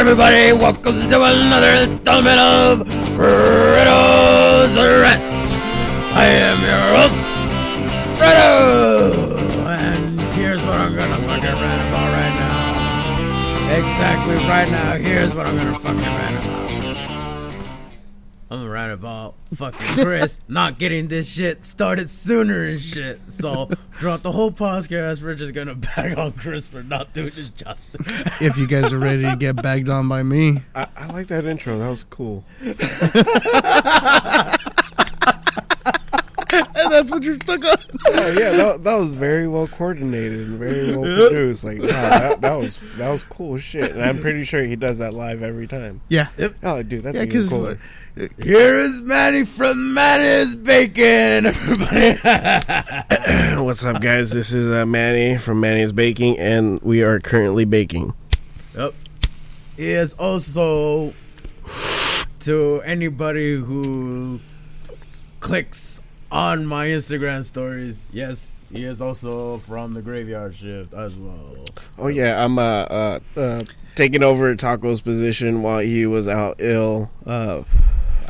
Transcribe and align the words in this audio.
everybody? 0.00 0.50
Welcome 0.54 1.08
to 1.10 1.22
another 1.24 1.68
installment 1.84 2.40
of 2.40 2.88
Fredo's 3.14 4.74
Rants. 4.74 5.52
I 6.16 6.24
am 6.24 6.58
your 6.64 6.80
host, 6.96 7.20
Fredo, 8.16 9.66
and 9.66 10.18
here's 10.32 10.62
what 10.62 10.80
I'm 10.80 10.94
gonna 10.94 11.16
fucking 11.16 11.42
rant 11.42 11.82
about 11.90 12.12
right 12.16 12.34
now. 12.40 13.76
Exactly 13.76 14.36
right 14.48 14.70
now. 14.70 14.92
Here's 14.94 15.34
what 15.34 15.46
I'm 15.46 15.56
gonna 15.58 15.78
fucking 15.78 16.00
rant 16.00 16.46
about. 16.46 16.59
I'm 18.80 18.98
about 18.98 19.34
fucking 19.54 20.04
Chris 20.04 20.40
not 20.48 20.78
getting 20.78 21.08
this 21.08 21.28
shit 21.28 21.64
started 21.64 22.08
sooner 22.08 22.64
and 22.64 22.80
shit. 22.80 23.20
So 23.30 23.66
throughout 23.66 24.22
the 24.22 24.32
whole 24.32 24.50
podcast, 24.50 25.22
we're 25.22 25.34
just 25.34 25.52
gonna 25.52 25.74
bag 25.74 26.18
on 26.18 26.32
Chris 26.32 26.68
for 26.68 26.82
not 26.82 27.12
doing 27.12 27.32
his 27.32 27.52
job. 27.52 27.76
if 28.40 28.56
you 28.56 28.66
guys 28.66 28.92
are 28.92 28.98
ready 28.98 29.22
to 29.22 29.36
get 29.36 29.56
bagged 29.56 29.90
on 29.90 30.08
by 30.08 30.22
me. 30.22 30.58
I, 30.74 30.86
I 30.96 31.12
like 31.12 31.26
that 31.28 31.44
intro. 31.44 31.78
That 31.78 31.90
was 31.90 32.04
cool. 32.04 32.44
And 36.52 36.92
that's 36.92 37.10
what 37.10 37.22
you're 37.22 37.34
stuck 37.34 37.64
on. 37.64 37.76
Oh 38.06 38.34
yeah, 38.36 38.50
that, 38.50 38.82
that 38.82 38.96
was 38.96 39.14
very 39.14 39.46
well 39.46 39.68
coordinated 39.68 40.48
and 40.48 40.58
very 40.58 40.96
well 40.96 41.02
produced. 41.02 41.62
Like 41.62 41.80
wow, 41.80 41.86
that, 41.86 42.40
that 42.40 42.58
was 42.58 42.80
that 42.96 43.10
was 43.10 43.22
cool 43.22 43.58
shit. 43.58 43.92
And 43.92 44.02
I'm 44.02 44.20
pretty 44.20 44.44
sure 44.44 44.62
he 44.64 44.76
does 44.76 44.98
that 44.98 45.14
live 45.14 45.42
every 45.42 45.68
time. 45.68 46.00
Yeah. 46.08 46.28
Oh, 46.62 46.82
dude, 46.82 47.04
that's 47.04 47.14
Yeah, 47.14 47.22
even 47.22 47.28
because 47.28 47.48
cooler. 47.48 47.78
Here 48.16 48.76
is 48.76 49.02
Manny 49.02 49.44
from 49.44 49.94
Manny's 49.94 50.56
Bacon, 50.56 51.46
everybody. 51.46 52.18
What's 53.62 53.84
up, 53.84 54.02
guys? 54.02 54.30
This 54.30 54.52
is 54.52 54.68
uh, 54.68 54.84
Manny 54.84 55.38
from 55.38 55.60
Manny's 55.60 55.92
Baking, 55.92 56.36
and 56.36 56.82
we 56.82 57.02
are 57.02 57.20
currently 57.20 57.64
baking. 57.64 58.12
yep. 58.76 58.94
He 59.76 59.90
is 59.90 60.12
also 60.14 61.14
to 62.40 62.82
anybody 62.84 63.54
who 63.54 64.40
clicks 65.38 66.00
on 66.32 66.66
my 66.66 66.86
Instagram 66.88 67.44
stories. 67.44 68.04
Yes, 68.12 68.66
he 68.72 68.84
is 68.86 69.00
also 69.00 69.58
from 69.58 69.94
the 69.94 70.02
graveyard 70.02 70.56
shift 70.56 70.92
as 70.94 71.14
well. 71.14 71.64
Oh 71.96 72.08
yeah, 72.08 72.44
I'm 72.44 72.58
uh, 72.58 72.62
uh, 72.62 73.20
uh 73.36 73.62
taking 73.94 74.24
over 74.24 74.52
Taco's 74.56 75.00
position 75.00 75.62
while 75.62 75.78
he 75.78 76.06
was 76.06 76.26
out 76.26 76.56
ill. 76.58 77.08
Uh, 77.24 77.62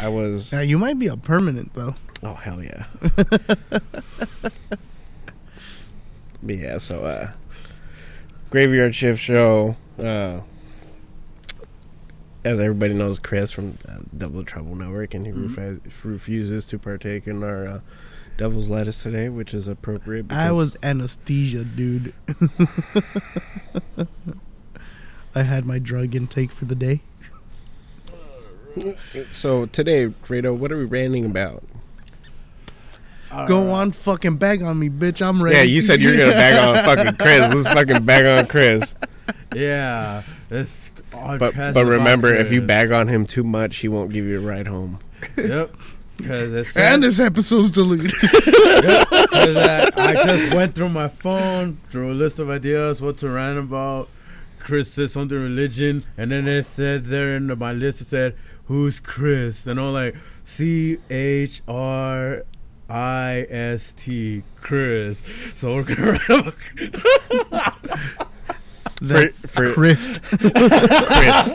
I 0.01 0.09
was. 0.09 0.51
Yeah, 0.53 0.63
you 0.63 0.79
might 0.79 0.99
be 0.99 1.09
a 1.09 1.17
permanent 1.17 1.75
though. 1.75 1.95
Oh 2.23 2.35
hell 2.35 2.63
yeah. 2.65 2.87
but 6.43 6.57
yeah, 6.57 6.79
so 6.79 7.05
uh 7.05 7.33
graveyard 8.51 8.95
shift 8.95 9.21
show. 9.21 9.77
Uh 9.99 10.41
as 12.43 12.59
everybody 12.59 12.95
knows, 12.95 13.19
Chris 13.19 13.51
from 13.51 13.77
uh, 13.87 13.99
Double 14.17 14.43
Trouble 14.45 14.75
Network, 14.75 15.13
and 15.13 15.27
he 15.27 15.33
refu- 15.33 16.05
refuses 16.05 16.65
to 16.69 16.79
partake 16.79 17.27
in 17.27 17.43
our 17.43 17.67
uh, 17.67 17.81
Devil's 18.39 18.71
Lettuce 18.71 19.03
today, 19.03 19.29
which 19.29 19.53
is 19.53 19.69
appropriate. 19.69 20.33
I 20.33 20.51
was 20.53 20.75
anesthesia, 20.83 21.65
dude. 21.65 22.15
I 25.35 25.43
had 25.43 25.67
my 25.67 25.79
drug 25.79 26.17
intake 26.17 26.51
for 26.51 26.65
the 26.65 26.75
day. 26.75 27.01
So 29.33 29.67
today, 29.67 30.07
Fredo, 30.07 30.57
what 30.57 30.73
are 30.73 30.79
we 30.79 30.85
ranting 30.85 31.25
about? 31.27 31.63
Uh, 33.31 33.47
Go 33.47 33.71
on, 33.71 33.93
fucking 33.93 34.37
bag 34.37 34.63
on 34.63 34.79
me, 34.79 34.89
bitch. 34.89 35.25
I'm 35.25 35.43
ready. 35.43 35.57
Yeah, 35.57 35.63
you 35.63 35.81
said 35.81 36.01
you're 36.01 36.17
gonna 36.17 36.33
bag 36.33 36.57
on 36.67 36.75
fucking 36.85 37.17
Chris. 37.17 37.55
Let's 37.55 37.73
fucking 37.73 38.05
bag 38.05 38.27
on 38.27 38.47
Chris. 38.47 38.95
Yeah, 39.55 40.23
this. 40.49 40.91
But 41.13 41.55
but 41.57 41.85
remember, 41.85 42.35
if 42.35 42.51
you 42.53 42.61
bag 42.63 42.91
on 42.93 43.09
him 43.09 43.27
too 43.27 43.45
much, 43.45 43.79
he 43.79 43.89
won't 43.89 44.13
give 44.13 44.25
you 44.25 44.39
a 44.39 44.43
ride 44.43 44.67
home. 44.67 44.99
yep. 45.37 45.71
Because 46.17 46.55
it's 46.55 46.77
And 46.77 47.03
this 47.03 47.19
episode's 47.19 47.71
deleted. 47.71 48.13
Because 48.81 49.57
I, 49.57 49.91
I 49.97 50.13
just 50.25 50.55
went 50.55 50.75
through 50.75 50.89
my 50.89 51.09
phone, 51.09 51.75
through 51.75 52.13
a 52.13 52.15
list 52.15 52.39
of 52.39 52.49
ideas, 52.51 53.01
what 53.03 53.19
to 53.19 53.29
rant 53.29 53.59
about. 53.59 54.09
Chris 54.59 54.93
said 54.93 55.11
something 55.11 55.39
religion, 55.39 56.05
and 56.17 56.31
then 56.31 56.49
it 56.49 56.65
said 56.65 57.05
there 57.07 57.37
in 57.37 57.47
my 57.59 57.73
list, 57.73 58.01
it 58.01 58.07
said, 58.07 58.35
Who's 58.71 59.01
Chris? 59.01 59.67
And 59.67 59.81
I'm 59.81 59.93
like, 59.93 60.15
C 60.45 60.97
H 61.11 61.61
R 61.67 62.41
I 62.89 63.45
S 63.51 63.91
T, 63.91 64.45
Chris. 64.61 65.19
So 65.57 65.75
we're 65.75 65.83
going 65.83 65.97
to 65.97 66.13
rant 66.29 66.55
about 67.49 67.75
That's 69.03 69.51
for- 69.51 69.73
Christ. 69.73 70.23
Chris, 70.23 71.55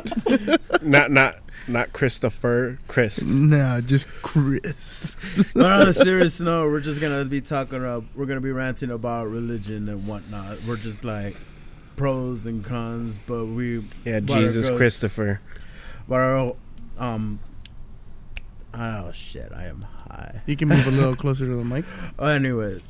not 0.81 1.09
not 1.12 1.36
not 1.70 1.94
Christopher. 1.94 2.78
Chris. 2.90 3.24
nah, 3.24 3.80
just 3.80 4.09
Chris. 4.22 5.16
But 5.54 5.66
on 5.66 5.88
a 5.88 5.94
serious 5.94 6.42
note, 6.42 6.68
we're 6.70 6.81
just 6.81 7.00
gonna 7.00 7.24
be 7.24 7.40
talking 7.40 7.78
about 7.80 8.04
we're 8.18 8.25
gonna 8.25 8.42
be 8.42 8.52
ranting 8.52 8.92
about 8.92 9.30
religion 9.30 9.88
and 9.88 10.06
whatnot. 10.06 10.58
We're 10.68 10.75
just 10.75 11.06
like 11.06 11.38
pros 11.96 12.46
and 12.46 12.62
cons, 12.66 13.20
but 13.20 13.46
we 13.46 13.84
Yeah, 14.04 14.20
Jesus 14.20 14.70
Christopher. 14.70 15.40
But 16.09 16.16
our, 16.16 16.54
um, 17.00 17.39
oh 18.78 19.11
shit, 19.13 19.51
I 19.56 19.66
am 19.66 19.81
high. 19.81 20.41
You 20.45 20.56
can 20.56 20.67
move 20.69 20.88
a 20.88 20.91
little 20.91 21.16
closer 21.16 21.45
to 21.45 21.56
the 21.56 21.63
mic. 21.66 21.85
Oh, 22.19 22.28
anyways, 22.28 22.81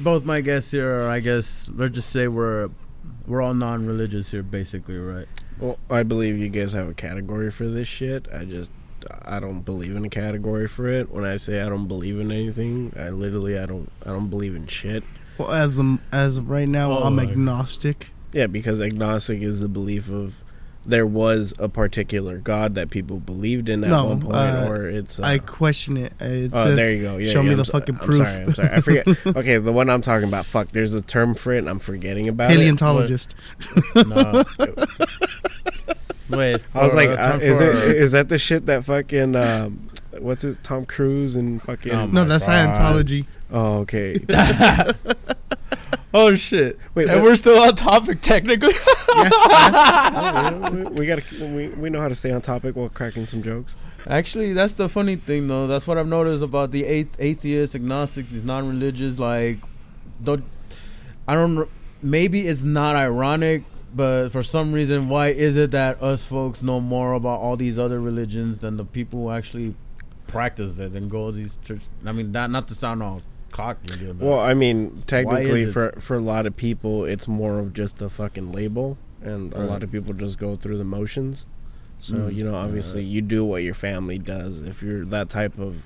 both 0.00 0.24
my 0.24 0.40
guests 0.40 0.70
here, 0.70 1.02
are, 1.04 1.08
I 1.10 1.20
guess, 1.20 1.68
let's 1.74 1.94
just 1.94 2.10
say 2.10 2.28
we're 2.28 2.68
we're 3.26 3.42
all 3.42 3.54
non-religious 3.54 4.30
here, 4.30 4.42
basically, 4.42 4.98
right? 4.98 5.26
Well, 5.60 5.78
I 5.90 6.02
believe 6.02 6.38
you 6.38 6.48
guys 6.48 6.72
have 6.72 6.88
a 6.88 6.94
category 6.94 7.50
for 7.50 7.64
this 7.66 7.86
shit. 7.88 8.26
I 8.34 8.44
just 8.44 8.70
I 9.24 9.40
don't 9.40 9.62
believe 9.64 9.96
in 9.96 10.04
a 10.04 10.08
category 10.10 10.68
for 10.68 10.86
it. 10.88 11.10
When 11.12 11.24
I 11.24 11.36
say 11.36 11.60
I 11.62 11.68
don't 11.68 11.86
believe 11.88 12.18
in 12.20 12.30
anything, 12.30 12.92
I 12.98 13.10
literally 13.10 13.58
I 13.58 13.66
don't 13.66 13.88
I 14.04 14.08
don't 14.10 14.28
believe 14.30 14.54
in 14.54 14.66
shit. 14.66 15.02
Well, 15.38 15.50
as 15.52 15.78
of, 15.78 16.02
as 16.12 16.36
of 16.36 16.50
right 16.50 16.68
now, 16.68 16.92
Oh 16.92 17.02
I'm 17.04 17.16
my- 17.16 17.22
agnostic. 17.24 18.08
Yeah, 18.32 18.46
because 18.46 18.80
agnostic 18.80 19.42
is 19.42 19.60
the 19.60 19.68
belief 19.68 20.08
of 20.10 20.40
there 20.86 21.06
was 21.06 21.52
a 21.58 21.68
particular 21.68 22.38
God 22.38 22.74
that 22.76 22.90
people 22.90 23.18
believed 23.20 23.68
in 23.68 23.84
at 23.84 23.90
No, 23.90 24.06
one 24.06 24.20
point, 24.22 24.34
uh, 24.34 24.66
or 24.68 24.86
it's. 24.88 25.18
Uh, 25.18 25.22
I 25.24 25.38
question 25.38 25.96
it. 25.98 26.12
Uh, 26.20 26.24
It 26.24 26.50
Oh, 26.54 26.64
says, 26.64 26.76
there 26.76 26.90
you 26.92 27.02
go. 27.02 27.16
Yeah, 27.18 27.30
show 27.30 27.40
yeah, 27.40 27.46
me 27.46 27.52
I'm 27.52 27.58
the 27.58 27.64
so- 27.64 27.72
fucking 27.72 27.96
I'm 27.96 28.00
proof. 28.06 28.18
sorry. 28.26 28.42
I'm 28.44 28.54
sorry. 28.54 28.70
I 28.70 28.80
forget. 28.80 29.06
okay, 29.36 29.58
the 29.58 29.72
one 29.72 29.90
I'm 29.90 30.02
talking 30.02 30.26
about. 30.28 30.46
Fuck. 30.46 30.68
There's 30.68 30.94
a 30.94 31.02
term 31.02 31.34
for 31.34 31.52
it, 31.52 31.58
and 31.58 31.68
I'm 31.68 31.78
forgetting 31.80 32.28
about 32.28 32.50
it. 32.50 32.54
paleontologist. 32.54 33.34
No. 33.94 34.42
Wait, 36.30 36.60
I 36.74 36.82
was 36.84 36.94
like, 36.94 37.08
uh, 37.10 37.16
time 37.16 37.40
is 37.40 37.60
it 37.60 37.74
is 37.96 38.12
that 38.12 38.28
the 38.28 38.38
shit 38.38 38.66
that 38.66 38.84
fucking 38.84 39.34
um, 39.34 39.78
what's 40.20 40.44
it? 40.44 40.58
Tom 40.62 40.84
Cruise 40.86 41.34
and 41.36 41.60
fucking. 41.60 41.92
Um, 41.92 42.12
no, 42.12 42.24
that's 42.24 42.46
God. 42.46 42.76
Scientology. 42.76 43.26
oh, 43.52 43.78
okay. 43.80 44.18
Oh 46.12 46.34
shit! 46.34 46.76
Wait, 46.94 47.08
and 47.08 47.20
what- 47.20 47.30
we're 47.30 47.36
still 47.36 47.62
on 47.62 47.76
topic 47.76 48.20
technically. 48.20 48.72
we, 49.14 50.82
we 50.98 51.06
gotta 51.06 51.22
we, 51.54 51.68
we 51.70 51.90
know 51.90 52.00
how 52.00 52.08
to 52.08 52.14
stay 52.14 52.32
on 52.32 52.40
topic 52.40 52.74
while 52.76 52.88
cracking 52.88 53.26
some 53.26 53.42
jokes. 53.42 53.76
Actually, 54.08 54.52
that's 54.54 54.72
the 54.72 54.88
funny 54.88 55.14
thing, 55.16 55.46
though. 55.46 55.66
That's 55.66 55.86
what 55.86 55.98
I've 55.98 56.08
noticed 56.08 56.42
about 56.42 56.70
the 56.70 56.84
athe- 56.84 57.16
atheists, 57.18 57.74
agnostics, 57.76 58.30
these 58.30 58.44
non-religious. 58.44 59.18
Like, 59.18 59.58
don't 60.24 60.42
I 61.28 61.34
don't. 61.34 61.68
Maybe 62.02 62.46
it's 62.46 62.62
not 62.64 62.96
ironic, 62.96 63.62
but 63.94 64.30
for 64.30 64.42
some 64.42 64.72
reason, 64.72 65.08
why 65.10 65.28
is 65.28 65.56
it 65.56 65.70
that 65.72 66.02
us 66.02 66.24
folks 66.24 66.62
know 66.62 66.80
more 66.80 67.12
about 67.12 67.40
all 67.40 67.56
these 67.56 67.78
other 67.78 68.00
religions 68.00 68.60
than 68.60 68.76
the 68.78 68.84
people 68.84 69.20
who 69.20 69.30
actually 69.30 69.74
practice 70.28 70.78
it 70.78 70.92
and 70.92 71.10
go 71.10 71.26
to 71.30 71.36
these 71.36 71.56
church? 71.64 71.82
I 72.06 72.12
mean, 72.12 72.32
not 72.32 72.50
not 72.50 72.68
to 72.68 72.74
sound 72.74 73.02
all 73.02 73.20
cocky, 73.50 73.88
dude, 73.98 74.18
but 74.18 74.26
Well, 74.28 74.38
I 74.40 74.54
mean, 74.54 75.02
technically, 75.06 75.62
it- 75.62 75.72
for 75.72 75.90
for 76.00 76.16
a 76.16 76.20
lot 76.20 76.46
of 76.46 76.56
people, 76.56 77.04
it's 77.04 77.26
more 77.28 77.58
of 77.58 77.74
just 77.74 78.00
a 78.02 78.08
fucking 78.08 78.52
label, 78.52 78.96
and 79.22 79.52
a 79.54 79.58
Right. 79.60 79.68
lot 79.68 79.82
of 79.82 79.90
people 79.92 80.14
just 80.14 80.38
go 80.38 80.56
through 80.56 80.78
the 80.78 80.84
motions. 80.84 81.44
So 82.00 82.14
Mm, 82.14 82.34
you 82.34 82.44
know, 82.44 82.54
obviously, 82.54 83.04
you 83.04 83.20
do 83.20 83.44
what 83.44 83.62
your 83.62 83.74
family 83.74 84.18
does. 84.18 84.62
If 84.62 84.82
you're 84.82 85.04
that 85.06 85.28
type 85.28 85.58
of, 85.58 85.84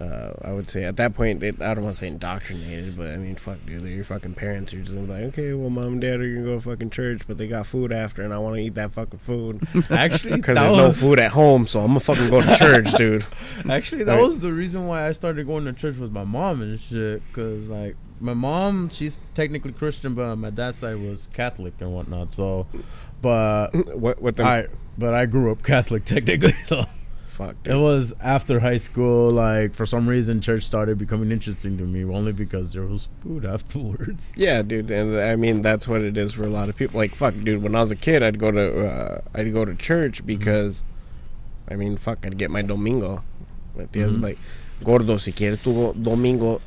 uh, 0.00 0.32
I 0.44 0.52
would 0.52 0.70
say 0.70 0.84
at 0.84 0.96
that 0.96 1.14
point, 1.14 1.42
it, 1.42 1.60
I 1.60 1.74
don't 1.74 1.84
want 1.84 1.94
to 1.96 2.00
say 2.00 2.08
indoctrinated, 2.08 2.96
but 2.96 3.10
I 3.10 3.16
mean, 3.18 3.34
fuck, 3.34 3.58
dude, 3.66 3.82
they're 3.82 3.90
your 3.92 4.04
fucking 4.04 4.34
parents. 4.34 4.72
You're 4.72 4.82
just 4.82 4.96
like, 4.96 5.22
okay, 5.24 5.52
well, 5.54 5.70
mom 5.70 5.84
and 5.94 6.00
dad 6.00 6.20
are 6.20 6.28
gonna 6.32 6.44
go 6.44 6.54
to 6.56 6.60
fucking 6.60 6.90
church, 6.90 7.22
but 7.28 7.38
they 7.38 7.46
got 7.46 7.66
food 7.66 7.92
after, 7.92 8.22
and 8.22 8.32
I 8.32 8.38
want 8.38 8.56
to 8.56 8.62
eat 8.62 8.74
that 8.74 8.90
fucking 8.92 9.18
food 9.18 9.60
actually, 9.90 10.36
because 10.36 10.56
there's 10.56 10.76
no 10.76 10.92
food 10.92 11.18
at 11.20 11.32
home. 11.32 11.66
So 11.66 11.80
I'm 11.80 11.88
gonna 11.88 12.00
fucking 12.00 12.30
go 12.30 12.40
to 12.40 12.56
church, 12.58 12.92
dude. 12.94 13.24
Actually, 13.68 14.04
that 14.04 14.14
Right. 14.14 14.22
was 14.22 14.40
the 14.40 14.52
reason 14.52 14.86
why 14.86 15.06
I 15.06 15.12
started 15.12 15.46
going 15.46 15.64
to 15.66 15.72
church 15.72 15.96
with 15.96 16.12
my 16.12 16.24
mom 16.24 16.62
and 16.62 16.80
shit. 16.80 17.22
Cause 17.32 17.68
like 17.68 17.94
my 18.20 18.34
mom, 18.34 18.88
she's 18.88 19.16
technically 19.34 19.72
Christian, 19.72 20.14
but 20.14 20.36
my 20.36 20.50
dad's 20.50 20.78
side 20.78 20.96
was 20.96 21.28
Catholic 21.34 21.74
and 21.80 21.92
whatnot. 21.94 22.32
So, 22.32 22.66
but 23.22 23.70
What 23.96 24.20
what 24.22 24.36
the 24.36 24.44
I, 24.44 24.66
but 24.98 25.14
I 25.14 25.26
grew 25.26 25.52
up 25.52 25.62
Catholic 25.62 26.04
technically. 26.04 26.52
So, 26.64 26.84
fuck. 27.32 27.56
It 27.64 27.74
was 27.74 28.12
after 28.20 28.60
high 28.60 28.76
school. 28.78 29.30
Like 29.30 29.72
for 29.74 29.86
some 29.86 30.08
reason, 30.08 30.40
church 30.40 30.62
started 30.64 30.98
becoming 30.98 31.30
interesting 31.32 31.76
to 31.78 31.84
me, 31.84 32.04
only 32.04 32.32
because 32.32 32.72
there 32.72 32.86
was 32.86 33.06
food 33.22 33.44
afterwards. 33.56 34.32
Yeah, 34.36 34.62
dude, 34.62 34.90
and 34.90 35.18
I 35.18 35.36
mean 35.36 35.62
that's 35.62 35.88
what 35.88 36.00
it 36.02 36.16
is 36.16 36.32
for 36.34 36.44
a 36.44 36.50
lot 36.50 36.68
of 36.68 36.76
people. 36.76 36.98
Like, 37.00 37.14
fuck, 37.14 37.34
dude. 37.42 37.62
When 37.62 37.74
I 37.74 37.80
was 37.80 37.90
a 37.90 37.96
kid, 37.96 38.22
I'd 38.22 38.38
go 38.38 38.50
to 38.50 38.86
uh, 38.86 39.20
I'd 39.34 39.52
go 39.52 39.64
to 39.64 39.74
church 39.74 40.24
because, 40.26 40.82
I 41.70 41.76
mean, 41.76 41.96
fuck, 41.96 42.26
I'd 42.26 42.38
get 42.38 42.50
my 42.50 42.62
domingo. 42.62 43.22
¿Me 43.76 43.84
entiendes? 43.84 44.16
Mhm. 44.16 44.22
Like, 44.22 44.38
gordo, 44.84 45.16
si 45.16 45.32
quieres 45.32 45.62
tu 45.62 45.92
domingo, 46.00 46.60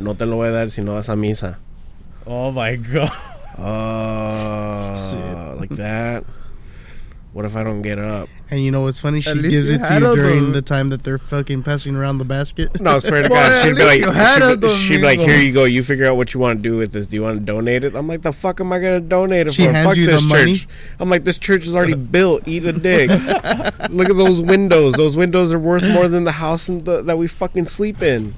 no 0.00 0.14
te 0.14 0.24
lo 0.26 0.36
voy 0.36 0.48
a 0.48 0.52
dar 0.52 0.68
si 0.70 0.82
no 0.82 0.94
vas 0.94 1.08
a 1.08 1.14
misa. 1.14 1.56
Oh 2.26 2.50
my 2.52 2.76
god! 2.76 3.10
Oh, 3.58 4.92
Shit. 4.94 5.60
like 5.60 5.70
that. 5.78 6.24
What 7.32 7.44
if 7.44 7.54
I 7.56 7.62
don't 7.62 7.82
get 7.82 7.98
up? 7.98 8.28
And 8.50 8.60
you 8.64 8.70
know 8.70 8.80
what's 8.80 8.98
funny? 8.98 9.20
She 9.20 9.34
least 9.34 9.50
gives 9.50 9.68
you 9.68 9.74
it 9.74 9.78
to 9.78 9.84
had 9.84 10.02
you 10.02 10.12
a 10.12 10.16
during 10.16 10.44
dom- 10.44 10.52
the 10.52 10.62
time 10.62 10.88
that 10.88 11.02
they're 11.04 11.18
fucking 11.18 11.62
passing 11.64 11.94
around 11.94 12.16
the 12.16 12.24
basket. 12.24 12.80
No, 12.80 12.96
I 12.96 12.98
swear 13.00 13.22
to 13.22 13.28
Boy, 13.28 13.34
God, 13.34 13.52
at 13.52 13.62
she'd 13.62 13.76
be 13.76 13.84
least 13.84 13.86
like, 13.86 14.00
you 14.00 14.10
had 14.10 14.34
she'd, 14.42 14.52
a 14.52 14.56
be, 14.56 14.74
she'd 14.74 14.96
be 14.96 15.02
like, 15.02 15.20
here 15.20 15.38
you 15.38 15.52
go. 15.52 15.64
You 15.64 15.82
figure 15.84 16.06
out 16.06 16.16
what 16.16 16.32
you 16.32 16.40
want 16.40 16.58
to 16.58 16.62
do 16.62 16.78
with 16.78 16.92
this. 16.92 17.06
Do 17.08 17.16
you 17.16 17.22
want 17.22 17.38
to 17.40 17.44
donate 17.44 17.84
it? 17.84 17.94
I'm 17.94 18.08
like, 18.08 18.22
the 18.22 18.32
fuck 18.32 18.60
am 18.60 18.72
I 18.72 18.78
gonna 18.78 19.00
donate 19.00 19.48
it 19.48 19.54
She 19.54 19.66
for? 19.66 19.72
hands 19.72 19.86
Fuck 19.88 19.96
you 19.98 20.06
the 20.06 20.12
this 20.12 20.22
money? 20.24 20.56
I'm 20.98 21.10
like, 21.10 21.24
this 21.24 21.36
church 21.36 21.66
is 21.66 21.74
already 21.74 21.94
built. 21.94 22.48
Eat 22.48 22.64
a 22.64 22.72
dick. 22.72 23.10
Look 23.90 24.08
at 24.08 24.16
those 24.16 24.40
windows. 24.40 24.94
Those 24.94 25.14
windows 25.14 25.52
are 25.52 25.58
worth 25.58 25.84
more 25.84 26.08
than 26.08 26.24
the 26.24 26.32
house 26.32 26.68
in 26.70 26.84
the, 26.84 27.02
that 27.02 27.18
we 27.18 27.26
fucking 27.26 27.66
sleep 27.66 28.02
in. 28.02 28.34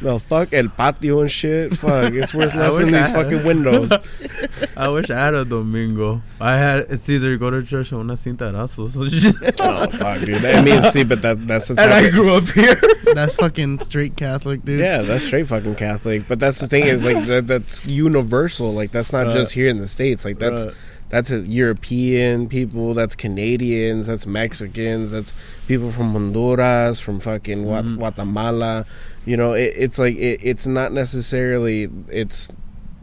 No, 0.00 0.18
fuck 0.20 0.52
el 0.52 0.68
patio 0.68 1.20
and 1.22 1.30
shit. 1.30 1.76
Fuck, 1.76 2.12
it's 2.12 2.32
worth 2.32 2.54
less 2.54 2.74
than 2.78 2.86
these 2.86 2.94
I- 2.94 3.12
fucking 3.12 3.44
windows. 3.44 3.90
I 4.76 4.88
wish 4.88 5.10
I 5.10 5.18
had 5.18 5.34
a 5.34 5.44
domingo. 5.44 6.20
I 6.40 6.56
had 6.56 6.78
it's 6.88 7.08
either 7.08 7.36
go 7.36 7.50
to 7.50 7.64
church 7.64 7.92
or 7.92 8.00
una 8.00 8.14
cintarazo. 8.14 8.88
So 8.90 9.08
shit. 9.08 9.34
oh 9.60 9.90
fuck, 9.90 10.20
dude. 10.20 10.44
I 10.44 10.62
mean, 10.62 10.82
see, 10.84 11.02
but 11.04 11.22
that 11.22 11.44
that's 11.48 11.68
the 11.68 11.80
and 11.80 11.90
type 11.90 12.04
I 12.04 12.10
grew 12.10 12.32
up 12.34 12.44
here. 12.50 12.80
That's 13.12 13.36
fucking 13.36 13.80
straight 13.80 14.16
Catholic, 14.16 14.62
dude. 14.62 14.78
Yeah, 14.78 15.02
that's 15.02 15.24
straight 15.24 15.48
fucking 15.48 15.74
Catholic. 15.74 16.28
But 16.28 16.38
that's 16.38 16.60
the 16.60 16.68
thing 16.68 16.84
is 16.84 17.04
like 17.04 17.26
that, 17.26 17.48
that's 17.48 17.84
universal. 17.86 18.72
Like 18.72 18.92
that's 18.92 19.12
not 19.12 19.26
Right. 19.26 19.34
just 19.34 19.52
here 19.52 19.68
in 19.68 19.78
the 19.78 19.88
states. 19.88 20.24
Like 20.24 20.38
that's 20.38 20.66
Right. 20.66 20.74
that's 21.10 21.30
a 21.32 21.40
European 21.40 22.48
people. 22.48 22.94
That's 22.94 23.16
Canadians. 23.16 24.06
That's 24.06 24.26
Mexicans. 24.28 25.10
That's 25.10 25.34
people 25.66 25.90
from 25.90 26.12
Honduras, 26.12 27.00
from 27.00 27.18
fucking 27.18 27.64
Gua- 27.64 27.82
Mhm. 27.82 27.96
Guatemala. 27.96 28.86
You 29.28 29.36
know, 29.36 29.52
it, 29.52 29.74
it's 29.76 29.98
like 29.98 30.16
it, 30.16 30.40
it's 30.42 30.66
not 30.66 30.92
necessarily 30.92 31.88
it's 32.08 32.50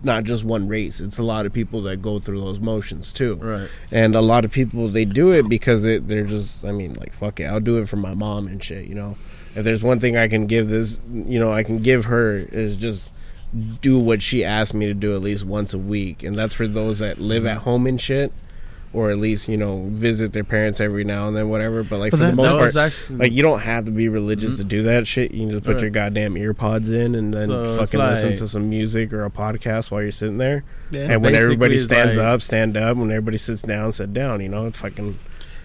not 0.04 0.24
just 0.24 0.44
one 0.44 0.68
race. 0.68 1.00
It's 1.00 1.18
a 1.18 1.24
lot 1.24 1.46
of 1.46 1.54
people 1.54 1.82
that 1.84 2.02
go 2.02 2.20
through 2.20 2.42
those 2.42 2.60
motions 2.60 3.14
too. 3.14 3.36
Right. 3.36 3.70
and 3.92 4.16
a 4.16 4.22
lot 4.22 4.46
of 4.46 4.52
people 4.52 4.88
they 4.88 5.06
do 5.06 5.32
it 5.32 5.50
because 5.50 5.84
it, 5.84 6.08
they're 6.08 6.26
just 6.26 6.64
i 6.66 6.72
mean 6.72 6.94
like 6.96 7.14
fuck 7.14 7.40
it 7.40 7.46
i'll 7.46 7.60
do 7.60 7.78
it 7.78 7.90
for 7.90 7.98
my 7.98 8.14
mom 8.14 8.48
and 8.48 8.64
shit 8.64 8.86
you 8.86 8.96
know? 8.96 9.18
If 9.56 9.64
there's 9.64 9.84
one 9.84 10.00
thing 10.00 10.18
i 10.18 10.28
can 10.28 10.48
give 10.48 10.68
this 10.68 10.96
you 11.10 11.40
know 11.40 11.54
i 11.54 11.64
can 11.64 11.82
give 11.82 12.06
her 12.06 12.36
is 12.36 12.76
just 12.78 13.10
do 13.82 13.98
what 14.00 14.22
she 14.22 14.44
asked 14.44 14.74
me 14.74 14.88
to 14.88 14.94
do 14.94 15.16
at 15.16 15.22
least 15.22 15.46
once 15.46 15.74
a 15.74 15.78
week. 15.78 16.24
And 16.24 16.36
that's 16.36 16.54
for 16.54 16.68
those 16.68 17.00
that 17.00 17.20
live 17.20 17.46
at 17.46 17.58
mm-hmm. 17.58 17.64
home 17.64 17.88
and 17.88 18.02
shit 18.02 18.32
or 18.96 19.12
at 19.12 19.18
least 19.18 19.48
you 19.48 19.58
know 19.58 19.82
visit 19.90 20.32
their 20.34 20.44
parents 20.44 20.80
every 20.80 21.04
now 21.04 21.28
and 21.28 21.36
then 21.36 21.50
whatever 21.50 21.84
but 21.84 22.00
like 22.00 22.12
But 22.12 22.20
for 22.22 22.26
the 22.28 22.34
most 22.34 22.52
part 22.52 22.76
actually 22.76 23.18
like 23.18 23.32
you 23.34 23.44
don't 23.44 23.60
have 23.60 23.86
to 23.86 23.92
be 23.92 24.08
religious 24.10 24.54
Mhm. 24.54 24.58
to 24.58 24.64
do 24.64 24.84
that 24.84 25.06
shit. 25.06 25.32
You 25.34 25.42
can 25.42 25.50
just 25.52 25.66
put 25.66 25.74
Right. 25.76 25.82
your 25.82 25.92
goddamn 25.92 26.36
earpods 26.36 26.92
in 26.92 27.14
and 27.16 27.34
then 27.34 27.50
So 27.50 27.78
fucking 27.78 28.00
listen 28.00 28.38
to 28.38 28.48
some 28.48 28.70
music 28.70 29.12
or 29.14 29.26
a 29.26 29.30
podcast 29.30 29.92
while 29.92 30.02
you're 30.02 30.12
sitting 30.12 30.38
there. 30.38 30.64
Yeah. 30.92 31.02
and 31.12 31.22
when 31.22 31.34
basically 31.34 31.44
everybody 31.44 31.78
stands 31.80 32.18
like- 32.18 32.26
up, 32.26 32.42
stand 32.42 32.78
up. 32.78 32.96
When 32.98 33.10
everybody 33.12 33.38
sits 33.38 33.62
down, 33.64 33.92
sit 33.92 34.14
down. 34.14 34.40
You 34.42 34.50
know, 34.50 34.68
it's 34.68 34.78
fucking 34.78 35.16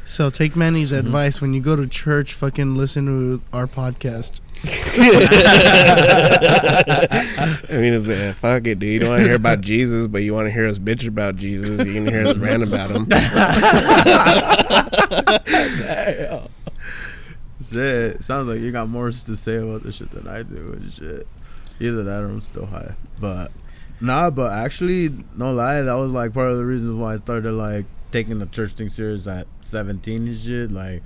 So 0.07 0.29
take 0.31 0.57
Manny's 0.57 0.91
Mm-hmm. 0.91 1.07
advice 1.07 1.41
when 1.41 1.53
you 1.55 1.61
go 1.61 1.77
to 1.77 1.87
church. 1.87 2.33
Fucking 2.35 2.75
listen 2.77 3.07
to 3.07 3.43
our 3.53 3.67
podcast. 3.69 4.41
I 4.63 4.67
mean, 7.71 7.95
it's 7.95 8.09
uh, 8.09 8.35
fuck 8.37 8.67
it, 8.67 8.79
dude. 8.79 8.93
You 8.93 8.99
don't 9.01 9.09
want 9.09 9.21
to 9.21 9.27
hear 9.27 9.37
about 9.37 9.63
Jesus, 9.63 10.07
but 10.07 10.23
you 10.23 10.35
want 10.35 10.49
to 10.49 10.53
hear 10.53 10.69
us 10.69 10.79
bitch 10.79 11.09
about 11.09 11.37
Jesus. 11.37 11.87
You 11.87 11.95
can 11.95 12.07
hear 12.07 12.27
us 12.27 12.37
rant 12.37 12.63
about 12.63 12.91
him. 12.91 13.07
Shit, 17.73 18.23
sounds 18.23 18.49
like 18.49 18.61
you 18.61 18.71
got 18.71 18.91
more 18.91 19.11
to 19.11 19.37
say 19.37 19.57
about 19.57 19.83
this 19.83 19.97
shit 19.97 20.11
than 20.11 20.29
I 20.29 20.43
do 20.43 20.75
and 20.75 20.93
shit. 20.93 21.23
Either 21.81 22.03
that 22.03 22.23
or 22.23 22.27
I'm 22.27 22.43
still 22.43 22.67
high. 22.67 22.95
But 23.19 23.49
nah, 24.01 24.29
but 24.29 24.53
actually, 24.53 25.09
no 25.39 25.55
lie, 25.55 25.81
that 25.81 25.95
was 25.95 26.13
like 26.13 26.35
part 26.35 26.51
of 26.51 26.59
the 26.59 26.67
reasons 26.67 27.01
why 27.01 27.15
I 27.15 27.17
started 27.17 27.53
like 27.53 27.87
taking 28.11 28.41
the 28.41 28.47
church 28.47 28.73
thing 28.73 28.91
serious 28.91 29.27
at 29.27 29.47
17 29.63 30.27
and 30.27 30.39
shit. 30.39 30.71
Like 30.71 31.03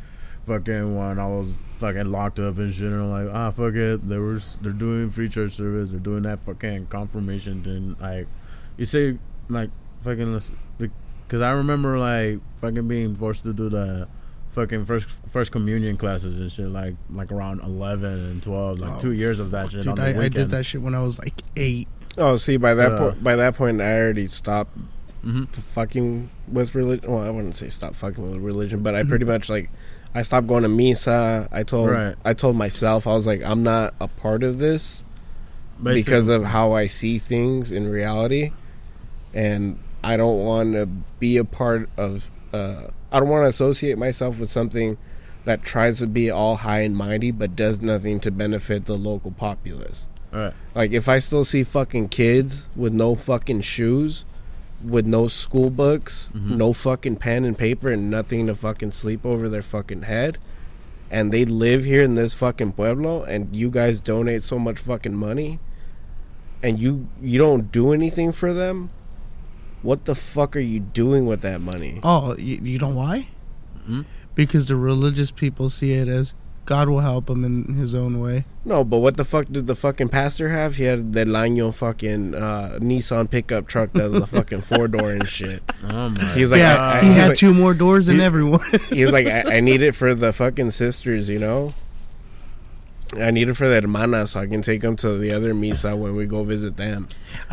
fucking 0.47 0.97
when 0.97 1.19
I 1.19 1.27
was 1.29 1.55
fucking 1.85 2.11
locked 2.11 2.39
up 2.39 2.57
and 2.59 2.73
shit, 2.73 2.91
and 2.93 3.03
I'm 3.03 3.11
like, 3.11 3.35
ah, 3.35 3.51
fuck 3.51 3.75
it. 3.75 3.97
They 4.09 4.19
were 4.19 4.41
they're 4.63 4.73
doing 4.73 5.11
free 5.11 5.29
church 5.29 5.53
service. 5.53 5.91
They're 5.91 6.01
doing 6.01 6.23
that 6.23 6.39
fucking 6.41 6.87
confirmation 6.87 7.63
thing. 7.63 7.95
Like 8.01 8.27
you 8.79 8.87
say, 8.87 9.19
like 9.51 9.69
fucking 10.03 10.41
because 10.79 11.41
I 11.43 11.53
remember 11.53 11.99
like 11.99 12.41
fucking 12.61 12.89
being 12.89 13.15
forced 13.15 13.45
to 13.45 13.53
do 13.53 13.69
the 13.69 14.07
fucking 14.53 14.85
first 14.85 15.09
first 15.31 15.51
communion 15.53 15.97
classes 15.97 16.41
and 16.41 16.51
shit 16.51 16.69
like 16.69 16.95
like 17.11 17.33
around 17.33 17.61
11 17.61 18.05
and 18.13 18.41
12 18.43 18.79
like 18.79 18.93
Oh, 18.93 19.01
two 19.01 19.13
years 19.13 19.41
of 19.41 19.51
that 19.51 19.71
shit 19.71 19.87
on 19.87 19.97
Dude, 19.97 20.05
the 20.15 20.21
I, 20.21 20.25
I 20.25 20.29
did 20.29 20.51
that 20.51 20.65
shit 20.65 20.81
when 20.81 20.95
I 20.95 21.03
was 21.03 21.19
like 21.19 21.35
eight. 21.57 21.89
Oh, 22.17 22.37
see, 22.37 22.57
by 22.57 22.75
that 22.75 22.93
Yeah. 22.93 22.99
point, 22.99 23.25
by 23.25 23.35
that 23.37 23.57
point, 23.57 23.81
I 23.81 23.99
already 24.01 24.27
stopped 24.29 24.71
Mhm. 25.25 25.49
fucking 25.49 26.29
with 26.53 26.75
religion. 26.75 27.11
Well, 27.11 27.23
I 27.25 27.31
wouldn't 27.31 27.57
say 27.57 27.69
stop 27.69 27.95
fucking 27.95 28.23
with 28.31 28.41
religion, 28.43 28.83
but 28.83 28.95
I 28.95 29.03
pretty 29.03 29.25
much 29.25 29.49
like 29.51 29.69
I 30.15 30.23
stopped 30.23 30.47
going 30.47 30.63
to 30.63 30.69
misa. 30.69 31.49
I 31.53 31.63
told 31.65 31.91
Right. 31.91 32.15
I 32.25 32.35
told 32.35 32.57
myself 32.57 33.07
I 33.07 33.13
was 33.13 33.27
like 33.27 33.43
I'm 33.43 33.63
not 33.63 33.95
a 34.01 34.09
part 34.09 34.43
of 34.43 34.59
this 34.59 35.03
Basically- 35.83 36.03
because 36.03 36.29
of 36.29 36.45
how 36.45 36.73
I 36.73 36.87
see 36.87 37.19
things 37.19 37.73
in 37.73 37.89
reality, 37.89 38.51
and 39.35 39.77
I 40.05 40.17
don't 40.17 40.45
want 40.45 40.73
to 40.75 40.89
be 41.19 41.37
a 41.39 41.45
part 41.45 41.89
of. 41.99 42.27
Uh, 42.53 42.83
I 43.11 43.19
don't 43.19 43.29
want 43.29 43.45
to 43.45 43.49
associate 43.49 43.99
myself 43.99 44.39
with 44.39 44.51
something 44.51 44.97
that 45.45 45.63
tries 45.63 45.99
to 45.99 46.07
be 46.07 46.31
all 46.31 46.57
high 46.57 46.81
and 46.81 46.97
mighty, 46.97 47.31
but 47.33 47.57
does 47.57 47.83
nothing 47.83 48.21
to 48.21 48.31
benefit 48.31 48.87
the 48.87 48.95
local 48.95 49.33
populace. 49.33 50.07
Like 50.75 50.93
if 50.93 51.09
I 51.09 51.19
still 51.21 51.45
see 51.45 51.65
fucking 51.65 52.09
kids 52.09 52.69
with 52.77 52.93
no 52.93 53.15
fucking 53.15 53.61
shoes, 53.63 54.25
with 54.83 55.07
no 55.07 55.29
school 55.29 55.71
books, 55.71 56.29
Mhm. 56.35 56.57
no 56.57 56.73
fucking 56.73 57.17
pen 57.17 57.45
and 57.45 57.57
paper, 57.57 57.91
and 57.91 58.11
nothing 58.11 58.47
to 58.47 58.55
fucking 58.55 58.93
sleep 58.93 59.25
over 59.25 59.49
their 59.49 59.63
fucking 59.63 60.03
head, 60.03 60.37
and 61.11 61.33
they 61.33 61.45
live 61.45 61.85
here 61.85 62.03
in 62.03 62.15
this 62.15 62.33
fucking 62.35 62.73
pueblo, 62.73 63.23
and 63.23 63.55
you 63.55 63.71
guys 63.71 63.99
donate 64.01 64.43
so 64.43 64.59
much 64.59 64.79
fucking 64.79 65.15
money, 65.17 65.59
and 66.63 66.79
you 66.79 67.07
you 67.23 67.39
don't 67.39 67.71
do 67.73 67.93
anything 67.93 68.33
for 68.33 68.53
them, 68.53 68.89
what 69.83 70.05
the 70.07 70.15
fuck 70.15 70.57
are 70.57 70.61
you 70.61 70.81
doing 70.81 71.27
with 71.27 71.41
that 71.43 71.61
money? 71.61 72.01
Oh, 72.03 72.35
you, 72.37 72.57
you 72.63 72.79
know 72.79 72.89
why? 72.91 73.29
Hmm? 73.87 74.03
Because 74.35 74.67
the 74.67 74.77
religious 74.77 75.31
people 75.31 75.69
see 75.69 75.93
it 75.93 76.09
as 76.09 76.35
God 76.67 76.89
will 76.89 77.01
help 77.01 77.29
him 77.29 77.45
in 77.45 77.75
his 77.75 77.95
own 77.95 78.21
way. 78.21 78.45
No, 78.65 78.85
but 78.85 78.99
what 78.99 79.17
the 79.19 79.25
fuck 79.25 79.47
did 79.49 79.67
the 79.67 79.75
fucking 79.77 80.09
pastor 80.09 80.49
have? 80.49 80.77
He 80.77 80.85
had 80.85 81.13
the 81.13 81.25
Lanyo 81.27 81.75
fucking 81.75 82.35
uh, 82.35 82.79
Nissan 82.81 83.31
pickup 83.31 83.67
truck 83.67 83.93
that 83.93 84.11
was 84.11 84.23
a 84.23 84.27
fucking 84.27 84.63
four 84.63 84.89
door 84.89 85.11
and 85.13 85.29
shit. 85.29 85.61
oh 85.91 86.09
my 86.09 86.25
He's 86.35 86.51
like, 86.51 86.61
yeah, 86.61 86.77
I- 86.77 86.99
I- 86.99 87.01
he 87.03 87.09
he's 87.09 87.17
had 87.17 87.29
like- 87.29 87.37
two 87.39 87.53
more 87.53 87.75
doors 87.75 88.07
than 88.07 88.17
he- 88.19 88.25
everyone. 88.25 88.61
he 88.91 89.05
was 89.05 89.13
like, 89.13 89.27
I, 89.27 89.57
I 89.57 89.61
need 89.61 89.83
it 89.89 89.95
for 89.95 90.15
the 90.15 90.33
fucking 90.33 90.71
sisters, 90.71 91.29
you 91.29 91.39
know. 91.39 91.75
I 93.21 93.31
need 93.31 93.49
it 93.49 93.55
for 93.55 93.69
the 93.69 93.81
hermanas 93.81 94.31
so 94.31 94.41
I 94.41 94.47
can 94.47 94.63
take 94.63 94.81
them 94.81 94.97
to 94.97 95.17
the 95.19 95.33
other 95.33 95.55
misa 95.55 95.97
when 95.97 96.17
we 96.17 96.25
go 96.27 96.43
visit 96.43 96.77
them. 96.77 97.09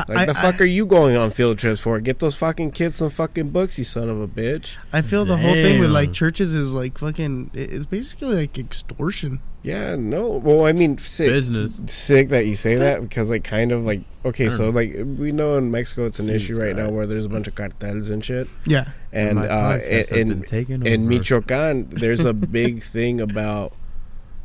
Like, 0.07 0.17
I, 0.17 0.25
the 0.25 0.33
fuck 0.33 0.59
are 0.61 0.65
you 0.65 0.85
going 0.85 1.15
on 1.15 1.29
field 1.31 1.59
trips 1.59 1.81
for? 1.81 1.99
Get 1.99 2.19
those 2.19 2.35
fucking 2.35 2.71
kids 2.71 2.95
some 2.95 3.09
fucking 3.09 3.49
books, 3.49 3.77
you 3.77 3.83
son 3.83 4.09
of 4.09 4.19
a 4.21 4.27
bitch. 4.27 4.77
I, 4.91 4.99
I 4.99 5.01
feel 5.01 5.25
the 5.25 5.37
whole 5.37 5.53
thing 5.53 5.79
with 5.79 5.91
like 5.91 6.13
churches 6.13 6.53
is 6.53 6.73
like 6.73 6.97
fucking. 6.97 7.51
It's 7.53 7.85
basically 7.85 8.35
like 8.35 8.57
extortion. 8.57 9.39
Yeah, 9.63 9.95
no. 9.95 10.29
Well, 10.43 10.65
I 10.65 10.71
mean, 10.71 10.97
sick. 10.97 11.29
business 11.29 11.83
Sick 11.85 12.29
that 12.29 12.47
you 12.47 12.55
say 12.55 12.75
that 12.77 13.01
because, 13.01 13.29
like, 13.29 13.43
kind 13.43 13.71
of 13.71 13.85
like, 13.85 14.01
okay, 14.25 14.49
so 14.49 14.69
like 14.71 14.95
we 15.19 15.31
know 15.31 15.57
in 15.57 15.69
Mexico 15.69 16.07
it's 16.07 16.17
an 16.19 16.25
Jesus 16.25 16.49
issue 16.49 16.59
right 16.59 16.75
now 16.75 16.89
where 16.89 17.05
there's 17.05 17.25
a 17.25 17.29
bunch 17.29 17.47
of 17.47 17.53
cartels 17.53 18.09
and 18.09 18.25
shit, 18.25 18.47
Yeah, 18.65 18.89
and 19.13 19.35
My 19.35 19.47
uh, 19.47 19.77
podcast 19.77 20.11
in 20.81 20.87
in. 20.87 21.07
Michoacan, 21.07 21.85
there's 21.91 22.25
a 22.25 22.33
big 22.57 22.81
thing 22.81 23.21
about, 23.21 23.73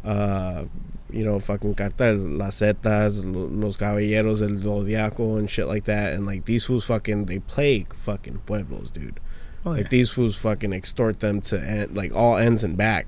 uh, 0.04 0.64
you 1.10 1.24
know, 1.24 1.38
fucking 1.40 1.74
cartels, 1.74 2.22
las 2.22 2.60
zetas, 2.60 3.24
los 3.24 3.76
caballeros 3.76 4.40
del 4.40 4.56
zodiaco 4.56 5.38
and 5.38 5.48
shit 5.50 5.66
like 5.66 5.84
that. 5.84 6.12
And 6.12 6.26
like 6.26 6.44
these 6.44 6.64
fools 6.64 6.84
fucking, 6.84 7.26
they 7.26 7.38
plague 7.38 7.92
fucking 7.94 8.38
pueblos, 8.46 8.90
dude. 8.90 9.18
oh 9.64 9.72
yeah. 9.72 9.78
Like 9.78 9.90
these 9.90 10.10
fools 10.10 10.36
fucking 10.36 10.72
extort 10.72 11.20
them 11.20 11.40
to 11.42 11.60
end, 11.60 11.96
like 11.96 12.14
all 12.14 12.36
ends 12.36 12.64
and 12.64 12.76
back. 12.76 13.06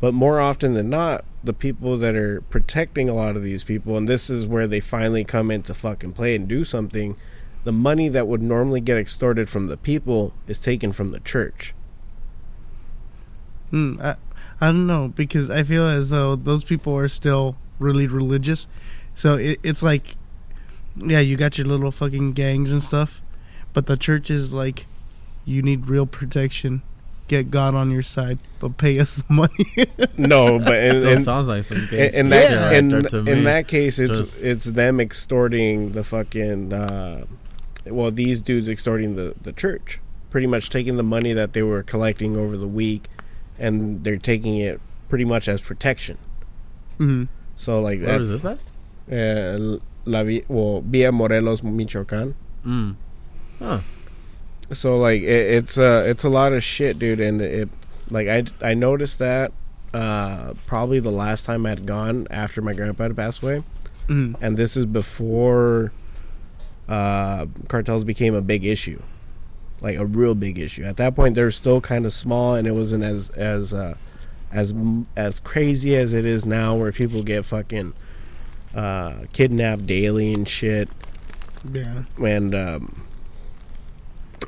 But 0.00 0.14
more 0.14 0.40
often 0.40 0.74
than 0.74 0.88
not, 0.88 1.22
the 1.44 1.52
people 1.52 1.98
that 1.98 2.14
are 2.14 2.40
protecting 2.50 3.08
a 3.08 3.14
lot 3.14 3.36
of 3.36 3.42
these 3.42 3.64
people, 3.64 3.96
and 3.96 4.08
this 4.08 4.30
is 4.30 4.46
where 4.46 4.66
they 4.66 4.80
finally 4.80 5.24
come 5.24 5.50
into 5.50 5.74
fucking 5.74 6.12
play 6.12 6.34
and 6.34 6.48
do 6.48 6.64
something. 6.64 7.16
The 7.64 7.72
money 7.72 8.08
that 8.08 8.26
would 8.26 8.40
normally 8.40 8.80
get 8.80 8.96
extorted 8.96 9.50
from 9.50 9.66
the 9.66 9.76
people 9.76 10.32
is 10.48 10.58
taken 10.58 10.92
from 10.92 11.10
the 11.10 11.20
church. 11.20 11.74
Hmm, 13.70 14.00
I, 14.02 14.14
I 14.60 14.66
don't 14.66 14.86
know 14.86 15.12
because 15.16 15.48
I 15.50 15.62
feel 15.62 15.86
as 15.86 16.10
though 16.10 16.36
those 16.36 16.64
people 16.64 16.94
are 16.96 17.08
still 17.08 17.56
really 17.78 18.06
religious. 18.06 18.66
So 19.14 19.36
it, 19.36 19.58
it's 19.62 19.82
like, 19.82 20.14
yeah, 20.96 21.20
you 21.20 21.36
got 21.36 21.56
your 21.58 21.66
little 21.66 21.90
fucking 21.90 22.32
gangs 22.34 22.70
and 22.72 22.82
stuff, 22.82 23.20
but 23.74 23.86
the 23.86 23.96
church 23.96 24.30
is 24.30 24.52
like, 24.52 24.86
you 25.46 25.62
need 25.62 25.86
real 25.88 26.06
protection. 26.06 26.82
Get 27.28 27.50
God 27.50 27.74
on 27.76 27.90
your 27.92 28.02
side, 28.02 28.38
but 28.60 28.76
pay 28.76 28.98
us 28.98 29.16
the 29.22 29.32
money. 29.32 30.08
No, 30.18 30.58
but 30.58 30.74
in, 30.74 31.00
Still 31.00 31.12
in, 31.12 31.24
sounds 31.24 31.46
like 31.46 31.64
some 31.64 31.78
in, 31.78 31.86
gangster 31.86 32.18
in 32.20 32.28
that 32.30 32.66
right 32.68 32.76
in, 32.76 32.88
there 32.88 33.00
to 33.02 33.18
in 33.30 33.44
that 33.44 33.68
case, 33.68 33.98
it's 33.98 34.16
Just- 34.18 34.44
it's 34.44 34.64
them 34.64 35.00
extorting 35.00 35.92
the 35.92 36.02
fucking. 36.04 36.72
Uh, 36.72 37.24
well, 37.86 38.10
these 38.10 38.40
dudes 38.40 38.68
extorting 38.68 39.14
the 39.16 39.34
the 39.40 39.52
church, 39.52 39.98
pretty 40.30 40.46
much 40.48 40.68
taking 40.70 40.96
the 40.96 41.02
money 41.04 41.32
that 41.32 41.52
they 41.52 41.62
were 41.62 41.82
collecting 41.84 42.36
over 42.36 42.56
the 42.56 42.66
week, 42.68 43.04
and 43.60 44.02
they're 44.02 44.16
taking 44.18 44.56
it 44.56 44.80
pretty 45.08 45.24
much 45.24 45.48
as 45.48 45.60
protection. 45.60 46.16
hmm 46.98 47.24
So 47.56 47.80
like 47.80 48.00
Where 48.00 48.18
that, 48.18 48.20
is 48.22 48.42
this 48.42 48.44
at? 48.44 48.58
uh, 49.12 49.78
La 50.06 50.24
Vi- 50.24 50.44
well, 50.48 50.80
Villa 50.80 51.12
Morelos, 51.12 51.62
Michoacan. 51.62 52.34
Mm. 52.64 52.96
Huh. 53.58 53.80
So 54.72 54.98
like 54.98 55.20
it, 55.22 55.54
it's 55.58 55.78
uh 55.78 56.04
it's 56.06 56.24
a 56.24 56.28
lot 56.28 56.52
of 56.52 56.62
shit, 56.62 56.98
dude, 56.98 57.20
and 57.20 57.40
it 57.42 57.68
like 58.10 58.28
I 58.28 58.44
I 58.62 58.74
noticed 58.74 59.18
that 59.18 59.52
uh 59.92 60.54
probably 60.66 61.00
the 61.00 61.10
last 61.10 61.44
time 61.44 61.66
I'd 61.66 61.84
gone 61.86 62.26
after 62.30 62.62
my 62.62 62.72
grandpa 62.72 63.04
had 63.04 63.16
passed 63.16 63.42
away, 63.42 63.62
hmm 64.06 64.34
and 64.40 64.56
this 64.56 64.76
is 64.76 64.86
before 64.86 65.92
uh 66.88 67.46
cartels 67.68 68.04
became 68.04 68.34
a 68.34 68.40
big 68.42 68.64
issue, 68.64 69.00
like 69.80 69.96
a 69.96 70.04
real 70.06 70.34
big 70.34 70.58
issue. 70.58 70.84
At 70.84 70.96
that 70.98 71.14
point, 71.16 71.34
they're 71.34 71.50
still 71.50 71.80
kind 71.80 72.04
of 72.06 72.12
small, 72.12 72.54
and 72.54 72.66
it 72.68 72.72
wasn't 72.72 73.04
as 73.04 73.30
as 73.30 73.72
uh 73.72 73.94
as 74.52 74.72
as 75.16 75.40
crazy 75.40 75.96
as 75.96 76.12
it 76.14 76.24
is 76.24 76.44
now, 76.44 76.76
where 76.76 76.92
people 76.92 77.22
get 77.22 77.44
fucking 77.44 77.92
uh 78.74 79.22
kidnapped 79.32 79.86
daily 79.86 80.32
and 80.32 80.48
shit 80.48 80.88
Yeah. 81.72 82.02
and 82.22 82.54
um, 82.54 83.02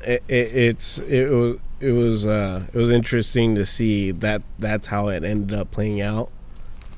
it, 0.05 0.21
it, 0.27 0.55
it's 0.55 0.97
it 0.99 1.29
was 1.29 1.57
it 1.81 1.91
was 1.91 2.25
uh, 2.25 2.63
it 2.73 2.77
was 2.77 2.89
interesting 2.89 3.55
to 3.55 3.65
see 3.65 4.11
that 4.11 4.41
that's 4.59 4.87
how 4.87 5.09
it 5.09 5.23
ended 5.23 5.53
up 5.57 5.71
playing 5.71 6.01
out, 6.01 6.29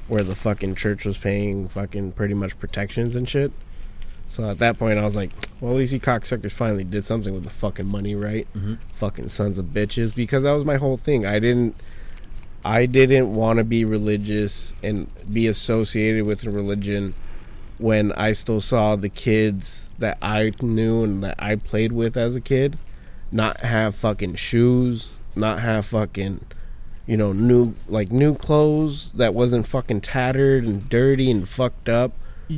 where 0.08 0.22
the 0.24 0.36
fucking 0.36 0.76
church 0.76 1.06
was 1.06 1.18
paying 1.18 1.68
fucking 1.68 2.12
pretty 2.14 2.34
much 2.36 2.58
protections 2.60 3.16
and 3.16 3.28
shit. 3.28 3.52
So 4.30 4.48
at 4.50 4.60
that 4.60 4.78
point, 4.78 5.00
I 5.00 5.06
was 5.06 5.16
like, 5.16 5.32
well, 5.62 5.72
at 5.74 5.78
least 5.78 5.94
you 5.94 6.00
cocksuckers 6.00 6.52
finally 6.52 6.84
did 6.84 7.06
something 7.06 7.34
with 7.34 7.44
the 7.44 7.50
fucking 7.50 7.86
money, 7.86 8.16
right? 8.16 8.48
Mhm. 8.54 8.78
Fucking 8.98 9.30
sons 9.30 9.58
of 9.58 9.68
bitches, 9.68 10.14
because 10.14 10.44
that 10.44 10.52
was 10.54 10.66
my 10.66 10.76
whole 10.78 10.98
thing. 10.98 11.26
I 11.26 11.40
didn't. 11.40 11.76
I 12.66 12.88
didn't 12.88 13.34
want 13.34 13.58
to 13.60 13.64
be 13.64 13.86
religious 13.86 14.74
and 14.84 15.08
be 15.32 15.46
associated 15.48 16.24
with 16.24 16.44
a 16.46 16.50
religion 16.50 17.14
when 17.78 18.12
I 18.14 18.32
still 18.32 18.60
saw 18.60 18.96
the 18.96 19.10
kids 19.10 19.90
that 20.00 20.18
I 20.22 20.52
knew 20.62 21.04
and 21.04 21.24
that 21.24 21.36
I 21.38 21.56
played 21.58 21.92
with 21.94 22.18
as 22.18 22.36
a 22.36 22.42
kid 22.42 22.78
not 23.32 23.62
have 23.62 23.96
fucking 23.96 24.36
shoes, 24.36 25.10
not 25.36 25.60
have 25.60 25.86
fucking 25.86 26.44
you 27.06 27.16
know 27.18 27.32
new 27.34 27.76
like 27.88 28.12
new 28.12 28.34
clothes 28.34 29.12
that 29.14 29.36
wasn't 29.36 29.68
fucking 29.68 30.02
tattered 30.02 30.64
and 30.64 30.90
dirty 30.90 31.30
and 31.30 31.48
fucked 31.48 31.88
up. 31.88 32.12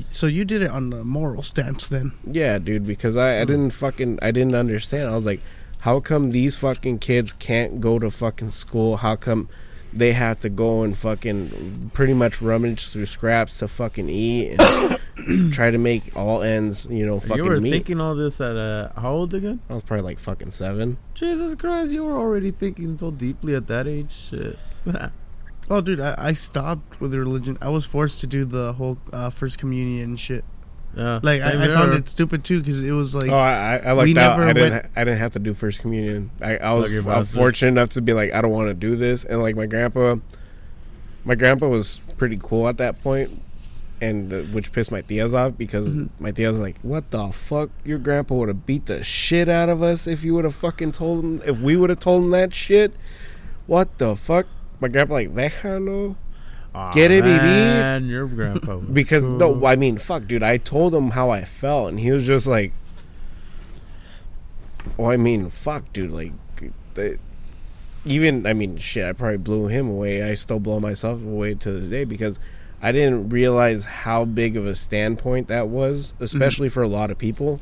So 0.09 0.27
you 0.27 0.45
did 0.45 0.61
it 0.61 0.71
on 0.71 0.89
the 0.89 1.03
moral 1.03 1.43
stance 1.43 1.87
then? 1.87 2.11
Yeah, 2.25 2.57
dude, 2.57 2.85
because 2.85 3.15
I, 3.15 3.41
I 3.41 3.45
didn't 3.45 3.71
fucking 3.71 4.19
I 4.21 4.31
didn't 4.31 4.55
understand. 4.55 5.09
I 5.09 5.15
was 5.15 5.25
like, 5.25 5.41
how 5.79 5.99
come 5.99 6.31
these 6.31 6.55
fucking 6.55 6.99
kids 6.99 7.33
can't 7.33 7.79
go 7.79 7.99
to 7.99 8.11
fucking 8.11 8.49
school? 8.49 8.97
How 8.97 9.15
come 9.15 9.49
they 9.93 10.13
have 10.13 10.39
to 10.41 10.49
go 10.49 10.83
and 10.83 10.97
fucking 10.97 11.91
pretty 11.93 12.13
much 12.13 12.41
rummage 12.41 12.89
through 12.89 13.05
scraps 13.05 13.59
to 13.59 13.67
fucking 13.67 14.09
eat 14.09 14.57
and 14.59 15.53
try 15.53 15.71
to 15.71 15.77
make 15.77 16.15
all 16.15 16.43
ends, 16.43 16.85
you 16.89 17.05
know, 17.05 17.19
fucking 17.19 17.37
you 17.37 17.49
were 17.49 17.59
meet? 17.59 17.71
thinking 17.71 18.01
all 18.01 18.15
this 18.15 18.41
at 18.41 18.55
uh, 18.55 18.89
how 18.99 19.13
old 19.13 19.33
again? 19.33 19.59
I 19.69 19.73
was 19.75 19.83
probably 19.83 20.03
like 20.03 20.19
fucking 20.19 20.51
seven. 20.51 20.97
Jesus 21.13 21.55
Christ, 21.55 21.93
you 21.93 22.03
were 22.03 22.17
already 22.17 22.51
thinking 22.51 22.97
so 22.97 23.11
deeply 23.11 23.55
at 23.55 23.67
that 23.67 23.87
age. 23.87 24.11
Shit. 24.11 24.57
Oh, 25.69 25.81
dude, 25.81 25.99
I, 25.99 26.15
I 26.17 26.31
stopped 26.33 27.01
with 27.01 27.13
religion. 27.13 27.57
I 27.61 27.69
was 27.69 27.85
forced 27.85 28.21
to 28.21 28.27
do 28.27 28.45
the 28.45 28.73
whole 28.73 28.97
uh, 29.11 29.29
first 29.29 29.59
communion 29.59 30.03
and 30.09 30.19
shit. 30.19 30.43
yeah. 30.95 31.19
Like 31.21 31.41
I, 31.41 31.61
I 31.63 31.67
found 31.67 31.93
it 31.93 32.07
stupid 32.07 32.45
too 32.45 32.59
because 32.59 32.81
it 32.81 32.91
was 32.93 33.13
like 33.13 33.29
oh, 33.29 33.35
I, 33.37 33.75
I, 33.77 33.93
we 34.03 34.17
out. 34.17 34.39
I 34.39 34.53
didn't. 34.53 34.71
went- 34.71 34.85
ha- 34.85 34.91
I 34.95 35.03
didn't 35.03 35.19
have 35.19 35.33
to 35.33 35.39
do 35.39 35.53
first 35.53 35.81
communion. 35.81 36.29
I, 36.41 36.57
I 36.57 36.71
was, 36.73 36.91
I 37.05 37.19
was 37.19 37.29
fortunate 37.31 37.69
enough 37.71 37.89
to 37.91 38.01
be 38.01 38.13
like, 38.13 38.33
I 38.33 38.41
don't 38.41 38.51
want 38.51 38.69
to 38.69 38.73
do 38.73 38.95
this. 38.95 39.25
And 39.25 39.41
like 39.41 39.55
my 39.57 39.65
grandpa, 39.65 40.15
my 41.25 41.35
grandpa 41.35 41.67
was 41.67 41.97
pretty 42.17 42.39
cool 42.41 42.69
at 42.69 42.77
that 42.77 43.03
point, 43.03 43.29
and 44.01 44.31
uh, 44.31 44.37
which 44.53 44.71
pissed 44.71 44.91
my 44.91 45.01
tias 45.01 45.33
off 45.33 45.57
because 45.57 45.85
Mm-hmm. 45.89 46.23
my 46.23 46.31
tias 46.31 46.51
was 46.51 46.59
like, 46.59 46.77
"What 46.81 47.11
the 47.11 47.27
fuck? 47.33 47.69
Your 47.83 47.99
grandpa 47.99 48.35
would 48.35 48.47
have 48.47 48.65
beat 48.65 48.85
the 48.85 49.03
shit 49.03 49.49
out 49.49 49.67
of 49.67 49.83
us 49.83 50.07
if 50.07 50.23
you 50.23 50.33
would 50.35 50.45
have 50.45 50.55
fucking 50.55 50.93
told 50.93 51.25
him. 51.25 51.41
If 51.45 51.59
we 51.59 51.75
would 51.75 51.89
have 51.89 51.99
told 51.99 52.23
him 52.23 52.31
that 52.31 52.53
shit, 52.55 52.93
what 53.67 53.97
the 53.97 54.15
fuck?" 54.15 54.45
My 54.79 54.87
grandpa 54.87 55.13
like, 55.15 55.29
"Déjalo." 55.29 56.15
Aw, 56.75 56.93
Get 56.93 57.11
it, 57.11 57.23
baby? 57.23 57.43
Man, 57.43 58.05
your 58.05 58.27
grandpa. 58.27 58.75
Was 58.75 58.85
because 58.85 59.23
cool. 59.23 59.37
no, 59.37 59.65
I 59.65 59.75
mean, 59.75 59.97
fuck, 59.97 60.27
dude. 60.27 60.43
I 60.43 60.57
told 60.57 60.93
him 60.93 61.11
how 61.11 61.29
I 61.29 61.43
felt, 61.43 61.89
and 61.89 61.99
he 61.99 62.11
was 62.11 62.25
just 62.25 62.45
like, 62.45 62.73
"Well, 64.97 65.11
I 65.11 65.17
mean, 65.17 65.49
fuck, 65.49 65.91
dude. 65.93 66.11
Like, 66.11 66.33
the, 66.93 67.17
even 68.05 68.45
I 68.45 68.53
mean, 68.53 68.77
shit. 68.77 69.05
I 69.05 69.13
probably 69.13 69.37
blew 69.37 69.67
him 69.67 69.89
away. 69.89 70.23
I 70.23 70.33
still 70.35 70.59
blow 70.59 70.79
myself 70.79 71.23
away 71.25 71.55
to 71.55 71.71
this 71.71 71.89
day 71.89 72.03
because 72.03 72.39
I 72.81 72.91
didn't 72.91 73.29
realize 73.29 73.85
how 73.85 74.25
big 74.25 74.55
of 74.55 74.67
a 74.67 74.75
standpoint 74.75 75.47
that 75.47 75.67
was, 75.67 76.11
mm-hmm. 76.13 76.23
especially 76.23 76.69
for 76.69 76.83
a 76.83 76.87
lot 76.87 77.11
of 77.11 77.17
people. 77.17 77.59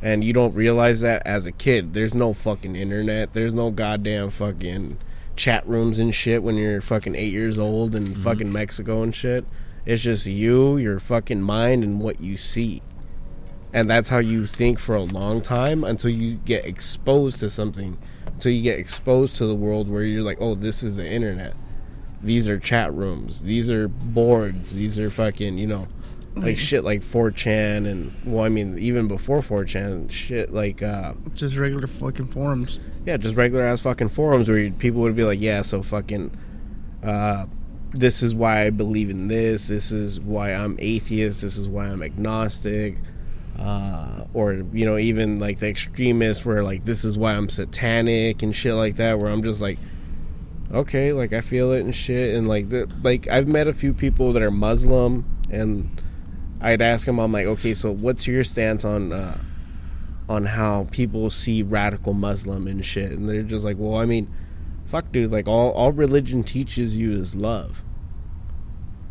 And 0.00 0.24
you 0.24 0.32
don't 0.32 0.54
realize 0.54 1.00
that 1.02 1.24
as 1.24 1.46
a 1.46 1.52
kid. 1.52 1.94
There's 1.94 2.14
no 2.14 2.34
fucking 2.34 2.74
internet. 2.74 3.34
There's 3.34 3.54
no 3.54 3.70
goddamn 3.70 4.30
fucking 4.30 4.96
chat 5.36 5.66
rooms 5.66 5.98
and 5.98 6.14
shit 6.14 6.42
when 6.42 6.56
you're 6.56 6.80
fucking 6.80 7.14
eight 7.14 7.32
years 7.32 7.58
old 7.58 7.94
in 7.94 8.08
mm-hmm. 8.08 8.22
fucking 8.22 8.52
Mexico 8.52 9.02
and 9.02 9.14
shit. 9.14 9.44
It's 9.84 10.02
just 10.02 10.26
you, 10.26 10.76
your 10.76 11.00
fucking 11.00 11.42
mind, 11.42 11.82
and 11.82 12.00
what 12.00 12.20
you 12.20 12.36
see. 12.36 12.82
And 13.74 13.88
that's 13.88 14.10
how 14.10 14.18
you 14.18 14.46
think 14.46 14.78
for 14.78 14.94
a 14.94 15.02
long 15.02 15.40
time 15.40 15.82
until 15.82 16.10
you 16.10 16.36
get 16.36 16.64
exposed 16.64 17.40
to 17.40 17.50
something. 17.50 17.96
Until 18.26 18.52
you 18.52 18.62
get 18.62 18.78
exposed 18.78 19.36
to 19.36 19.46
the 19.46 19.54
world 19.54 19.90
where 19.90 20.02
you're 20.02 20.22
like, 20.22 20.38
oh, 20.40 20.54
this 20.54 20.82
is 20.82 20.96
the 20.96 21.08
internet. 21.08 21.54
These 22.22 22.48
are 22.48 22.58
chat 22.58 22.92
rooms. 22.92 23.42
These 23.42 23.70
are 23.70 23.88
boards. 23.88 24.74
These 24.74 24.98
are 24.98 25.10
fucking, 25.10 25.58
you 25.58 25.66
know, 25.66 25.88
like 26.36 26.58
shit 26.58 26.82
like 26.84 27.02
4chan 27.02 27.86
and, 27.86 28.12
well, 28.24 28.44
I 28.44 28.48
mean, 28.48 28.78
even 28.78 29.06
before 29.08 29.40
4chan, 29.40 30.10
shit 30.10 30.50
like, 30.52 30.82
uh, 30.82 31.12
just 31.34 31.56
regular 31.56 31.86
fucking 31.86 32.26
forums. 32.26 32.78
yeah, 33.04 33.16
just 33.16 33.36
regular 33.36 33.62
ass 33.64 33.80
fucking 33.82 34.08
forums 34.08 34.48
where 34.48 34.58
you- 34.58 34.72
people 34.72 35.00
would 35.02 35.14
be 35.16 35.24
like, 35.24 35.40
yeah, 35.40 35.62
so 35.62 35.82
fucking, 35.82 36.30
uh, 37.04 37.44
this 37.94 38.22
is 38.22 38.34
why 38.34 38.62
I 38.62 38.70
believe 38.70 39.10
in 39.10 39.28
this. 39.28 39.66
This 39.68 39.92
is 39.92 40.18
why 40.18 40.52
I'm 40.54 40.76
atheist. 40.78 41.42
This 41.42 41.58
is 41.58 41.68
why 41.68 41.86
I'm 41.88 42.02
agnostic. 42.02 42.96
Uh, 43.60 44.24
or 44.32 44.54
you 44.72 44.86
know, 44.86 44.96
even 44.96 45.38
like 45.38 45.58
the 45.58 45.68
extremists 45.68 46.42
where 46.42 46.64
like 46.64 46.84
this 46.86 47.04
is 47.04 47.18
why 47.18 47.34
I'm 47.34 47.50
satanic 47.50 48.42
and 48.42 48.56
shit 48.56 48.72
like 48.74 48.96
that. 48.96 49.18
Where 49.18 49.30
I'm 49.30 49.42
just 49.42 49.60
like, 49.60 49.78
okay, 50.72 51.12
like 51.12 51.34
I 51.34 51.42
feel 51.42 51.72
it 51.72 51.80
and 51.84 51.94
shit. 51.94 52.34
And 52.34 52.48
like, 52.48 52.70
the, 52.70 52.90
like 53.02 53.28
I've 53.28 53.46
met 53.46 53.68
a 53.68 53.74
few 53.74 53.92
people 53.92 54.32
that 54.32 54.42
are 54.42 54.50
Muslim, 54.50 55.24
and 55.52 55.84
I'd 56.62 56.80
ask 56.80 57.06
him, 57.06 57.18
I'm 57.18 57.32
like, 57.32 57.46
okay, 57.46 57.74
so 57.74 57.92
what's 57.92 58.26
your 58.26 58.44
stance 58.44 58.84
on 58.84 59.12
uh, 59.12 59.36
on 60.28 60.44
how 60.44 60.86
people 60.92 61.28
see 61.30 61.62
radical 61.62 62.12
Muslim 62.14 62.66
and 62.66 62.84
shit? 62.84 63.10
And 63.12 63.28
they're 63.28 63.42
just 63.42 63.64
like, 63.64 63.76
well, 63.78 63.96
I 63.96 64.06
mean, 64.06 64.26
fuck, 64.90 65.10
dude, 65.10 65.30
like 65.32 65.48
all 65.48 65.70
all 65.72 65.92
religion 65.92 66.42
teaches 66.44 66.96
you 66.96 67.12
is 67.14 67.34
love. 67.34 67.82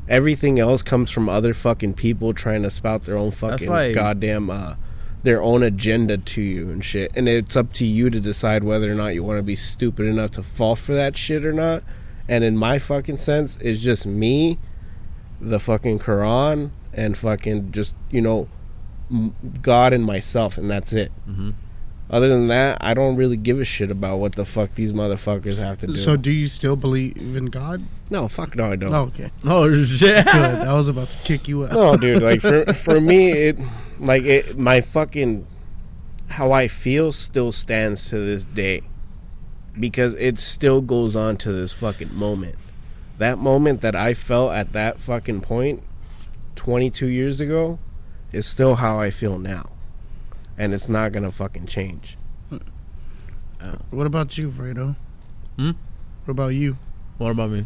Everything 0.10 0.60
else 0.60 0.82
comes 0.82 1.12
from 1.12 1.30
other 1.30 1.54
fucking 1.54 1.94
people 1.94 2.34
trying 2.34 2.64
to 2.64 2.72
spout 2.72 3.04
their 3.04 3.18
own 3.18 3.32
fucking 3.32 3.70
like- 3.70 3.96
goddamn 3.96 4.50
uh, 4.50 4.76
their 5.24 5.42
own 5.42 5.62
agenda 5.64 6.18
to 6.18 6.42
you 6.42 6.70
and 6.70 6.84
shit. 6.84 7.12
And 7.16 7.30
it's 7.30 7.56
up 7.56 7.72
to 7.74 7.86
you 7.86 8.10
to 8.10 8.20
decide 8.20 8.64
whether 8.64 8.92
or 8.92 8.96
not 8.96 9.14
you 9.14 9.24
want 9.24 9.40
to 9.40 9.46
be 9.46 9.56
stupid 9.56 10.08
enough 10.08 10.32
to 10.32 10.44
fall 10.44 10.76
for 10.76 10.94
that 10.94 11.16
shit 11.18 11.46
or 11.46 11.54
not. 11.54 11.84
And 12.28 12.44
in 12.44 12.58
my 12.58 12.80
fucking 12.80 13.18
sense, 13.18 13.58
it's 13.58 13.82
just 13.82 14.06
me, 14.06 14.58
the 15.40 15.60
fucking 15.60 16.00
Quran, 16.00 16.72
and 16.96 17.18
fucking 17.18 17.72
just 17.72 17.94
you 18.12 18.22
know 18.22 18.48
God 19.62 19.94
and 19.94 20.04
myself, 20.06 20.58
and 20.58 20.70
that's 20.70 20.94
it. 20.94 21.12
Mhm. 21.30 21.54
Other 22.10 22.28
than 22.28 22.48
that, 22.48 22.78
I 22.82 22.94
don't 22.94 23.16
really 23.16 23.38
give 23.38 23.60
a 23.62 23.64
shit 23.66 23.90
about 23.90 24.18
what 24.20 24.36
the 24.36 24.44
fuck 24.44 24.76
these 24.76 24.92
motherfuckers 24.92 25.58
have 25.58 25.78
to 25.80 25.88
do. 25.88 25.96
So, 25.96 26.18
do 26.18 26.30
you 26.30 26.50
still 26.50 26.76
believe 26.76 27.16
in 27.38 27.46
God? 27.46 27.82
no, 28.10 28.28
fuck 28.28 28.56
no, 28.58 28.66
I 28.66 28.76
don't. 28.76 28.94
Oh, 28.94 29.04
okay. 29.04 29.30
Oh 29.46 29.86
shit. 29.86 30.26
Good. 30.26 30.36
I 30.36 30.74
was 30.74 30.90
about 30.90 31.10
to 31.12 31.18
kick 31.20 31.48
you 31.48 31.64
out. 31.66 31.72
No, 31.72 31.96
dude. 31.96 32.22
Like 32.22 32.42
for 32.50 32.66
for 32.74 33.00
me, 33.00 33.32
it 33.32 33.58
like 34.00 34.24
it 34.24 34.58
my 34.58 34.82
fucking 34.82 35.48
how 36.30 36.52
I 36.52 36.68
feel 36.68 37.12
still 37.12 37.52
stands 37.54 38.10
to 38.10 38.20
this 38.20 38.44
day 38.44 38.82
because 39.80 40.14
it 40.16 40.40
still 40.40 40.82
goes 40.82 41.16
on 41.16 41.38
to 41.38 41.52
this 41.54 41.72
fucking 41.74 42.14
moment. 42.16 42.56
that 43.18 43.38
moment 43.38 43.82
that 43.82 43.96
I 43.96 44.14
felt 44.14 44.52
at 44.54 44.74
that 44.74 44.98
fucking 44.98 45.42
point 45.42 45.82
22 46.56 47.08
years 47.08 47.42
ago 47.42 47.80
is 48.32 48.46
still 48.46 48.76
how 48.76 49.00
I 49.00 49.12
feel 49.12 49.40
now. 49.40 49.70
And 50.58 50.74
it's 50.74 50.90
not 50.90 51.12
going 51.12 51.24
to 51.24 51.32
fucking 51.32 51.68
change. 51.68 52.18
What 53.92 54.08
about 54.08 54.38
you, 54.38 54.50
Fredo? 54.50 54.96
Hmm? 55.58 55.72
What 56.26 56.32
about 56.32 56.50
you? 56.50 56.74
What 57.18 57.32
about 57.32 57.52
me? 57.52 57.60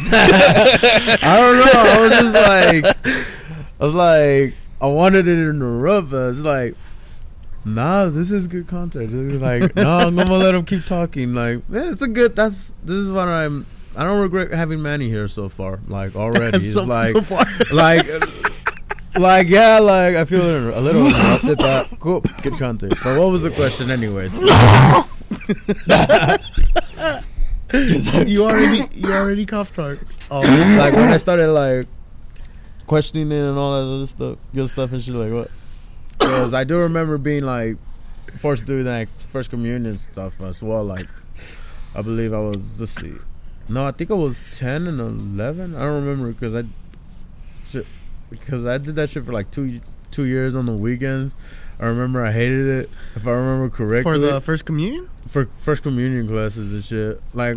I 0.12 1.36
don't 1.38 1.56
know. 1.56 1.72
I 1.74 2.00
was 2.00 2.10
just 2.10 2.34
like, 2.34 2.84
I 3.80 3.84
was 3.84 3.94
like, 3.94 4.54
I 4.80 4.86
wanted 4.86 5.28
it 5.28 5.36
to 5.36 5.50
interrupt, 5.50 6.10
but 6.10 6.30
it's 6.30 6.40
like, 6.40 6.74
nah, 7.64 8.06
this 8.06 8.32
is 8.32 8.46
good 8.46 8.66
content. 8.66 9.12
Like, 9.40 9.76
no, 9.76 9.98
I'm 9.98 10.16
gonna 10.16 10.32
let 10.34 10.54
him 10.54 10.64
keep 10.64 10.84
talking. 10.84 11.34
Like, 11.34 11.60
yeah, 11.70 11.90
it's 11.90 12.02
a 12.02 12.08
good. 12.08 12.34
That's 12.34 12.70
this 12.70 12.96
is 12.96 13.12
what 13.12 13.28
I'm. 13.28 13.66
I 13.96 14.04
don't 14.04 14.20
regret 14.20 14.50
having 14.52 14.80
Manny 14.82 15.08
here 15.08 15.28
so 15.28 15.48
far. 15.48 15.80
Like 15.88 16.16
already, 16.16 16.56
it's 16.58 16.74
so, 16.74 16.84
like, 16.84 17.14
so 17.14 17.44
like, 17.74 18.06
like 19.16 19.48
yeah, 19.48 19.78
like 19.78 20.16
I 20.16 20.24
feel 20.24 20.42
a 20.42 20.80
little 20.80 21.06
interrupted. 21.06 21.58
But 21.58 22.00
cool, 22.00 22.20
good 22.42 22.58
content. 22.58 22.94
But 23.02 23.18
what 23.18 23.30
was 23.30 23.42
the 23.42 23.50
question, 23.50 23.90
anyways? 23.90 24.36
you 28.26 28.44
already 28.44 28.82
you 28.92 29.12
already 29.12 29.46
coughed 29.46 29.76
hard. 29.76 29.98
Oh, 30.30 30.40
like 30.78 30.94
when 30.94 31.08
I 31.08 31.16
started 31.16 31.48
like 31.48 31.86
questioning 32.86 33.32
it 33.32 33.44
and 33.44 33.58
all 33.58 33.80
that 33.80 33.94
other 33.94 34.06
stuff, 34.06 34.38
good 34.54 34.68
stuff 34.68 34.92
and 34.92 35.02
shit. 35.02 35.14
Like 35.14 35.32
what? 35.32 35.50
Because 36.18 36.54
I 36.54 36.64
do 36.64 36.78
remember 36.78 37.18
being 37.18 37.44
like 37.44 37.76
forced 38.38 38.66
to 38.66 38.82
do 38.82 38.82
like 38.82 39.08
first 39.08 39.50
communion 39.50 39.96
stuff 39.96 40.40
as 40.42 40.62
well. 40.62 40.84
Like 40.84 41.06
I 41.94 42.02
believe 42.02 42.32
I 42.32 42.40
was 42.40 42.80
let's 42.80 42.92
see, 42.92 43.14
no, 43.72 43.86
I 43.86 43.92
think 43.92 44.10
I 44.10 44.14
was 44.14 44.44
ten 44.52 44.86
and 44.86 45.00
eleven. 45.00 45.74
I 45.74 45.80
don't 45.80 46.04
remember 46.04 46.32
because 46.32 46.54
I 46.54 46.62
because 48.30 48.66
I 48.66 48.78
did 48.78 48.96
that 48.96 49.08
shit 49.10 49.24
for 49.24 49.32
like 49.32 49.50
two 49.50 49.80
two 50.10 50.24
years 50.26 50.54
on 50.54 50.66
the 50.66 50.74
weekends. 50.74 51.34
I 51.80 51.86
remember 51.86 52.24
I 52.24 52.32
hated 52.32 52.66
it. 52.84 52.90
If 53.16 53.26
I 53.26 53.30
remember 53.32 53.68
correctly, 53.68 54.02
For 54.12 54.18
the 54.18 54.40
first 54.40 54.64
communion? 54.66 55.08
for 55.28 55.46
first 55.46 55.82
communion 55.82 56.28
classes 56.28 56.72
and 56.72 56.84
shit. 56.84 57.16
Like 57.34 57.56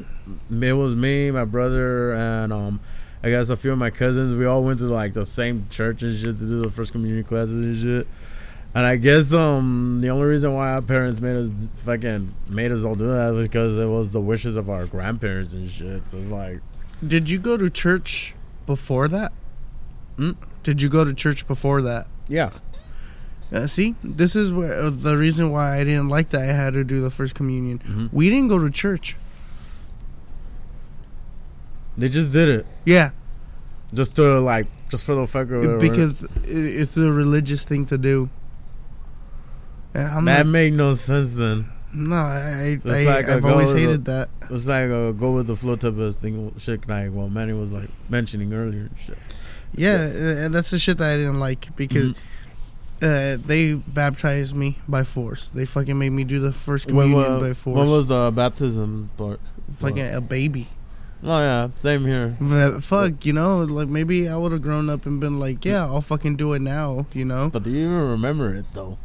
it 0.50 0.74
was 0.74 0.96
me, 0.96 1.30
my 1.32 1.46
brother, 1.46 2.14
and 2.14 2.54
um, 2.54 2.80
I 3.24 3.30
guess 3.30 3.50
a 3.50 3.58
few 3.58 3.72
of 3.74 3.78
my 3.78 3.90
cousins. 3.90 4.38
We 4.38 4.46
all 4.46 4.64
went 4.64 4.80
to 4.80 4.86
like 4.86 5.14
the 5.14 5.26
same 5.26 5.68
church 5.70 6.02
and 6.04 6.18
shit 6.18 6.40
to 6.40 6.46
do 6.46 6.60
the 6.60 6.70
first 6.72 6.92
communion 6.94 7.24
classes 7.24 7.56
and 7.56 7.78
shit. 7.78 8.08
And 8.76 8.86
I 8.86 8.98
guess 8.98 9.32
um 9.32 10.00
the 10.02 10.10
only 10.10 10.26
reason 10.26 10.54
why 10.54 10.74
our 10.74 10.82
parents 10.82 11.22
made 11.22 11.36
us 11.38 11.50
fucking 11.86 12.30
made 12.52 12.72
us 12.74 12.84
all 12.84 12.96
do 12.96 13.08
that 13.08 13.34
was 13.34 13.46
because 13.48 13.80
it 13.80 13.86
was 13.86 14.12
the 14.12 14.20
wishes 14.22 14.56
of 14.58 14.70
our 14.70 14.86
grandparents 14.86 15.54
and 15.54 15.70
shit. 15.70 16.04
So 16.04 16.18
it's 16.18 16.30
like 16.32 16.60
Did 17.08 17.30
you 17.30 17.40
go 17.40 17.56
to 17.58 17.70
church 17.70 18.34
before 18.68 19.08
that? 19.08 19.32
Hmm? 20.18 20.32
Did 20.64 20.82
you 20.82 20.90
go 20.90 21.06
to 21.06 21.14
church 21.14 21.48
before 21.48 21.82
that? 21.84 22.08
yeah, 22.28 22.50
Uh, 23.54 23.68
see, 23.68 23.94
this 24.04 24.36
is 24.36 24.52
where 24.52 24.74
uh, 24.74 24.90
the 24.90 25.16
reason 25.16 25.52
why 25.52 25.78
I 25.80 25.84
didn't 25.84 26.10
like 26.10 26.30
that 26.32 26.42
I 26.42 26.54
had 26.54 26.74
to 26.74 26.84
do 26.84 27.00
the 27.02 27.12
first 27.12 27.36
communion. 27.36 27.80
Mhm. 27.80 28.12
We 28.14 28.30
didn't 28.30 28.50
go 28.50 28.60
to 28.60 28.70
church. 28.72 29.16
they 31.98 32.10
just 32.10 32.32
did 32.34 32.50
it 32.50 32.66
Yeah, 32.86 33.12
just 33.94 34.16
to 34.18 34.40
like 34.42 34.68
just 34.90 35.06
for 35.06 35.16
the 35.16 35.28
fuck 35.28 35.50
of 35.52 35.64
it. 35.64 35.80
because 35.80 36.28
it's 36.46 36.98
a 36.98 37.12
religious 37.12 37.64
thing 37.64 37.86
to 37.86 37.98
do. 37.98 38.30
I'm 39.96 40.26
that 40.26 40.46
like, 40.46 40.48
made 40.48 40.74
no 40.74 40.94
sense 40.96 41.34
then. 41.34 41.66
no, 41.94 42.16
I, 42.16 42.78
I, 42.86 43.04
like 43.04 43.30
I've 43.30 43.46
always 43.46 43.72
go 43.72 43.78
to 43.78 43.82
the- 43.82 43.88
hated 43.88 44.06
that. 44.06 44.30
It's 44.52 44.66
like 44.66 44.90
a 44.90 45.14
go 45.14 45.32
with 45.34 45.48
the 45.48 45.56
flow 45.56 45.76
type 45.76 45.98
of 45.98 46.16
thing, 46.18 46.52
shit. 46.60 46.88
Like 46.88 47.12
what 47.12 47.32
Manny 47.32 47.54
was 47.54 47.72
like 47.72 47.90
mentioning 48.10 48.54
earlier. 48.54 48.82
and 48.92 48.98
Shit. 49.00 49.18
Yeah, 49.76 50.46
uh, 50.46 50.50
that's 50.50 50.72
the 50.72 50.80
shit 50.80 50.98
that 51.00 51.14
I 51.14 51.18
didn't 51.18 51.40
like 51.40 51.76
because 51.76 52.14
Mm-hmm. 53.02 53.42
uh, 53.42 53.46
they 53.48 53.74
baptized 53.74 54.56
me 54.56 54.78
by 54.88 55.04
force. 55.04 55.50
They 55.50 55.66
fucking 55.66 55.98
made 55.98 56.12
me 56.12 56.24
do 56.24 56.40
the 56.40 56.52
first 56.52 56.86
When, 56.88 57.10
communion 57.12 57.34
wa- 57.34 57.40
by 57.40 57.54
force. 57.54 57.78
when 57.78 57.90
was 57.90 58.08
the 58.08 58.32
baptism 58.36 59.10
part? 59.18 59.40
fucking 59.80 60.14
a 60.14 60.22
baby? 60.22 60.68
Oh 61.24 61.40
yeah, 61.40 61.68
same 61.76 62.06
here. 62.06 62.38
But 62.40 62.84
fuck, 62.84 63.26
you 63.26 63.34
know, 63.34 63.64
like 63.64 63.88
maybe 63.88 64.30
I 64.30 64.38
would 64.38 64.52
have 64.52 64.62
grown 64.62 64.90
up 64.90 65.06
and 65.08 65.20
been 65.20 65.40
like, 65.40 65.66
yeah, 65.66 65.84
I'll 65.86 66.02
fucking 66.02 66.36
do 66.36 66.54
it 66.54 66.62
now. 66.62 67.08
You 67.14 67.26
know, 67.26 67.50
But 67.52 67.64
do 67.64 67.72
you 67.72 67.86
even 67.88 68.10
remember 68.12 68.54
it 68.54 68.66
though? 68.74 68.98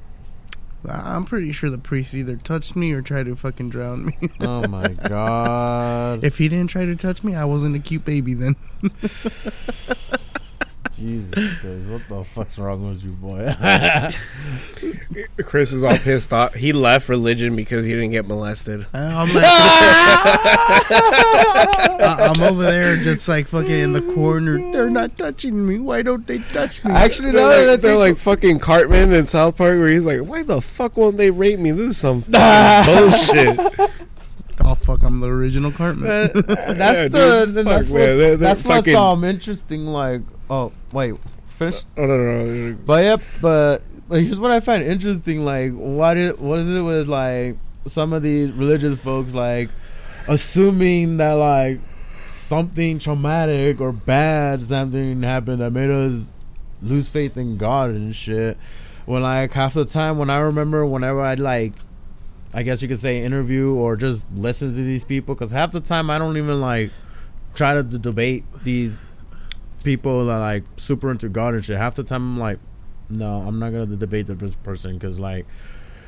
I'm 0.89 1.25
pretty 1.25 1.53
sure 1.53 1.69
the 1.71 1.79
priest 1.79 2.15
either 2.15 2.37
touched 2.37 2.77
me 2.77 2.93
or 2.93 3.03
tried 3.03 3.27
to 3.27 3.37
fucking 3.37 3.71
drown 3.71 4.07
me. 4.07 4.17
Oh 4.41 4.67
my 4.69 4.89
god. 4.89 6.25
if 6.25 6.39
he 6.39 6.49
didn't 6.49 6.71
try 6.71 6.85
to 6.85 6.97
touch 6.97 7.23
me, 7.23 7.35
I 7.35 7.45
wasn't 7.45 7.77
a 7.77 7.79
cute 7.79 8.05
baby 8.05 8.35
then. 8.35 8.57
Jesus 11.01 11.31
Christ, 11.61 11.89
what 11.89 12.07
the 12.09 12.23
fuck's 12.25 12.59
wrong 12.59 12.87
with 12.89 13.03
you, 13.03 13.13
boy? 13.13 13.55
Chris 15.45 15.73
is 15.73 15.83
all 15.83 15.97
pissed 15.97 16.31
off. 16.33 16.55
He 16.55 16.73
left 16.73 17.09
religion 17.09 17.57
because 17.57 17.85
he 17.87 17.93
didn't 17.93 18.11
get 18.11 18.29
molested. 18.29 18.87
I- 18.93 18.99
I'm 19.23 19.29
like, 19.35 19.45
I- 22.03 22.33
I'm 22.35 22.43
over 22.43 22.63
there 22.63 22.97
just 22.97 23.29
like 23.29 23.47
fucking 23.49 23.71
in 23.71 23.93
the 23.93 24.03
corner. 24.15 24.59
They're 24.73 24.91
not 24.91 25.17
touching 25.17 25.67
me. 25.67 25.79
Why 25.79 26.03
don't 26.03 26.27
they 26.27 26.39
touch 26.39 26.85
me? 26.85 26.93
Actually, 26.93 27.33
They're, 27.33 27.41
no, 27.41 27.57
like, 27.59 27.67
that 27.67 27.83
they're 27.83 27.97
like 27.97 28.19
fucking 28.19 28.59
Cartman 28.59 29.13
in 29.13 29.27
South 29.27 29.57
Park 29.57 29.79
where 29.79 29.89
he's 29.89 30.05
like, 30.05 30.21
why 30.21 30.43
the 30.43 30.61
fuck 30.61 30.97
won't 30.97 31.17
they 31.17 31.31
rape 31.31 31.59
me? 31.59 31.71
This 31.73 31.91
is 31.91 31.97
some 31.97 32.21
fucking 32.23 32.95
bullshit. 32.95 33.91
Oh 34.63 34.75
fuck, 34.75 35.03
I'm 35.03 35.21
the 35.21 35.29
original 35.29 35.73
Cartman. 35.73 36.31
that's 36.35 36.47
Yeah, 36.47 37.09
the 37.09 37.45
dude, 37.47 37.55
then 37.55 37.65
fuck, 37.65 37.75
that's 37.79 37.91
man, 37.91 37.93
what's, 37.93 37.93
they're- 37.93 38.17
they're 38.17 38.37
that's 38.37 38.63
what's 38.65 38.77
fucking- 38.87 38.97
um 38.97 39.25
interesting. 39.25 39.87
Like, 39.87 40.21
oh 40.51 40.73
wait, 40.93 41.17
finish. 41.47 41.83
Oh, 41.97 42.05
no, 42.05 42.17
no, 42.17 42.45
no. 42.45 42.77
But 42.87 43.05
yep, 43.05 43.23
but 43.41 43.83
like, 44.09 44.25
here's 44.25 44.39
what 44.39 44.51
I 44.51 44.61
find 44.61 44.83
interesting. 44.83 45.45
Like, 45.45 45.73
what 45.73 46.17
it 46.17 46.39
what 46.39 46.59
is 46.59 46.69
it 46.69 46.83
with 46.83 47.09
like 47.09 47.57
some 47.87 48.13
of 48.13 48.23
these 48.23 48.53
religious 48.53 49.01
folks 49.01 49.35
like 49.35 49.71
assuming 50.29 51.17
that 51.17 51.33
like 51.33 51.79
something 52.29 52.99
traumatic 52.99 53.81
or 53.81 53.93
bad 53.93 54.61
something 54.61 55.23
happened 55.23 55.61
that 55.61 55.71
made 55.71 55.91
us 55.91 56.27
lose 56.83 57.09
faith 57.09 57.37
in 57.37 57.57
God 57.57 57.91
and 57.91 58.15
shit. 58.15 58.57
When 59.07 59.23
like 59.23 59.53
half 59.53 59.75
the 59.75 59.85
time 59.85 60.19
when 60.19 60.31
I 60.31 60.39
remember 60.39 60.85
whenever 60.85 61.21
I'd 61.21 61.39
like 61.39 61.73
I 62.53 62.65
guess 62.65 62.83
you 62.83 62.89
could 62.89 62.99
say 62.99 63.23
interview 63.23 63.75
or 63.75 63.97
just 63.97 64.31
listen 64.33 64.69
to 64.69 64.75
these 64.75 65.05
people 65.05 65.35
because 65.35 65.53
half 65.53 65.71
the 65.73 65.81
time 65.81 66.11
I 66.11 66.19
don't 66.19 66.37
even 66.37 66.61
like 66.61 66.91
try 67.55 67.75
to 67.75 67.83
d- 67.83 67.99
debate 67.99 68.43
these 68.65 68.99
people 69.85 70.27
that 70.27 70.39
like 70.39 70.63
super 70.77 71.11
into 71.11 71.29
God 71.29 71.55
and 71.55 71.65
shit. 71.65 71.77
Half 71.77 71.95
the 71.97 72.05
time 72.05 72.23
I'm 72.23 72.39
like, 72.39 72.59
no, 73.09 73.39
I'm 73.47 73.59
not 73.59 73.71
gonna 73.73 73.97
debate 73.97 74.27
this 74.27 74.55
person 74.57 74.95
because 74.99 75.19
like, 75.19 75.47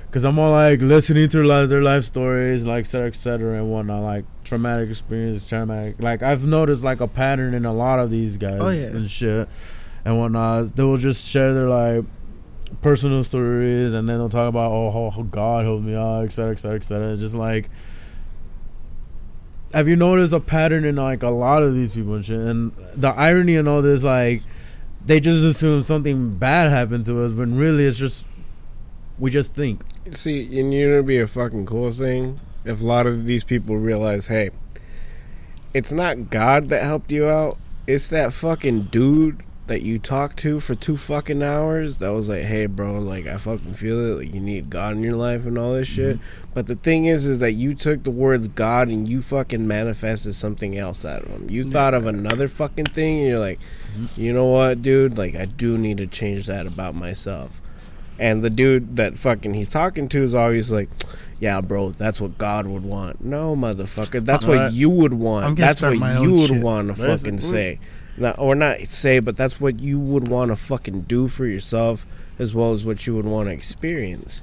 because 0.07 0.25
I'm 0.25 0.39
all 0.39 0.51
like 0.51 0.81
listening 0.81 1.29
to 1.31 1.43
like 1.43 1.69
their 1.69 1.83
life 1.83 2.05
stories, 2.05 2.65
like 2.65 2.85
et 2.85 2.89
cetera, 2.89 3.09
et 3.09 3.15
cetera, 3.17 3.55
and 3.59 3.71
whatnot, 3.73 4.03
like 4.03 4.25
traumatic 4.45 4.91
experience, 4.91 5.47
traumatic. 5.49 6.01
Like 6.01 6.23
I've 6.23 6.45
noticed 6.45 6.85
like 6.85 7.01
a 7.01 7.09
pattern 7.09 7.55
in 7.55 7.65
a 7.65 7.73
lot 7.73 7.99
of 7.99 8.11
these 8.11 8.37
guys 8.37 8.61
Oh, 8.61 8.71
yeah. 8.71 8.89
and 8.89 9.11
shit 9.11 9.49
and 10.05 10.19
whatnot. 10.19 10.77
They 10.77 10.83
will 10.83 10.99
just 10.99 11.27
share 11.29 11.55
their 11.55 11.69
like 11.69 12.05
personal 12.83 13.23
stories 13.23 13.93
and 13.93 14.09
then 14.09 14.17
they'll 14.19 14.29
talk 14.31 14.49
about 14.49 14.73
oh 14.73 14.91
how, 14.91 15.11
how 15.11 15.23
God 15.23 15.65
helped 15.65 15.85
me 15.85 15.95
out, 15.95 16.23
et 16.25 16.33
cetera, 16.33 16.53
et 16.53 16.59
cetera, 16.59 16.77
et 16.77 16.85
cetera. 16.85 17.13
It's 17.13 17.21
just 17.21 17.35
like 17.35 17.69
have 19.73 19.89
you 19.89 19.97
noticed 19.97 20.33
a 20.33 20.41
pattern 20.41 20.85
in 20.85 20.97
like 20.97 21.23
a 21.23 21.31
lot 21.31 21.63
of 21.63 21.75
these 21.75 21.93
people 21.93 22.15
and 22.15 22.25
shit? 22.25 22.39
And 22.39 22.73
the 22.97 23.11
irony 23.11 23.57
in 23.57 23.67
all 23.69 23.83
this, 23.83 24.03
like, 24.03 24.43
they 25.05 25.19
just 25.19 25.43
assume 25.43 25.83
something 25.83 26.39
bad 26.39 26.71
happened 26.71 27.07
to 27.07 27.25
us, 27.25 27.33
when 27.33 27.57
really 27.57 27.85
it's 27.85 27.99
just 27.99 28.27
we 29.19 29.31
just 29.31 29.55
think. 29.55 29.83
See, 30.13 30.61
and 30.61 30.73
you 30.73 30.89
know, 30.89 30.95
it'd 30.95 31.07
be 31.07 31.19
a 31.19 31.27
fucking 31.27 31.67
cool 31.67 31.93
thing 31.93 32.39
if 32.65 32.81
a 32.81 32.87
lot 32.87 33.07
of 33.07 33.25
these 33.25 33.45
people 33.45 33.77
realize, 33.77 34.27
hey, 34.27 34.51
it's 35.75 35.93
not 35.93 36.31
God 36.31 36.69
that 36.69 36.83
helped 36.83 37.11
you 37.11 37.29
out. 37.29 37.57
It's 37.87 38.09
that 38.09 38.33
fucking 38.33 38.85
dude 38.85 39.41
that 39.67 39.83
you 39.83 39.99
talked 39.99 40.39
to 40.39 40.59
for 40.61 40.75
two 40.75 40.97
fucking 40.97 41.43
hours 41.43 41.99
that 41.99 42.11
was 42.11 42.29
like, 42.29 42.43
hey, 42.43 42.67
bro, 42.67 42.99
like, 42.99 43.27
I 43.27 43.37
fucking 43.37 43.75
feel 43.75 43.99
it. 44.01 44.25
Like, 44.25 44.35
you 44.35 44.41
need 44.41 44.71
God 44.71 44.97
in 44.97 45.03
your 45.03 45.17
life 45.17 45.47
and 45.47 45.57
all 45.57 45.73
this 45.73 45.89
shit. 45.89 46.19
But 46.53 46.67
the 46.67 46.75
thing 46.75 47.07
is, 47.07 47.27
is 47.27 47.39
that 47.39 47.53
you 47.53 47.75
took 47.75 48.03
the 48.03 48.11
words 48.11 48.49
God 48.49 48.89
and 48.89 49.09
you 49.09 49.23
fucking 49.23 49.67
manifested 49.67 50.35
something 50.35 50.77
else 50.77 51.05
out 51.05 51.23
of 51.23 51.33
them. 51.33 51.49
You 51.49 51.65
thought 51.65 51.95
of 51.95 52.07
another 52.07 52.49
fucking 52.49 52.87
thing 52.87 53.21
and 53.21 53.29
you're 53.29 53.39
like, 53.39 53.61
you 54.17 54.33
know 54.33 54.47
what, 54.47 54.83
dude? 54.83 55.17
Like, 55.17 55.37
I 55.37 55.45
do 55.45 55.79
need 55.79 55.99
to 55.99 56.07
change 56.07 56.47
that 56.49 56.67
about 56.67 56.95
myself. 56.95 57.59
And 58.19 58.43
the 58.43 58.51
dude 58.51 58.97
that 58.97 59.15
fucking 59.15 59.55
he's 59.55 59.71
talking 59.71 60.09
to 60.11 60.23
is 60.23 60.35
always 60.35 60.71
like, 60.71 60.89
yeah, 61.39 61.61
bro, 61.61 61.91
that's 61.91 62.21
what 62.21 62.39
God 62.39 62.67
would 62.67 62.85
want. 62.85 63.25
No, 63.25 63.57
motherfucker, 63.57 64.25
that's 64.25 64.45
what 64.45 64.73
you 64.73 64.91
would 64.91 65.13
want. 65.13 65.57
That's 65.57 65.83
what 65.83 65.95
you 65.95 66.33
would 66.33 66.41
shit. 66.41 66.63
want 66.63 66.89
to 66.89 66.95
fucking 66.95 67.39
say. 67.39 67.79
Not, 68.19 68.39
or 68.39 68.55
not 68.55 68.81
say, 68.81 69.19
but 69.21 69.37
that's 69.37 69.61
what 69.61 69.81
you 69.81 69.99
would 69.99 70.29
want 70.29 70.51
to 70.51 70.57
fucking 70.57 71.03
do 71.03 71.29
for 71.29 71.47
yourself 71.47 72.05
as 72.39 72.55
well 72.55 72.73
as 72.73 72.85
what 72.85 73.07
you 73.07 73.15
would 73.17 73.25
want 73.25 73.49
to 73.49 73.55
experience. 73.55 74.43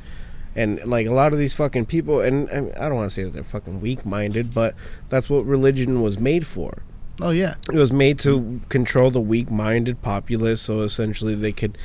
And 0.55 0.83
like 0.85 1.05
a 1.07 1.13
lot 1.13 1.33
of 1.33 1.39
these 1.39 1.53
fucking 1.53 1.85
people, 1.85 2.21
and, 2.21 2.49
and 2.49 2.73
I 2.75 2.89
don't 2.89 2.97
want 2.97 3.09
to 3.09 3.13
say 3.13 3.23
that 3.23 3.33
they're 3.33 3.43
fucking 3.43 3.81
weak 3.81 4.05
minded, 4.05 4.53
but 4.53 4.73
that's 5.09 5.29
what 5.29 5.45
religion 5.45 6.01
was 6.01 6.19
made 6.19 6.47
for. 6.47 6.81
Oh 7.21 7.31
yeah. 7.31 7.55
It 7.71 7.77
was 7.77 7.91
made 7.91 8.19
to 8.19 8.61
control 8.69 9.11
the 9.11 9.19
weak-minded 9.19 10.01
populace, 10.01 10.61
so 10.61 10.81
essentially 10.81 11.35
they 11.35 11.51
could 11.51 11.77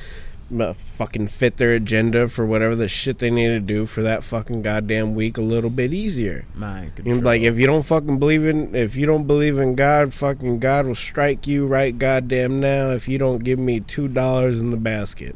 Uh, 0.53 0.73
fucking 0.73 1.27
fit 1.27 1.57
their 1.57 1.73
agenda 1.73 2.29
for 2.29 2.45
whatever 2.47 2.77
the 2.77 2.89
shit 2.89 3.19
they 3.19 3.31
need 3.31 3.49
to 3.49 3.61
do 3.61 3.87
for 3.87 4.03
that 4.03 4.23
fucking 4.23 4.63
goddamn 4.63 5.15
week 5.15 5.39
a 5.39 5.43
little 5.43 5.71
bit 5.71 5.93
easier. 5.93 6.45
Mind 6.55 6.93
You 7.03 7.15
know, 7.15 7.21
like 7.21 7.43
if 7.43 7.59
you 7.59 7.67
don't 7.67 7.85
fucking 7.85 8.19
believe 8.19 8.47
in, 8.47 8.75
if 8.75 8.95
you 8.95 9.07
don't 9.07 9.27
believe 9.27 9.59
in 9.59 9.75
God, 9.75 10.13
fucking 10.13 10.61
God 10.61 10.87
will 10.87 10.95
strike 10.95 11.47
you 11.47 11.67
right 11.67 11.99
goddamn 11.99 12.61
now 12.61 12.91
if 12.91 13.09
you 13.09 13.19
don't 13.19 13.43
give 13.43 13.59
me 13.59 13.81
two 13.81 14.07
dollars 14.07 14.61
in 14.61 14.71
the 14.71 14.77
basket. 14.77 15.35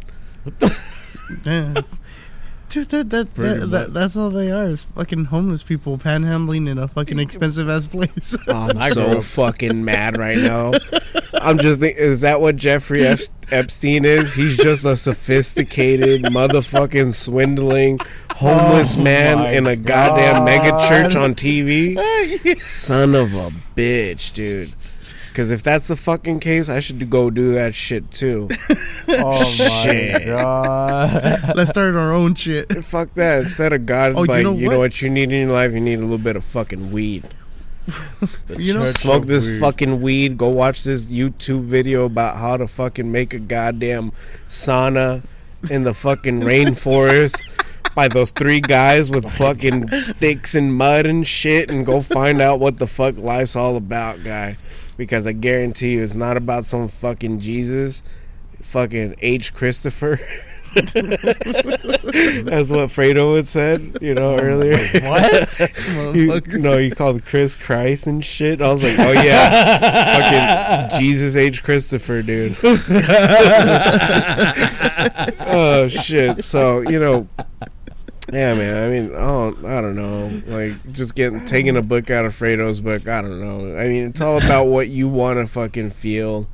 Yeah. 2.69 2.85
Dude, 2.85 2.89
that, 2.91 3.11
that, 3.11 3.35
that, 3.35 3.71
that, 3.71 3.95
that's 3.95 4.17
all 4.17 4.31
they 4.31 4.51
are 4.51 4.65
is 4.65 4.85
fucking 4.85 5.27
homeless 5.27 5.63
people 5.63 5.99
panhandling 5.99 6.69
in 6.69 6.79
a 6.79 6.87
fucking 6.89 7.19
expensive 7.19 7.69
ass 7.69 7.87
place. 7.87 8.37
Oh, 8.49 8.71
I'm 8.77 8.93
so 8.93 9.21
fucking 9.23 9.85
mad 9.85 10.17
right 10.17 10.39
now. 10.39 10.73
I'm 11.35 11.59
just 11.59 11.81
think, 11.81 11.97
is 11.99 12.23
that 12.23 12.41
what 12.41 12.57
Jeffrey 12.57 13.07
Ep- 13.07 13.19
Epstein 13.51 14.05
is? 14.05 14.33
He's 14.35 14.57
just 14.57 14.85
a 14.85 14.97
sophisticated 14.97 16.23
motherfucking 16.25 17.15
swindling 17.15 17.99
homeless 18.39 18.97
Oh 18.97 19.03
man 19.03 19.55
in 19.55 19.67
a 19.67 19.77
goddamn 19.77 20.45
mega 20.45 20.71
church 20.89 21.15
on 21.15 21.35
TV. 21.35 21.99
Son 22.61 23.15
of 23.15 23.35
a 23.35 23.51
bitch, 23.77 24.33
dude. 24.35 24.73
Because 25.39 25.53
if 25.53 25.63
that's 25.63 25.87
the 25.87 25.95
fucking 25.95 26.41
case, 26.41 26.69
I 26.69 26.81
should 26.81 27.09
go 27.09 27.31
do 27.31 27.55
that 27.55 27.73
shit 27.73 28.11
too. 28.11 28.49
Oh 29.11 29.39
my 29.41 29.45
Shit. 29.47 30.27
god. 30.27 31.55
Let's 31.57 31.71
start 31.71 31.95
our 31.95 32.13
own 32.13 32.35
shit. 32.35 32.71
Fuck 32.85 33.15
that. 33.15 33.45
Instead 33.45 33.73
of 33.73 33.87
God, 33.87 34.15
Oh, 34.17 34.25
you 34.25 34.43
know 34.43 34.53
you 34.55 34.65
know 34.69 34.79
what? 34.79 34.95
what 34.95 35.01
you 35.03 35.09
need 35.09 35.31
in 35.33 35.47
your 35.47 35.53
life? 35.55 35.73
You 35.73 35.81
need 35.81 35.95
a 36.01 36.03
little 36.03 36.19
bit 36.19 36.35
of 36.37 36.43
fucking 36.45 36.91
weed. 36.91 37.23
You 38.59 38.75
know- 38.75 38.81
smoke 38.83 39.23
of 39.23 39.29
this 39.29 39.47
weed. 39.47 39.61
fucking 39.61 40.03
weed. 40.03 40.37
Go 40.37 40.49
watch 40.49 40.83
this 40.83 41.05
YouTube 41.05 41.63
video 41.63 42.05
about 42.05 42.37
how 42.37 42.57
to 42.59 42.67
fucking 42.67 43.11
make 43.11 43.33
a 43.33 43.39
goddamn 43.39 44.11
sauna 44.49 45.23
in 45.71 45.85
the 45.85 45.95
fucking 45.95 46.41
rainforest 46.41 47.41
by 47.99 48.07
those 48.07 48.31
three 48.31 48.61
guys 48.61 49.11
with 49.11 49.29
fucking 49.29 49.89
sticks 49.89 50.55
and 50.55 50.73
mud 50.73 51.05
and 51.05 51.27
shit, 51.27 51.69
and 51.69 51.85
go 51.85 52.01
find 52.01 52.41
out 52.41 52.61
what 52.61 52.79
the 52.79 52.87
fuck 52.87 53.19
life's 53.19 53.57
all 53.57 53.77
about, 53.77 54.23
guy. 54.23 54.57
Because 54.97 55.27
I 55.27 55.33
guarantee 55.33 55.95
you, 55.95 56.05
it's 56.05 56.15
not 56.15 56.37
about 56.37 56.65
some 56.65 56.87
fucking 56.87 57.41
Jesus, 57.41 58.05
fucking 58.63 59.17
H. 59.21 59.53
Christopher. 59.53 60.21
That's 60.75 60.95
what 62.71 62.91
Fredo 62.91 63.35
had 63.35 63.49
said, 63.49 63.99
you 64.01 64.15
know, 64.15 64.39
earlier. 64.39 64.77
What? 64.77 65.33
Motherfucker. 65.33 66.61
no, 66.61 66.79
he 66.79 66.93
called 66.93 67.25
Chris 67.25 67.57
Christ 67.57 68.07
and 68.07 68.25
shit. 68.25 68.63
I 68.63 68.71
was 68.71 68.85
like, 68.85 68.97
oh 68.97 69.11
yeah, 69.11 70.89
fucking 70.89 71.01
Jesus 71.01 71.35
H 71.35 71.65
Christopher, 71.65 72.23
dude. 72.23 72.57
oh 75.41 75.89
shit. 75.89 76.45
So 76.45 76.83
you 76.83 77.01
know, 77.01 77.27
yeah, 78.33 78.55
man. 78.55 78.85
I 78.85 78.89
mean, 78.91 79.11
oh, 79.17 79.49
I 79.67 79.81
don't 79.81 79.97
know. 79.97 80.31
Like 80.47 80.93
just 80.93 81.15
getting 81.15 81.45
taking 81.47 81.77
a 81.77 81.83
book 81.83 82.11
out 82.11 82.25
of 82.25 82.35
Fredo's 82.35 82.81
book. 82.81 83.09
I 83.09 83.23
don't 83.23 83.41
know. 83.41 83.79
I 83.79 83.89
mean, 83.89 84.09
it's 84.09 84.21
all 84.21 84.37
about 84.37 84.67
what 84.67 84.89
you 84.89 85.09
want 85.09 85.39
to 85.39 85.47
fucking 85.47 85.91
feel, 85.91 86.47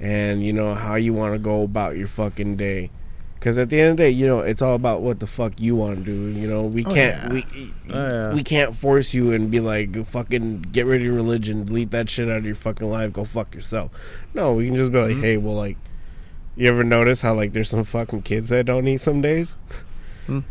and 0.00 0.42
you 0.42 0.52
know 0.52 0.74
how 0.74 0.94
you 0.94 1.12
want 1.12 1.34
to 1.34 1.38
go 1.38 1.62
about 1.62 1.96
your 1.96 2.08
fucking 2.08 2.56
day. 2.56 2.90
Because 3.34 3.56
at 3.56 3.70
the 3.70 3.78
end 3.80 3.90
of 3.90 3.96
the 3.98 4.02
day, 4.02 4.10
you 4.10 4.26
know, 4.26 4.40
it's 4.40 4.60
all 4.62 4.74
about 4.74 5.00
what 5.00 5.20
the 5.20 5.26
fuck 5.28 5.60
you 5.60 5.76
want 5.76 5.98
to 6.00 6.04
do. 6.04 6.12
You 6.12 6.48
know, 6.48 6.64
we 6.64 6.84
Oh, 6.84 6.92
can't 6.92 7.16
yeah. 7.16 7.32
we 7.32 7.44
Oh, 7.92 8.08
yeah. 8.08 8.34
we 8.34 8.42
can't 8.42 8.74
force 8.74 9.14
you 9.14 9.30
and 9.30 9.48
be 9.48 9.60
like, 9.60 9.94
fucking 10.06 10.62
get 10.72 10.86
rid 10.86 11.02
of 11.02 11.06
your 11.06 11.14
religion, 11.14 11.64
delete 11.64 11.90
that 11.92 12.10
shit 12.10 12.28
out 12.28 12.38
of 12.38 12.44
your 12.46 12.56
fucking 12.56 12.90
life, 12.90 13.12
go 13.12 13.24
fuck 13.24 13.54
yourself. 13.54 13.92
No, 14.34 14.54
we 14.54 14.66
can 14.66 14.74
just 14.74 14.90
be 14.90 14.98
like, 15.00 15.10
Mm-hmm. 15.12 15.20
hey, 15.22 15.36
well, 15.36 15.54
like, 15.54 15.76
you 16.56 16.66
ever 16.68 16.82
notice 16.82 17.20
how 17.20 17.32
like 17.34 17.52
there's 17.52 17.70
some 17.70 17.84
fucking 17.84 18.22
kids 18.22 18.48
that 18.48 18.66
don't 18.66 18.88
eat 18.88 19.00
some 19.00 19.20
days? 19.20 19.54
And 20.28 20.44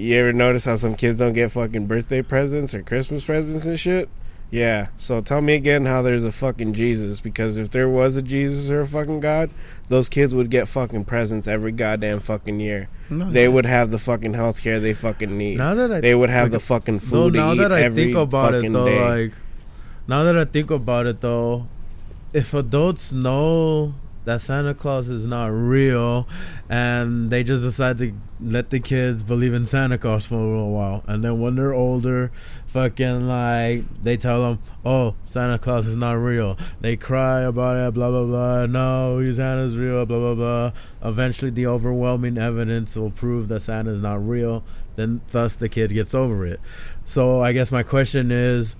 you 0.00 0.16
ever 0.16 0.32
notice 0.32 0.64
how 0.64 0.76
some 0.76 0.94
kids 0.94 1.18
don't 1.18 1.32
get 1.32 1.50
fucking 1.52 1.86
birthday 1.86 2.22
presents 2.22 2.72
or 2.74 2.82
Christmas 2.82 3.24
presents 3.24 3.66
and 3.66 3.78
shit? 3.78 4.08
Yeah. 4.52 4.86
So 4.96 5.20
tell 5.20 5.40
me 5.40 5.54
again 5.54 5.86
how 5.86 6.02
there's 6.02 6.22
a 6.22 6.30
fucking 6.30 6.74
Jesus 6.74 7.20
because 7.20 7.56
if 7.56 7.72
there 7.72 7.88
was 7.88 8.16
a 8.16 8.22
Jesus 8.22 8.70
or 8.70 8.82
a 8.82 8.86
fucking 8.86 9.18
God, 9.20 9.50
those 9.88 10.08
kids 10.08 10.34
would 10.36 10.50
get 10.50 10.68
fucking 10.68 11.04
presents 11.04 11.48
every 11.48 11.72
goddamn 11.72 12.20
fucking 12.20 12.60
year. 12.60 12.88
No, 13.10 13.28
They 13.30 13.42
yeah. 13.42 13.48
would 13.48 13.66
have 13.66 13.90
the 13.90 13.98
fucking 13.98 14.34
health 14.34 14.62
care 14.62 14.78
they 14.78 14.94
fucking 14.94 15.36
need. 15.36 15.58
Now 15.58 15.74
that 15.74 15.90
I 15.92 16.00
they 16.00 16.14
would 16.14 16.30
have 16.30 16.46
like, 16.46 16.52
the 16.52 16.60
fucking 16.60 16.94
no, 16.94 17.00
food 17.00 17.34
now 17.34 17.48
to 17.48 17.54
eat 17.54 17.58
that 17.58 17.72
I 17.72 17.88
think 17.90 18.16
about 18.16 18.54
it 18.54 18.72
though, 18.72 18.86
day. 18.86 19.00
like 19.24 19.32
now 20.08 20.22
that 20.22 20.38
I 20.38 20.44
think 20.44 20.70
about 20.70 21.06
it 21.06 21.20
though, 21.20 21.66
if 22.32 22.54
adults 22.54 23.10
know 23.12 23.92
that 24.26 24.40
Santa 24.40 24.74
Claus 24.74 25.08
is 25.08 25.24
not 25.24 25.46
real 25.46 26.28
and 26.68 27.30
they 27.30 27.44
just 27.44 27.62
decide 27.62 27.96
to 27.98 28.12
let 28.40 28.70
the 28.70 28.80
kids 28.80 29.22
believe 29.22 29.54
in 29.54 29.66
Santa 29.66 29.96
Claus 29.98 30.26
for 30.26 30.34
a 30.34 30.38
little 30.38 30.72
while. 30.72 31.04
And 31.06 31.22
then 31.22 31.40
when 31.40 31.54
they're 31.54 31.72
older 31.72 32.28
fucking 32.66 33.26
like 33.26 33.88
they 34.02 34.16
tell 34.16 34.42
them 34.42 34.58
oh 34.84 35.14
Santa 35.30 35.58
Claus 35.58 35.86
is 35.86 35.96
not 35.96 36.14
real. 36.14 36.58
They 36.80 36.96
cry 36.96 37.42
about 37.42 37.76
it 37.76 37.94
blah 37.94 38.10
blah 38.10 38.24
blah. 38.24 38.66
No 38.66 39.22
Santa's 39.32 39.76
real 39.76 40.04
blah 40.04 40.18
blah 40.18 40.34
blah. 40.34 40.72
Eventually 41.08 41.52
the 41.52 41.68
overwhelming 41.68 42.36
evidence 42.36 42.96
will 42.96 43.12
prove 43.12 43.46
that 43.48 43.60
Santa 43.60 43.92
is 43.92 44.02
not 44.02 44.20
real. 44.20 44.64
Then 44.96 45.20
thus 45.30 45.54
the 45.54 45.68
kid 45.68 45.92
gets 45.92 46.14
over 46.14 46.44
it. 46.44 46.58
So 47.04 47.40
I 47.42 47.52
guess 47.52 47.70
my 47.70 47.84
question 47.84 48.32
is 48.32 48.74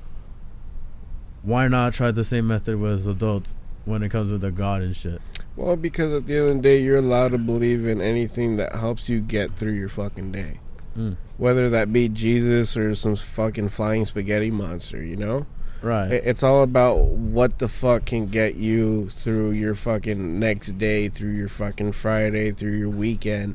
why 1.45 1.69
not 1.69 1.95
try 1.95 2.11
the 2.11 2.25
same 2.25 2.49
method 2.49 2.81
with 2.81 3.07
adults 3.07 3.55
when 3.87 4.03
it 4.03 4.11
comes 4.11 4.31
with 4.31 4.43
the 4.43 4.53
God 4.53 4.83
and 4.83 4.95
shit 4.95 5.21
well, 5.57 5.77
because 5.77 6.13
at 6.13 6.27
the 6.27 6.37
end 6.37 6.49
of 6.49 6.57
the 6.57 6.63
day, 6.63 6.83
you're 6.83 6.99
allowed 6.99 7.29
to 7.29 7.39
believe 7.39 7.87
in 7.87 8.03
anything 8.03 8.57
that 8.57 8.75
helps 8.75 9.09
you 9.09 9.21
get 9.21 9.51
through 9.51 9.73
your 9.73 9.89
fucking 9.89 10.31
day. 10.31 10.59
Mm. 10.97 11.17
Whether 11.39 11.71
that 11.71 11.93
be 11.93 12.09
Jesus 12.09 12.77
or 12.77 12.95
some 12.95 13.17
fucking 13.17 13.71
flying 13.71 14.05
spaghetti 14.05 14.51
monster, 14.51 15.03
you 15.03 15.17
know? 15.17 15.47
right 15.83 16.11
It's 16.11 16.43
all 16.43 16.63
about 16.63 16.97
what 16.97 17.59
the 17.59 17.69
fuck 17.69 18.07
can 18.07 18.27
get 18.27 18.57
you 18.57 19.09
through 19.11 19.51
your 19.53 19.75
fucking 19.75 20.39
next 20.39 20.79
day, 20.79 21.09
through 21.09 21.33
your 21.33 21.49
fucking 21.51 21.93
Friday, 21.93 22.51
through 22.51 22.77
your 22.77 22.91
weekend. 22.91 23.55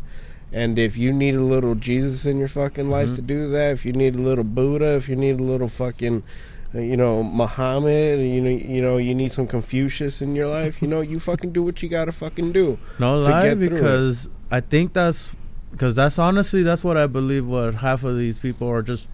And 0.54 0.78
if 0.78 0.98
you 0.98 1.13
need 1.13 1.36
a 1.36 1.44
little 1.44 1.76
Jesus 1.76 2.26
in 2.26 2.38
your 2.38 2.48
fucking 2.48 2.89
life 2.89 3.10
Mhm. 3.10 3.15
to 3.15 3.22
do 3.22 3.50
that, 3.52 3.72
if 3.72 3.86
you 3.86 3.94
need 3.94 4.15
a 4.15 4.22
little 4.22 4.44
Buddha, 4.44 4.96
if 4.96 5.08
you 5.08 5.15
need 5.15 5.39
a 5.39 5.44
little 5.44 5.70
fucking, 5.70 6.24
you 6.73 6.95
know, 6.95 7.23
Muhammad, 7.23 8.19
you 8.19 8.41
know, 8.41 8.49
you 8.49 8.81
know, 8.81 8.97
you 8.97 9.13
need 9.13 9.31
some 9.31 9.47
Confucius 9.47 10.21
in 10.21 10.36
your 10.36 10.47
life, 10.47 10.81
you 10.81 10.88
know, 10.88 11.01
you 11.01 11.19
fucking 11.19 11.51
do 11.51 11.63
what 11.63 11.84
you 11.84 11.89
gotta 11.89 12.12
fucking 12.12 12.51
do. 12.51 12.77
No 12.99 13.19
lie, 13.19 13.43
get 13.43 13.57
through 13.57 13.67
it. 13.67 13.69
because 13.71 14.47
I 14.51 14.62
think 14.62 14.93
that's 14.93 15.34
because 15.71 15.95
that's 15.95 16.17
honestly 16.19 16.63
that's 16.63 16.84
what 16.84 16.97
I 16.97 17.07
believe. 17.07 17.45
What 17.45 17.75
half 17.75 18.03
of 18.03 18.17
these 18.17 18.39
people 18.39 18.69
are 18.69 18.81
just 18.81 19.10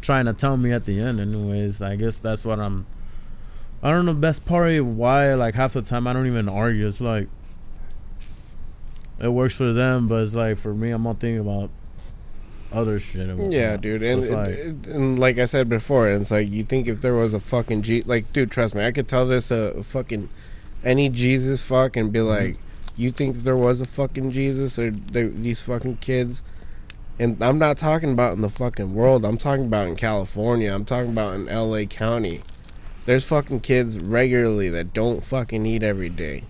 trying 0.00 0.26
to 0.26 0.32
tell 0.32 0.56
me 0.56 0.72
at 0.72 0.84
the 0.84 1.00
end. 1.00 1.20
Anyways, 1.20 1.82
I 1.82 1.96
guess 1.96 2.18
that's 2.18 2.44
what 2.44 2.58
I'm. 2.58 2.86
I 3.82 3.90
don't 3.90 4.06
know. 4.06 4.14
Best 4.14 4.46
part 4.46 4.72
of 4.72 4.96
why 4.96 5.34
like 5.34 5.54
half 5.54 5.74
the 5.74 5.82
time 5.82 6.06
I 6.06 6.12
don't 6.12 6.26
even 6.26 6.48
argue. 6.48 6.86
It's 6.88 7.00
like 7.00 7.28
it 9.22 9.28
works 9.28 9.54
for 9.54 9.72
them, 9.72 10.08
but 10.08 10.22
it's 10.24 10.34
like 10.34 10.58
for 10.58 10.74
me, 10.74 10.90
I'm 10.90 11.02
not 11.02 11.18
thinking 11.18 11.40
about 11.40 11.70
other 12.76 13.00
shit. 13.00 13.28
and 13.28 13.52
Yeah, 13.52 13.72
whatnot. 13.72 13.80
dude, 13.80 14.00
So 14.02 14.06
and, 14.06 14.30
like, 14.30 14.58
and, 14.58 14.86
and 14.86 15.18
like 15.18 15.38
I 15.38 15.46
said 15.46 15.68
before, 15.68 16.08
it's 16.08 16.30
like 16.30 16.48
you 16.50 16.62
think 16.64 16.86
if 16.88 17.00
there 17.00 17.14
was 17.14 17.34
a 17.34 17.40
fucking 17.40 17.82
G, 17.82 18.02
like, 18.02 18.32
dude, 18.32 18.50
trust 18.50 18.74
me, 18.74 18.84
I 18.84 18.92
could 18.92 19.08
tell 19.08 19.24
this 19.26 19.50
a, 19.50 19.82
fucking 19.82 20.28
any 20.84 21.08
Jesus 21.08 21.62
fuck 21.62 21.96
and 21.96 22.12
be 22.12 22.18
Mm-hmm. 22.20 22.28
like, 22.46 22.56
you 22.96 23.10
think 23.12 23.36
if 23.36 23.42
there 23.42 23.56
was 23.56 23.80
a 23.80 23.84
fucking 23.86 24.30
Jesus 24.32 24.78
or 24.78 24.90
they, 24.90 25.24
these 25.24 25.60
fucking 25.62 25.96
kids, 25.98 26.42
and 27.18 27.40
I'm 27.42 27.58
not 27.58 27.78
talking 27.78 28.12
about 28.12 28.34
in 28.36 28.42
the 28.42 28.48
fucking 28.50 28.94
world, 28.94 29.24
I'm 29.24 29.38
talking 29.38 29.66
about 29.66 29.88
in 29.88 29.96
California, 29.96 30.72
I'm 30.72 30.84
talking 30.84 31.10
about 31.12 31.34
in 31.34 31.48
L.A. 31.48 31.86
County. 31.86 32.40
There's 33.06 33.24
fucking 33.24 33.60
kids 33.60 33.98
regularly 33.98 34.68
that 34.70 34.92
don't 34.92 35.22
fucking 35.22 35.64
eat 35.66 35.82
every 35.82 36.08
day. 36.08 36.44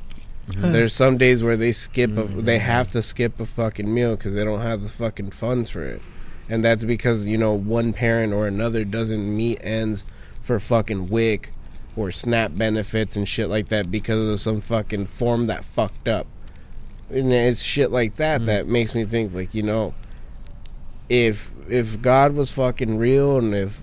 Mm-hmm. 0.49 0.73
There's 0.73 0.93
some 0.93 1.19
days 1.19 1.43
where 1.43 1.57
they 1.57 1.73
skip 1.73 2.17
a, 2.17 2.23
they 2.25 2.59
have 2.61 2.93
to 2.93 3.03
skip 3.03 3.39
a 3.41 3.47
fucking 3.47 3.93
meal 3.93 4.15
because 4.17 4.35
they 4.35 4.45
don't 4.45 4.61
have 4.63 4.83
the 4.83 4.89
fucking 4.89 5.33
funds 5.33 5.71
for 5.71 5.85
it, 5.85 6.01
and 6.49 6.65
that's 6.65 6.85
because 6.85 7.27
you 7.27 7.39
know 7.39 7.53
one 7.55 7.93
parent 7.93 8.33
or 8.33 8.47
another 8.47 8.85
doesn't 8.85 9.37
meet 9.37 9.59
ends 9.63 10.03
for 10.43 10.61
fucking 10.61 11.09
WIC 11.09 11.51
or 11.97 12.11
SNAP 12.11 12.57
benefits 12.57 13.17
and 13.17 13.27
shit 13.27 13.49
like 13.49 13.69
that 13.69 13.91
because 13.91 14.29
of 14.29 14.41
some 14.41 14.61
fucking 14.61 15.07
form 15.07 15.47
that 15.49 15.65
fucked 15.65 16.07
up, 16.09 16.27
and 17.11 17.33
it's 17.33 17.63
shit 17.63 17.91
like 17.91 18.17
that 18.17 18.43
Mm. 18.43 18.47
that 18.47 18.67
makes 18.67 18.95
me 18.95 19.05
think 19.05 19.35
like 19.35 19.55
you 19.55 19.63
know, 19.63 19.95
if 21.09 21.53
if 21.69 22.01
God 22.03 22.35
was 22.35 22.53
fucking 22.53 22.99
real 22.99 23.39
and 23.39 23.55
if 23.55 23.79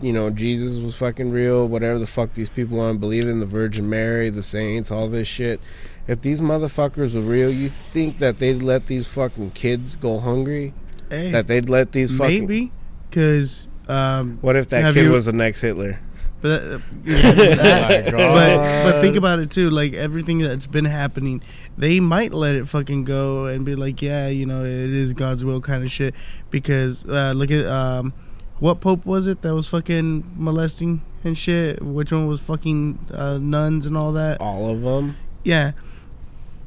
you 0.00 0.12
know 0.12 0.30
Jesus 0.30 0.78
was 0.82 0.96
fucking 0.96 1.30
real, 1.30 1.66
whatever 1.66 1.98
the 1.98 2.06
fuck 2.06 2.32
these 2.34 2.48
people 2.48 2.78
want 2.78 2.96
to 2.96 3.00
believe 3.00 3.24
in, 3.26 3.40
the 3.40 3.46
Virgin 3.46 3.88
Mary, 3.88 4.30
the 4.30 4.42
saints, 4.42 4.90
all 4.90 5.08
this 5.08 5.28
shit. 5.28 5.60
If 6.08 6.20
these 6.22 6.40
motherfuckers 6.40 7.14
were 7.14 7.20
real, 7.20 7.50
you 7.50 7.68
think 7.68 8.18
that 8.18 8.38
they'd 8.38 8.62
let 8.62 8.86
these 8.86 9.08
fucking 9.08 9.50
kids 9.52 9.96
go 9.96 10.20
hungry? 10.20 10.72
Hey, 11.10 11.30
That 11.32 11.46
they'd 11.46 11.68
let 11.68 11.92
these 11.92 12.16
fucking 12.16 12.46
maybe 12.46 12.70
because 13.08 13.68
um, 13.88 14.38
What 14.40 14.56
if 14.56 14.68
that 14.70 14.94
kid 14.94 15.04
you- 15.06 15.12
was 15.12 15.26
the 15.26 15.32
next 15.32 15.60
Hitler? 15.60 15.98
But 16.42 16.48
that, 16.48 16.82
yeah, 17.04 17.32
that- 17.56 18.14
Oh 18.14 18.18
but 18.34 18.92
but 18.92 19.00
think 19.00 19.16
about 19.16 19.38
it 19.38 19.50
too. 19.50 19.70
Like 19.70 19.94
everything 19.94 20.38
that's 20.38 20.66
been 20.66 20.84
happening, 20.84 21.42
they 21.78 21.98
might 22.00 22.32
let 22.32 22.56
it 22.56 22.66
fucking 22.68 23.04
go 23.04 23.46
and 23.46 23.64
be 23.64 23.74
like, 23.74 24.02
yeah, 24.02 24.28
you 24.28 24.44
know, 24.46 24.62
it 24.62 24.68
is 24.68 25.14
God's 25.14 25.44
will 25.44 25.60
kind 25.62 25.82
of 25.82 25.90
shit. 25.90 26.14
Because 26.50 27.08
uh, 27.08 27.32
look 27.34 27.50
at 27.50 27.66
um, 27.66 28.12
what 28.60 28.80
pope 28.82 29.06
was 29.06 29.26
it 29.28 29.40
that 29.42 29.54
was 29.54 29.66
fucking 29.68 30.24
molesting 30.36 31.00
and 31.24 31.36
shit? 31.38 31.80
Which 31.82 32.12
one 32.12 32.26
was 32.26 32.40
fucking 32.42 32.98
uh, 33.14 33.38
nuns 33.40 33.86
and 33.86 33.96
all 33.96 34.12
that? 34.12 34.38
All 34.40 34.70
of 34.70 34.82
them. 34.82 35.16
Yeah, 35.42 35.72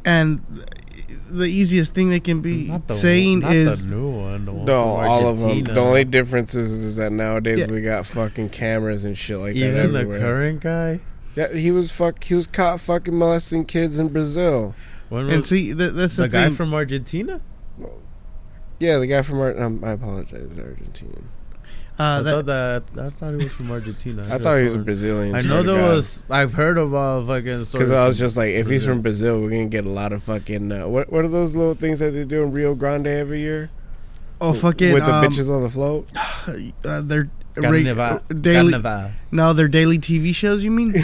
and 0.06 0.40
the 1.30 1.46
easiest 1.48 1.94
thing 1.94 2.10
they 2.10 2.20
can 2.20 2.42
be 2.42 2.68
Not 2.68 2.88
the 2.88 2.96
saying 2.96 3.40
not 3.40 3.54
is 3.56 3.86
the 3.88 3.96
new 3.96 4.10
one. 4.10 4.46
The 4.46 4.52
one 4.54 4.66
No, 4.66 4.98
from 4.98 5.08
all 5.10 5.28
of 5.28 5.40
them. 5.40 5.64
The 5.64 5.80
only 5.80 6.04
difference 6.04 6.56
is, 6.56 6.72
is 6.72 6.96
that 6.98 7.12
nowadays 7.12 7.60
Yeah. 7.60 7.68
we 7.72 7.82
got 7.82 8.06
fucking 8.06 8.50
cameras 8.50 9.06
and 9.06 9.18
shit 9.18 9.38
like 9.38 9.54
that 9.54 9.60
even 9.60 9.94
the 9.94 10.00
everywhere. 10.00 10.20
current 10.20 10.62
guy. 10.62 11.00
Yeah, 11.36 11.54
he 11.54 11.72
was 11.72 11.92
fuck. 11.92 12.24
He 12.24 12.34
was 12.34 12.48
caught 12.48 12.80
fucking 12.82 13.18
molesting 13.18 13.66
kids 13.66 14.00
in 14.00 14.10
Brazil. 14.12 14.76
When 15.10 15.30
and 15.30 15.46
see 15.46 15.72
that, 15.74 15.96
that's 15.96 16.16
the, 16.18 16.24
the 16.24 16.30
guy 16.30 16.46
thing. 16.46 16.56
from 16.56 16.74
Argentina? 16.74 17.40
Yeah, 18.80 18.98
the 18.98 19.08
guy 19.08 19.22
from 19.22 19.40
Ar- 19.40 19.62
um, 19.62 19.84
I 19.84 19.92
apologize, 19.92 20.58
Argentina. 20.60 21.22
Uh, 22.00 22.04
I 22.04 22.22
that, 22.22 22.32
thought 22.32 22.46
that 22.46 22.84
I 23.06 23.10
thought 23.10 23.30
he 23.32 23.44
was 23.44 23.52
from 23.52 23.72
Argentina. 23.72 24.22
I 24.24 24.38
thought 24.38 24.58
he 24.58 24.64
was 24.64 24.76
a 24.76 24.80
a 24.80 24.84
Brazilian. 24.84 25.36
I 25.36 25.42
know 25.42 25.62
there 25.64 25.76
God. 25.78 25.96
was. 25.96 26.24
I've 26.30 26.54
heard 26.54 26.78
about 26.78 27.28
fucking 27.28 27.66
stories. 27.66 27.72
Because 27.74 27.92
I 27.92 28.08
was 28.08 28.18
just 28.18 28.38
like, 28.38 28.50
if 28.52 28.68
he's 28.68 28.86
from 28.86 29.02
Brazil, 29.02 29.40
we're 29.42 29.50
gonna 29.50 29.68
get 29.68 29.86
a 29.86 29.90
lot 29.90 30.14
of 30.14 30.24
fucking. 30.24 30.72
Uh, 30.72 30.88
what 30.88 31.12
What 31.12 31.26
are 31.26 31.30
those 31.30 31.56
little 31.56 31.74
things 31.76 32.00
that 32.00 32.12
they 32.12 32.24
do 32.24 32.44
in 32.44 32.52
Rio 32.54 32.74
Grande 32.76 33.08
every 33.08 33.40
year? 33.42 33.70
oh 34.42 34.54
fucking 34.54 34.94
with 34.94 35.06
the 35.06 35.14
um, 35.14 35.26
bitches 35.26 35.50
on 35.54 35.64
the 35.64 35.70
float. 35.70 36.08
uh, 36.86 37.02
their 37.02 37.28
Carnival. 37.60 37.96
ra- 37.98 38.20
daily 38.40 38.72
Carnival. 38.72 39.12
no 39.34 39.52
their 39.52 39.68
daily 39.68 39.98
TV 39.98 40.34
shows. 40.34 40.64
You 40.64 40.72
mean? 40.72 40.94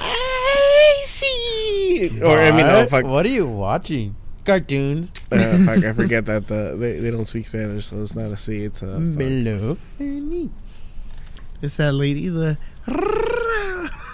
I 0.00 1.02
see. 1.04 2.20
Or 2.22 2.38
I 2.38 2.50
mean, 2.50 2.66
no, 2.66 2.86
fuck, 2.86 3.04
What 3.04 3.24
are 3.26 3.28
you 3.28 3.46
watching? 3.46 4.16
Cartoons. 4.44 5.12
uh, 5.30 5.58
fuck. 5.64 5.84
I 5.84 5.92
forget 5.92 6.24
that 6.26 6.46
the 6.46 6.76
they, 6.78 6.98
they 7.00 7.10
don't 7.10 7.26
speak 7.26 7.46
Spanish, 7.46 7.86
so 7.86 8.02
it's 8.02 8.14
not 8.14 8.30
a 8.32 8.36
C. 8.36 8.64
It's 8.64 8.82
a. 8.82 8.98
Melo. 8.98 9.76
It's 11.62 11.76
that 11.76 11.94
lady. 11.94 12.28
The 12.28 12.56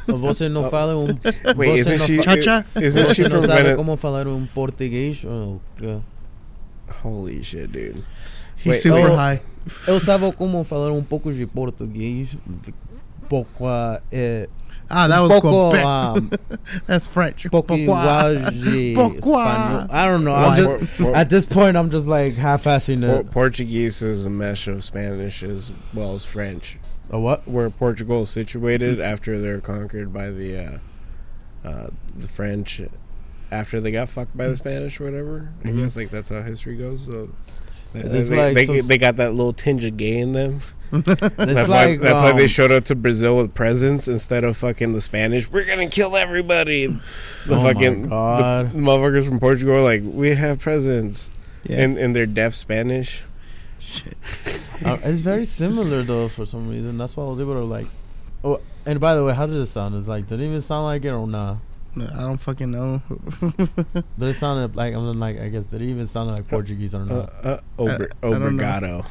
Você 0.06 0.48
não 0.48 0.70
fala 0.70 0.96
um. 0.96 1.06
Wait, 1.56 1.84
você 1.84 1.96
não 1.96 2.06
she? 2.06 2.16
fa- 2.22 2.64
Você 2.74 3.02
não 3.02 3.30
from 3.30 3.40
sabe 3.42 3.46
Venezuela? 3.46 3.76
como 3.76 3.96
falar 3.96 4.26
um 4.26 4.46
português? 4.46 5.22
Oh. 5.24 5.60
Holy 7.04 7.42
shit, 7.44 7.66
dude. 7.66 8.02
he's 8.58 8.66
Wait, 8.66 8.82
super 8.82 9.10
oh. 9.10 9.16
high. 9.16 9.40
Eu 9.86 10.00
sabia 10.00 10.32
como 10.32 10.64
falar 10.64 10.92
um 10.92 11.02
pouco 11.02 11.32
de 11.32 11.46
português. 11.46 12.30
Pouco. 13.28 13.66
É, 14.10 14.48
Ah, 14.90 15.06
that 15.08 15.20
was 15.20 15.30
pouco. 15.32 15.68
Quebec. 15.70 15.84
Um, 15.84 16.30
That's 16.86 17.06
French. 17.06 17.44
pouco 17.50 17.74
igual 17.76 18.50
de 18.64 18.94
Pourquoi? 18.94 19.18
espanhol. 19.44 19.86
I 19.90 20.06
don't 20.08 20.24
know. 20.24 20.34
I'm 20.34 20.56
just, 20.80 20.96
Por- 20.96 21.06
por- 21.06 21.16
at 21.16 21.28
this 21.28 21.44
point, 21.44 21.76
I'm 21.76 21.90
just 21.90 22.06
like 22.06 22.34
half-assing 22.34 23.02
por- 23.06 23.20
it. 23.20 23.30
Portuguese 23.30 24.00
is 24.00 24.24
a 24.24 24.30
mesh 24.30 24.66
of 24.66 24.82
Spanish 24.84 25.42
as 25.42 25.70
well 25.92 26.14
as 26.14 26.24
French. 26.24 26.76
A 27.10 27.18
what? 27.20 27.46
Where 27.46 27.68
Portugal 27.70 28.22
is 28.22 28.30
situated 28.30 29.00
after 29.00 29.40
they're 29.40 29.60
conquered 29.60 30.12
by 30.12 30.30
the 30.30 30.56
uh, 31.64 31.68
uh, 31.68 31.86
the 32.16 32.28
French, 32.28 32.80
after 33.50 33.80
they 33.80 33.90
got 33.90 34.08
fucked 34.08 34.36
by 34.36 34.48
the 34.48 34.56
Spanish 34.56 35.00
or 35.00 35.04
whatever. 35.04 35.50
I 35.64 35.68
Mhm. 35.68 35.82
guess 35.82 35.96
like 35.96 36.10
that's 36.10 36.28
how 36.30 36.40
history 36.42 36.76
goes. 36.76 37.04
So 37.06 37.28
they, 37.92 38.00
It's 38.00 38.28
they, 38.30 38.36
like 38.36 38.54
they, 38.54 38.66
some- 38.66 38.88
they 38.88 38.98
got 38.98 39.16
that 39.16 39.32
little 39.34 39.52
tinge 39.54 39.84
of 39.84 39.96
gay 39.96 40.18
in 40.18 40.32
them. 40.32 40.60
That's 40.90 41.68
like 41.68 41.68
why 41.68 41.96
that's 41.98 42.22
why 42.22 42.32
they 42.32 42.42
um, 42.44 42.48
showed 42.48 42.70
up 42.70 42.84
to 42.86 42.94
Brazil 42.94 43.36
with 43.36 43.54
presents 43.54 44.08
instead 44.08 44.44
of 44.44 44.56
fucking 44.56 44.92
the 44.94 45.00
Spanish. 45.00 45.50
We're 45.50 45.64
gonna 45.66 45.88
kill 45.88 46.16
everybody. 46.16 46.86
The 46.86 47.54
Oh 47.54 47.62
fucking 47.62 48.08
God. 48.08 48.72
The 48.72 48.78
motherfuckers 48.78 49.26
from 49.26 49.38
Portugal 49.40 49.76
are 49.76 49.82
like, 49.82 50.02
we 50.04 50.34
have 50.34 50.60
presents, 50.60 51.30
Yeah. 51.64 51.82
and 51.82 51.98
and 51.98 52.16
they're 52.16 52.26
deaf 52.26 52.54
Spanish. 52.54 53.22
Shit. 53.80 54.14
Uh, 54.84 54.98
it's 55.02 55.20
very 55.20 55.44
similar 55.60 56.02
though 56.02 56.28
for 56.28 56.46
some 56.46 56.68
reason. 56.68 56.96
That's 56.98 57.16
why 57.16 57.24
I 57.24 57.28
was 57.28 57.40
able 57.40 57.54
to 57.54 57.64
like. 57.64 57.86
Oh, 58.44 58.60
and 58.86 59.00
by 59.00 59.14
the 59.14 59.24
way, 59.24 59.34
how 59.34 59.46
did 59.46 59.56
it 59.56 59.66
sound? 59.66 59.94
It's 59.94 60.08
like 60.08 60.26
did 60.28 60.40
it 60.40 60.44
even 60.44 60.60
sound 60.60 60.84
like 60.84 61.04
it 61.04 61.10
or 61.10 61.26
nah? 61.26 61.56
No, 61.96 62.06
I 62.16 62.22
don't 62.22 62.36
fucking 62.36 62.70
know. 62.70 63.02
but 64.18 64.26
it 64.28 64.34
sounded 64.36 64.76
like 64.76 64.94
I'm 64.94 65.18
like 65.18 65.40
I 65.40 65.48
guess 65.48 65.64
did 65.66 65.82
it 65.82 65.86
even 65.86 66.06
sound 66.06 66.30
like 66.30 66.46
Portuguese 66.48 66.94
or 66.94 67.02
Uh, 67.02 67.04
not? 67.04 67.30
uh, 67.44 67.58
ober, 67.78 68.08
I 68.22 68.30
don't 68.30 68.56
know. 68.56 69.02
obrigado. 69.02 69.04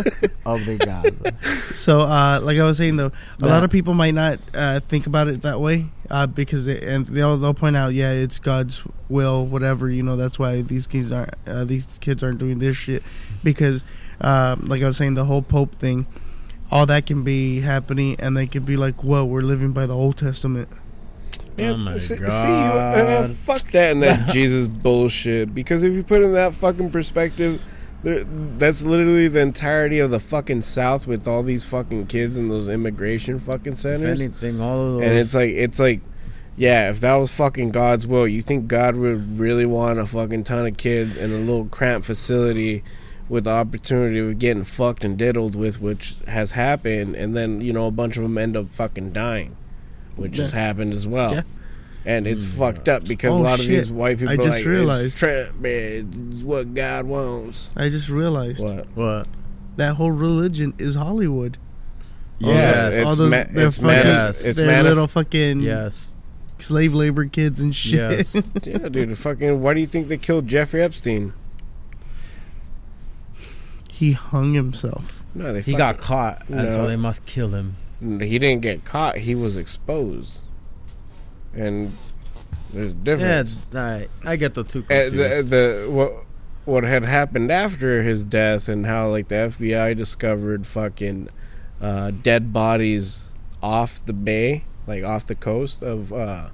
Obrigado. 0.44 1.74
so, 1.74 2.00
uh, 2.00 2.40
like 2.42 2.58
I 2.58 2.64
was 2.64 2.78
saying 2.78 2.96
though, 2.96 3.06
a 3.08 3.12
Yeah. 3.40 3.46
lot 3.46 3.64
of 3.64 3.70
people 3.70 3.94
might 3.94 4.14
not 4.14 4.38
uh, 4.54 4.80
think 4.80 5.06
about 5.06 5.28
it 5.28 5.42
that 5.42 5.60
way 5.60 5.86
uh, 6.10 6.26
because 6.26 6.64
they, 6.66 6.80
and 6.80 7.06
they'll 7.06 7.36
they'll 7.36 7.54
point 7.54 7.76
out, 7.76 7.94
yeah, 7.94 8.12
it's 8.12 8.38
God's 8.38 8.82
will, 9.08 9.46
whatever. 9.46 9.88
You 9.88 10.02
know, 10.02 10.16
that's 10.16 10.38
why 10.38 10.62
these 10.62 10.86
kids 10.86 11.12
aren't 11.12 11.34
uh, 11.46 11.64
these 11.64 11.86
kids 12.00 12.22
aren't 12.22 12.38
doing 12.38 12.58
this 12.58 12.76
shit 12.76 13.02
because, 13.44 13.84
um, 14.20 14.64
like 14.66 14.82
I 14.82 14.86
was 14.86 14.96
saying, 14.96 15.14
the 15.14 15.24
whole 15.26 15.42
Pope 15.42 15.70
thing, 15.70 16.06
all 16.70 16.86
that 16.86 17.06
can 17.06 17.22
be 17.24 17.60
happening, 17.60 18.16
and 18.18 18.36
they 18.36 18.46
can 18.46 18.64
be 18.64 18.76
like, 18.76 19.04
"Whoa, 19.04 19.24
we're 19.24 19.42
living 19.42 19.72
by 19.72 19.86
the 19.86 19.94
Old 19.94 20.16
Testament." 20.16 20.68
Oh 21.58 21.76
my 21.76 21.98
see, 21.98 22.16
see, 22.16 22.20
God. 22.20 22.98
I 22.98 23.26
mean, 23.26 23.34
fuck 23.34 23.62
that 23.72 23.92
and 23.92 24.02
that 24.02 24.28
Jesus 24.32 24.66
bullshit. 24.66 25.54
Because 25.54 25.82
if 25.82 25.92
you 25.92 26.02
put 26.02 26.22
it 26.22 26.26
in 26.26 26.32
that 26.34 26.54
fucking 26.54 26.90
perspective, 26.90 27.62
that's 28.02 28.82
literally 28.82 29.28
the 29.28 29.40
entirety 29.40 29.98
of 29.98 30.10
the 30.10 30.20
fucking 30.20 30.62
South 30.62 31.06
with 31.06 31.28
all 31.28 31.42
these 31.42 31.64
fucking 31.64 32.06
kids 32.06 32.36
in 32.36 32.48
those 32.48 32.68
immigration 32.68 33.38
fucking 33.38 33.74
if 33.74 33.78
centers. 33.80 34.20
anything, 34.20 34.60
all 34.60 34.80
of 34.80 34.92
those. 34.94 35.02
And 35.02 35.18
it's 35.18 35.34
like 35.34 35.50
it's 35.50 35.78
like 35.78 36.00
yeah, 36.56 36.90
if 36.90 37.00
that 37.00 37.14
was 37.14 37.32
fucking 37.32 37.70
God's 37.70 38.06
will, 38.06 38.28
you 38.28 38.42
think 38.42 38.68
God 38.68 38.94
would 38.96 39.38
really 39.38 39.64
want 39.64 39.98
a 39.98 40.06
fucking 40.06 40.44
ton 40.44 40.66
of 40.66 40.76
kids 40.76 41.16
in 41.16 41.32
a 41.32 41.38
little 41.38 41.66
cramped 41.66 42.06
facility 42.06 42.82
with 43.30 43.44
the 43.44 43.50
opportunity 43.50 44.18
of 44.18 44.38
getting 44.38 44.64
fucked 44.64 45.04
and 45.04 45.16
diddled 45.16 45.54
with, 45.54 45.80
which 45.80 46.16
has 46.26 46.50
happened, 46.52 47.14
and 47.14 47.34
then 47.34 47.60
you 47.60 47.72
know 47.72 47.86
a 47.86 47.90
bunch 47.90 48.16
of 48.16 48.24
them 48.24 48.36
end 48.36 48.56
up 48.56 48.66
fucking 48.66 49.12
dying, 49.12 49.56
which 50.20 50.36
has 50.36 50.52
happened 50.52 50.92
as 50.92 51.06
well. 51.06 51.34
Yeah. 51.34 51.42
And 52.06 52.26
it's 52.26 52.46
Mm. 52.46 52.56
fucked 52.58 52.88
up 52.88 53.04
because 53.06 53.32
Oh, 53.34 53.38
a 53.38 53.42
lot 53.42 53.60
of 53.60 53.66
these 53.66 53.90
white 53.90 54.18
people 54.18 54.30
I 54.30 54.34
are 54.34 54.36
just 54.38 54.58
like, 54.58 54.66
realized. 54.66 55.06
it's 55.06 55.14
trap, 55.16 55.48
man, 55.60 56.08
it's 56.32 56.42
what 56.42 56.72
God 56.74 57.04
wants. 57.06 57.70
I 57.76 57.88
just 57.90 58.08
realized 58.08 58.62
What? 58.64 58.86
what? 58.94 59.26
that 59.76 59.94
whole 59.96 60.10
religion 60.10 60.72
is 60.78 60.94
Hollywood. 60.94 61.56
Yes. 62.38 62.94
it's 62.94 63.06
all 63.06 63.16
those 63.16 63.30
ma- 63.30 63.44
their 63.52 63.66
it's 63.66 63.76
fucking, 63.76 63.90
Yes. 63.90 64.40
it's 64.42 64.56
their 64.56 64.68
manif- 64.68 64.84
little 64.88 65.06
fucking 65.08 65.60
Yes. 65.60 66.10
slave 66.58 66.94
labor 66.94 67.26
kids 67.26 67.60
and 67.60 67.74
shit. 67.76 68.26
Yes. 68.34 68.34
yeah, 68.64 68.78
dude. 68.88 69.18
Fucking, 69.18 69.60
why 69.62 69.74
do 69.74 69.80
you 69.80 69.86
think 69.86 70.08
they 70.08 70.16
killed 70.16 70.48
Jeffrey 70.48 70.80
Epstein? 70.82 71.32
he 73.92 74.12
hung 74.12 74.54
himself. 74.54 75.22
No, 75.34 75.52
they 75.52 75.58
He 75.60 75.72
fucking- 75.72 75.76
got 75.78 76.00
caught, 76.00 76.48
and 76.48 76.72
so 76.72 76.78
No. 76.82 76.86
they 76.88 76.96
must 76.96 77.26
kill 77.26 77.50
him. 77.50 77.76
He 78.00 78.38
didn't 78.38 78.62
get 78.62 78.84
caught. 78.84 79.18
He 79.18 79.34
was 79.34 79.56
exposed. 79.56 80.38
And 81.56 81.92
there's 82.72 82.94
a 82.94 82.98
Yeah, 82.98 83.04
difference. 83.04 83.74
I, 83.74 84.08
I 84.24 84.36
get 84.36 84.54
the 84.54 84.64
two 84.64 84.82
confused. 84.82 85.50
the, 85.50 85.84
the 85.86 85.90
what 85.90 86.12
what 86.66 86.84
had 86.84 87.02
happened 87.02 87.50
after 87.50 88.02
his 88.02 88.22
death 88.22 88.68
and 88.68 88.86
how 88.86 89.08
like 89.10 89.28
the 89.28 89.34
FBI 89.34 89.96
discovered 89.96 90.66
fucking 90.66 91.28
uh, 91.80 92.10
dead 92.22 92.52
bodies 92.52 93.28
off 93.62 94.04
the 94.04 94.12
bay, 94.12 94.62
like 94.86 95.02
off 95.02 95.26
the 95.26 95.34
coast 95.34 95.82
of 95.82 96.12
uh, 96.12 96.48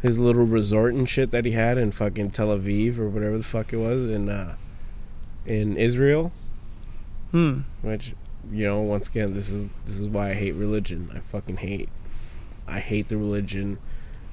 his 0.00 0.18
little 0.18 0.44
resort 0.46 0.94
and 0.94 1.08
shit 1.08 1.30
that 1.32 1.44
he 1.44 1.52
had 1.52 1.76
in 1.78 1.90
fucking 1.92 2.30
Tel 2.30 2.48
Aviv 2.48 2.98
or 2.98 3.08
whatever 3.08 3.36
the 3.38 3.44
fuck 3.44 3.72
it 3.72 3.76
was 3.76 4.08
in 4.08 4.28
uh, 4.28 4.54
in 5.46 5.76
Israel. 5.76 6.32
Hmm. 7.32 7.60
Which, 7.82 8.14
you 8.50 8.68
know, 8.68 8.80
once 8.80 9.08
again, 9.08 9.34
this 9.34 9.48
is 9.50 9.74
this 9.86 9.98
is 9.98 10.08
why 10.08 10.30
I 10.30 10.34
hate 10.34 10.52
religion. 10.54 11.08
I 11.14 11.18
fucking 11.18 11.58
hate. 11.58 11.88
I 12.68 12.78
hate 12.80 13.08
the 13.08 13.16
religion 13.16 13.78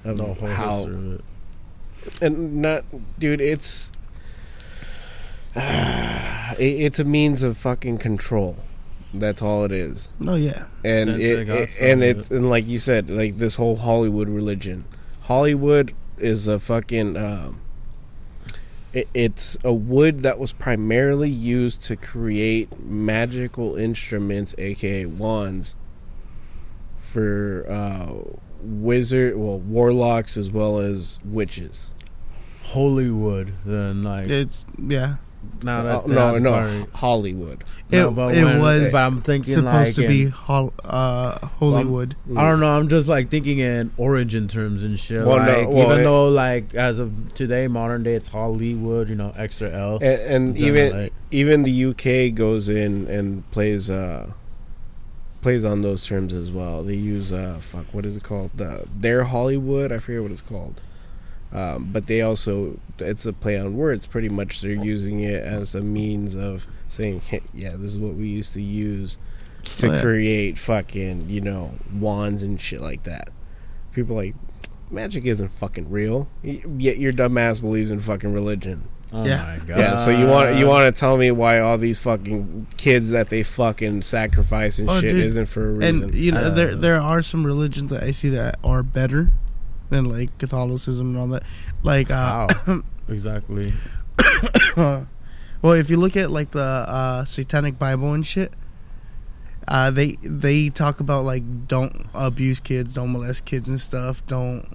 of 0.06 0.18
the 0.18 0.24
whole 0.24 0.48
how 0.48 0.84
of 0.86 1.14
it. 1.16 2.22
and 2.22 2.62
not, 2.62 2.84
dude. 3.20 3.42
It's 3.42 3.92
it, 5.56 6.60
it's 6.60 7.00
a 7.00 7.04
means 7.04 7.44
of 7.44 7.58
fucking 7.58 7.98
control. 7.98 8.58
That's 9.14 9.42
all 9.42 9.66
it 9.66 9.72
is. 9.72 10.10
Oh 10.26 10.36
yeah. 10.36 10.66
And 10.86 11.10
it, 11.20 11.50
it- 11.50 11.70
and 11.82 12.04
it's 12.04 12.32
and 12.32 12.50
like 12.50 12.68
you 12.68 12.80
said, 12.80 13.10
like 13.10 13.38
this 13.38 13.56
whole 13.56 13.78
Hollywood 13.78 14.28
religion. 14.30 14.84
Hollywood 15.24 15.92
is 16.20 16.48
a 16.48 16.60
fucking. 16.60 17.18
Um, 17.18 17.60
it, 17.60 17.69
it's 18.94 19.58
a 19.64 19.74
wood 19.74 20.22
that 20.22 20.40
was 20.40 20.52
primarily 20.52 21.30
used 21.30 21.84
to 21.84 21.96
create 21.96 22.80
magical 22.84 23.76
instruments, 23.76 24.56
aka 24.58 25.06
wands, 25.06 25.76
for 27.12 27.66
uh, 27.70 28.14
wizard, 28.64 29.36
well, 29.38 29.60
warlocks 29.60 30.38
as 30.38 30.52
well 30.52 30.80
as 30.80 31.20
witches. 31.26 31.94
Hollywood, 32.64 33.48
then 33.66 34.04
like 34.04 34.28
It's 34.30 34.66
yeah. 34.78 35.16
Now 35.64 35.84
that 35.84 36.08
no, 36.08 36.38
no, 36.38 36.52
part- 36.52 36.90
Hollywood. 36.92 37.64
It, 37.92 37.98
No, 37.98 38.12
but 38.12 38.36
it 38.36 38.46
when- 38.46 38.62
was 38.62 38.92
But 38.92 39.02
I'm 39.02 39.20
thinking 39.20 39.52
it's 39.52 39.56
supposed 39.56 39.98
like 39.98 40.08
to 40.08 40.08
be 40.08 40.26
hol- 40.28 40.74
uh, 40.86 41.40
Hollywood. 41.58 42.16
I 42.38 42.48
don't 42.50 42.60
know. 42.60 42.70
I'm 42.78 42.88
just 42.88 43.08
like 43.08 43.30
thinking 43.30 43.58
in 43.60 43.90
origin 43.98 44.48
terms 44.48 44.84
and 44.84 44.98
shit. 45.00 45.26
Well, 45.26 45.40
no, 45.40 45.70
well, 45.70 45.86
even 45.88 46.00
it- 46.00 46.04
though 46.04 46.30
like 46.30 46.76
as 46.76 47.00
of 47.00 47.34
today, 47.34 47.68
modern 47.68 48.04
day, 48.04 48.14
it's 48.14 48.28
Hollywood. 48.28 49.10
You 49.10 49.16
know, 49.16 49.34
extra 49.36 49.72
L. 49.72 49.96
and, 49.96 50.04
and 50.22 50.58
even 50.58 50.92
like- 50.94 51.14
even 51.32 51.64
the 51.64 51.72
UK 51.86 52.30
goes 52.36 52.70
in 52.70 53.08
and 53.08 53.50
plays 53.52 53.90
uh 53.90 54.32
plays 55.42 55.64
on 55.66 55.82
those 55.82 56.06
terms 56.06 56.32
as 56.34 56.52
well. 56.52 56.84
They 56.84 56.96
use 56.96 57.32
uh 57.34 57.58
fuck 57.60 57.86
what 57.94 58.06
is 58.06 58.16
it 58.18 58.24
called? 58.24 58.52
The 58.56 58.88
their 58.94 59.24
Hollywood. 59.24 59.92
I 59.92 59.98
forget 59.98 60.22
what 60.22 60.32
it's 60.32 60.42
called. 60.42 60.80
Um, 61.52 61.90
but 61.92 62.06
they 62.08 62.22
also 62.22 62.78
it's 63.00 63.26
a 63.26 63.34
play 63.34 63.58
on 63.60 63.76
words. 63.76 64.06
Pretty 64.06 64.30
much, 64.30 64.62
they're 64.62 64.72
using 64.72 65.22
it 65.22 65.42
as 65.44 65.74
a 65.76 65.82
means 65.82 66.36
of 66.36 66.66
saying, 66.90 67.22
hey, 67.22 67.42
"Yeah, 67.54 67.72
this 67.72 67.82
is 67.96 67.98
what 67.98 68.14
we 68.16 68.28
used 68.28 68.54
to 68.54 68.62
use 68.62 69.18
to 69.78 69.88
Oh, 69.90 69.94
yeah. 69.94 70.02
create 70.02 70.60
fucking 70.60 71.30
you 71.30 71.42
know 71.42 71.72
wands 71.94 72.44
and 72.44 72.60
shit 72.62 72.82
like 72.82 73.04
that." 73.04 73.30
People 73.94 74.20
are 74.20 74.26
like 74.26 74.36
magic 74.92 75.26
isn't 75.26 75.50
fucking 75.50 75.90
real. 75.90 76.28
Yet 76.44 76.98
your 76.98 77.14
dumbass 77.14 77.60
believes 77.62 77.90
in 77.92 78.00
fucking 78.00 78.32
religion. 78.34 78.82
oh 79.12 79.26
Yeah. 79.26 79.58
my 79.60 79.66
god. 79.68 79.80
Yeah, 79.80 79.96
so 79.96 80.12
you 80.12 80.28
want 80.28 80.56
you 80.58 80.68
want 80.68 80.94
to 80.94 81.00
tell 81.00 81.18
me 81.18 81.32
why 81.32 81.60
all 81.60 81.80
these 81.80 81.98
fucking 81.98 82.68
kids 82.78 83.10
that 83.10 83.30
they 83.30 83.42
fucking 83.42 84.04
sacrifice 84.04 84.78
and 84.78 84.88
Oh, 84.88 85.02
shit 85.02 85.16
dude. 85.16 85.26
isn't 85.26 85.48
for 85.48 85.68
a 85.68 85.74
reason? 85.74 86.04
And 86.10 86.14
you 86.14 86.32
know, 86.32 86.44
Uh, 86.46 86.50
there 86.52 86.76
there 86.76 87.02
are 87.02 87.24
some 87.24 87.44
religions 87.44 87.90
that 87.90 88.04
I 88.04 88.12
see 88.12 88.30
that 88.30 88.58
are 88.64 88.84
better 88.84 89.30
than 89.90 90.06
like 90.06 90.38
Catholicism 90.38 91.10
and 91.10 91.18
all 91.18 91.28
that. 91.28 91.44
Like, 91.84 92.12
uh, 92.12 92.48
How? 92.66 92.82
exactly. 93.10 93.74
well, 94.78 95.74
if 95.74 95.90
you 95.90 95.98
look 95.98 96.18
at 96.18 96.32
like 96.32 96.52
the 96.52 96.62
uh, 96.62 97.26
Satanic 97.26 97.80
Bible 97.80 98.14
and 98.14 98.26
shit, 98.26 98.54
uh, 99.68 99.92
they 99.92 100.18
they 100.24 100.70
talk 100.70 101.00
about 101.00 101.24
like 101.24 101.44
don't 101.68 102.08
abuse 102.14 102.60
kids, 102.60 102.94
don't 102.94 103.12
molest 103.12 103.46
kids 103.46 103.70
and 103.70 103.80
stuff, 103.80 104.26
don't 104.28 104.66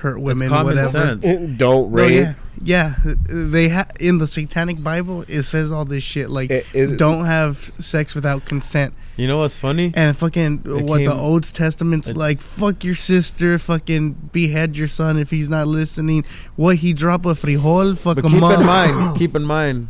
hurt 0.00 0.20
women, 0.20 0.48
common 0.48 0.76
whatever. 0.76 1.18
sense. 1.20 1.56
Don't 1.56 1.90
No, 1.90 1.96
rape. 1.96 2.12
yeah, 2.20 2.34
yeah. 2.62 2.94
They 3.28 3.68
ha- 3.68 3.86
in 3.98 4.18
the 4.18 4.26
Satanic 4.26 4.82
Bible 4.82 5.24
it 5.28 5.42
says 5.44 5.72
all 5.72 5.84
this 5.84 6.04
shit 6.04 6.28
like 6.30 6.50
It- 6.50 6.66
it- 6.72 6.96
don't 6.98 7.24
have 7.24 7.56
sex 7.78 8.14
without 8.14 8.44
consent. 8.44 8.92
You 9.16 9.26
know 9.28 9.38
what's 9.38 9.56
funny? 9.56 9.92
And 9.94 10.16
fucking 10.16 10.62
It 10.64 10.82
what 10.84 11.04
the 11.04 11.12
Old 11.12 11.42
Testament's 11.44 12.08
it- 12.10 12.16
like, 12.16 12.40
fuck 12.40 12.82
your 12.84 12.94
sister, 12.94 13.58
fucking 13.58 14.16
behead 14.32 14.78
your 14.78 14.88
son 14.88 15.18
if 15.18 15.30
he's 15.30 15.48
not 15.48 15.68
listening. 15.68 16.24
What 16.56 16.76
he 16.76 16.92
drop 16.94 17.26
a 17.26 17.34
frijol, 17.34 17.98
fuck 17.98 18.16
But 18.16 18.24
him 18.24 18.32
keep 18.32 18.42
up. 18.42 18.60
in 18.60 18.66
mind, 18.66 19.16
keep 19.18 19.36
in 19.36 19.44
mind, 19.44 19.88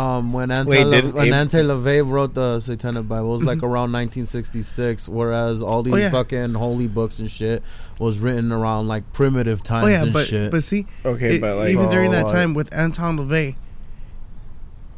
um, 0.00 0.32
when 0.32 0.50
Ante, 0.50 0.70
Wait, 0.70 0.84
La- 0.84 1.00
did 1.00 1.12
when 1.14 1.28
Ab- 1.28 1.34
Anton 1.40 1.64
LaVey 1.66 2.08
wrote 2.08 2.34
the 2.34 2.60
Satanic 2.60 3.06
Bible, 3.08 3.34
it 3.34 3.38
was 3.38 3.44
like 3.44 3.58
around 3.62 3.92
1966, 3.92 5.08
whereas 5.08 5.60
all 5.62 5.82
these 5.82 5.94
Oh, 5.94 5.96
yeah. 5.98 6.10
fucking 6.10 6.54
holy 6.54 6.88
books 6.88 7.18
and 7.18 7.30
shit 7.30 7.62
was 7.98 8.18
written 8.18 8.50
around 8.52 8.88
like 8.88 9.04
primitive 9.12 9.62
times 9.62 9.86
Oh 9.86 9.88
yeah, 9.88 10.02
and 10.02 10.12
but 10.12 10.26
shit. 10.26 10.50
but 10.50 10.62
see, 10.64 10.86
Okay, 11.04 11.36
it- 11.36 11.40
but 11.40 11.56
like 11.56 11.70
even 11.70 11.90
during 11.90 12.10
that 12.12 12.28
time 12.28 12.54
with 12.54 12.72
Anton 12.72 13.18
LaVey, 13.18 13.56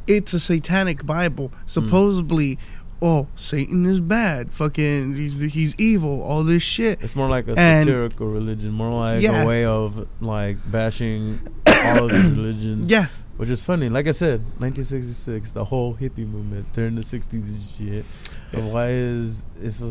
it's 0.07 0.33
a 0.35 0.41
satanic 0.41 1.07
Bible. 1.07 1.53
Supposedly, 1.67 2.59
oh 3.01 3.29
Satan 3.35 3.87
is 3.87 4.01
bad, 4.01 4.51
fucking 4.51 5.15
he's, 5.15 5.41
he's 5.41 5.75
evil, 5.81 6.23
all 6.23 6.45
this 6.45 6.63
shit. 6.63 7.01
it's 7.03 7.17
more 7.17 7.29
like 7.29 7.49
a 7.49 7.55
and- 7.59 7.85
satirical 7.87 8.27
religion, 8.29 8.73
more 8.73 8.95
like 8.99 9.23
Yeah. 9.23 9.43
a 9.43 9.47
way 9.47 9.65
of 9.65 10.07
like 10.23 10.59
bashing 10.71 11.39
all 11.67 12.05
of 12.05 12.11
these 12.11 12.27
religions. 12.39 12.91
Yeah, 12.91 13.07
Which 13.43 13.51
is 13.51 13.65
funny. 13.67 13.89
Like 13.89 14.07
I 14.07 14.13
said, 14.13 14.39
1966, 14.63 15.51
the 15.51 15.65
whole 15.65 15.97
hippie 15.97 16.19
movement 16.31 16.65
during 16.75 16.95
the 16.95 17.01
60s 17.01 17.33
and 17.33 17.61
shit. 17.61 18.05
And 18.53 18.73
why 18.73 18.91
is 18.91 19.43
if 19.61 19.83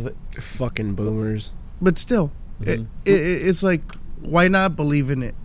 fucking 0.41 0.95
boomers. 0.95 1.51
but 1.81 1.97
still, 1.99 2.31
it, 2.61 2.79
Mhm. 2.79 2.87
it, 3.05 3.11
it's 3.49 3.61
like 3.61 3.81
why 4.21 4.47
not 4.47 4.77
believe 4.77 5.11
in 5.11 5.21
it? 5.21 5.35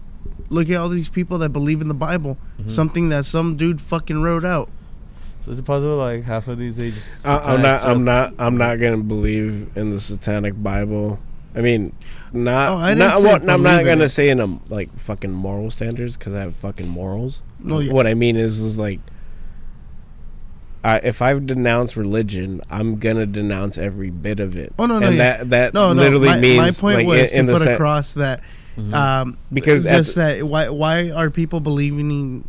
Look 0.50 0.70
at 0.70 0.76
all 0.76 0.88
these 0.88 1.10
people 1.10 1.38
that 1.38 1.48
believe 1.52 1.80
in 1.80 1.88
the 1.88 1.94
Bible, 1.94 2.38
Mhm. 2.60 2.70
something 2.70 3.08
that 3.08 3.24
some 3.24 3.56
dude 3.56 3.80
fucking 3.80 4.22
wrote 4.22 4.44
out. 4.44 4.68
So 5.44 5.50
is 5.50 5.58
it 5.58 5.64
possible 5.66 5.96
like 5.96 6.22
half 6.22 6.46
of 6.46 6.58
these 6.58 6.78
ages? 6.78 7.22
I, 7.26 7.38
I'm 7.38 7.60
not. 7.60 7.84
I'm 7.84 8.04
not. 8.04 8.34
I'm 8.38 8.56
not 8.56 8.78
gonna 8.78 9.02
believe 9.02 9.70
in 9.74 9.90
the 9.90 10.00
Satanic 10.00 10.54
Bible. 10.62 11.18
I 11.56 11.60
mean, 11.60 11.92
not. 12.32 12.68
Oh, 12.68 12.76
I 12.76 12.90
didn't 12.94 12.98
not 13.00 13.20
say 13.20 13.32
what, 13.32 13.50
I'm 13.50 13.64
not 13.64 13.84
gonna 13.84 14.04
it. 14.04 14.10
say 14.10 14.28
in 14.28 14.38
a 14.38 14.46
like 14.68 14.90
fucking 14.92 15.32
moral 15.32 15.72
standards 15.72 16.16
because 16.16 16.34
I 16.34 16.42
have 16.42 16.54
fucking 16.54 16.86
morals. 16.86 17.42
No, 17.62 17.80
yeah. 17.80 17.92
What 17.92 18.06
I 18.06 18.14
mean 18.14 18.36
is, 18.36 18.58
is 18.58 18.78
like, 18.78 19.00
I, 20.84 20.98
if 20.98 21.20
I 21.20 21.36
denounce 21.38 21.96
religion, 21.96 22.60
I'm 22.70 22.98
gonna 22.98 23.26
denounce 23.26 23.76
every 23.76 24.10
bit 24.10 24.38
of 24.38 24.56
it. 24.56 24.72
Oh, 24.78 24.86
no, 24.86 24.98
no, 24.98 25.08
and 25.08 25.16
yeah. 25.16 25.38
that 25.38 25.50
that 25.50 25.74
No, 25.74 25.92
no. 25.92 26.02
literally 26.02 26.28
my, 26.28 26.38
means 26.40 26.58
my 26.58 26.70
point 26.70 26.98
like, 26.98 27.06
was 27.06 27.32
in, 27.32 27.40
in 27.40 27.46
to 27.46 27.52
the 27.54 27.58
put 27.58 27.68
across 27.68 28.14
that 28.14 28.40
Mm-hmm. 28.76 28.94
um, 28.94 29.36
Because 29.52 29.86
at 29.86 29.96
just 29.98 30.16
that 30.16 30.42
why 30.46 30.68
why 30.68 31.10
are 31.10 31.30
people 31.30 31.60
believing 31.60 32.10
in 32.10 32.44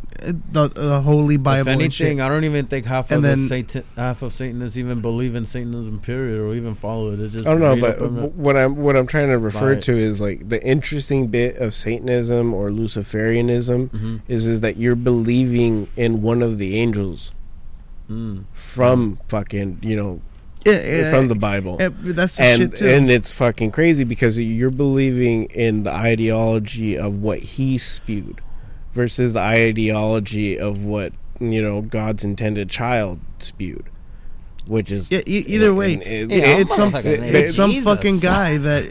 the, 0.52 0.68
the 0.68 1.00
Holy 1.00 1.36
Bible 1.38 1.68
If 1.72 1.80
and 1.80 1.92
shit? 1.94 2.06
anything, 2.06 2.20
I 2.20 2.28
don't 2.28 2.44
even 2.44 2.66
think 2.66 2.84
half 2.86 3.10
And 3.10 3.18
of 3.18 3.22
then- 3.22 3.42
the 3.42 3.48
Satan, 3.48 3.84
half 3.96 4.20
of 4.22 4.32
Satanists 4.34 4.76
even 4.76 5.00
believe 5.00 5.34
in 5.34 5.46
Satanism, 5.46 6.00
period, 6.00 6.40
or 6.40 6.54
even 6.54 6.74
follow 6.74 7.12
it. 7.12 7.20
It's 7.20 7.32
just 7.32 7.46
I 7.46 7.52
don't 7.52 7.60
know, 7.60 7.76
but 7.80 7.96
up 7.96 8.02
on 8.02 8.18
it. 8.24 8.32
what 8.34 8.56
I'm 8.56 8.76
what 8.76 8.94
I'm 8.96 9.06
trying 9.06 9.28
to 9.28 9.38
refer 9.38 9.76
to 9.76 9.96
is 9.96 10.20
like 10.20 10.48
the 10.48 10.62
interesting 10.62 11.28
bit 11.28 11.56
of 11.56 11.72
Satanism 11.72 12.52
or 12.52 12.70
Luciferianism 12.70 13.88
Mhm. 13.88 14.20
is 14.28 14.44
is 14.46 14.60
that 14.60 14.76
you're 14.76 14.96
believing 14.96 15.88
in 15.96 16.20
one 16.22 16.42
of 16.42 16.58
the 16.58 16.76
angels 16.78 17.30
Mm. 18.10 18.44
from 18.54 19.18
fucking 19.28 19.78
you 19.82 19.94
know 19.94 20.20
yeah, 20.72 20.96
yeah, 21.02 21.10
from 21.10 21.28
the 21.28 21.34
Bible. 21.34 21.76
yeah, 21.80 21.88
that's 21.92 22.36
the 22.36 22.42
and 22.44 22.60
shit 22.60 22.76
too. 22.76 22.88
and 22.88 23.10
it's 23.10 23.32
fucking 23.32 23.70
crazy 23.70 24.04
because 24.04 24.38
you're 24.38 24.70
believing 24.70 25.44
in 25.46 25.82
the 25.84 25.90
ideology 25.92 26.96
of 26.98 27.22
what 27.22 27.38
he 27.40 27.78
spewed 27.78 28.40
versus 28.92 29.32
the 29.32 29.40
ideology 29.40 30.58
of 30.58 30.84
what 30.84 31.12
you 31.40 31.62
know 31.62 31.82
God's 31.82 32.24
intended 32.24 32.68
child 32.70 33.20
spewed, 33.38 33.84
which 34.66 34.90
is 34.90 35.10
yeah, 35.10 35.20
e- 35.26 35.44
either 35.46 35.74
way, 35.74 35.94
and 35.94 36.02
it- 36.02 36.30
Yeah, 36.30 36.58
it's 36.58 36.76
some 36.76 36.92
motherfucking 36.92 37.32
it's 37.34 37.56
some 37.56 37.72
fucking 37.82 38.18
guy 38.20 38.56
that 38.58 38.90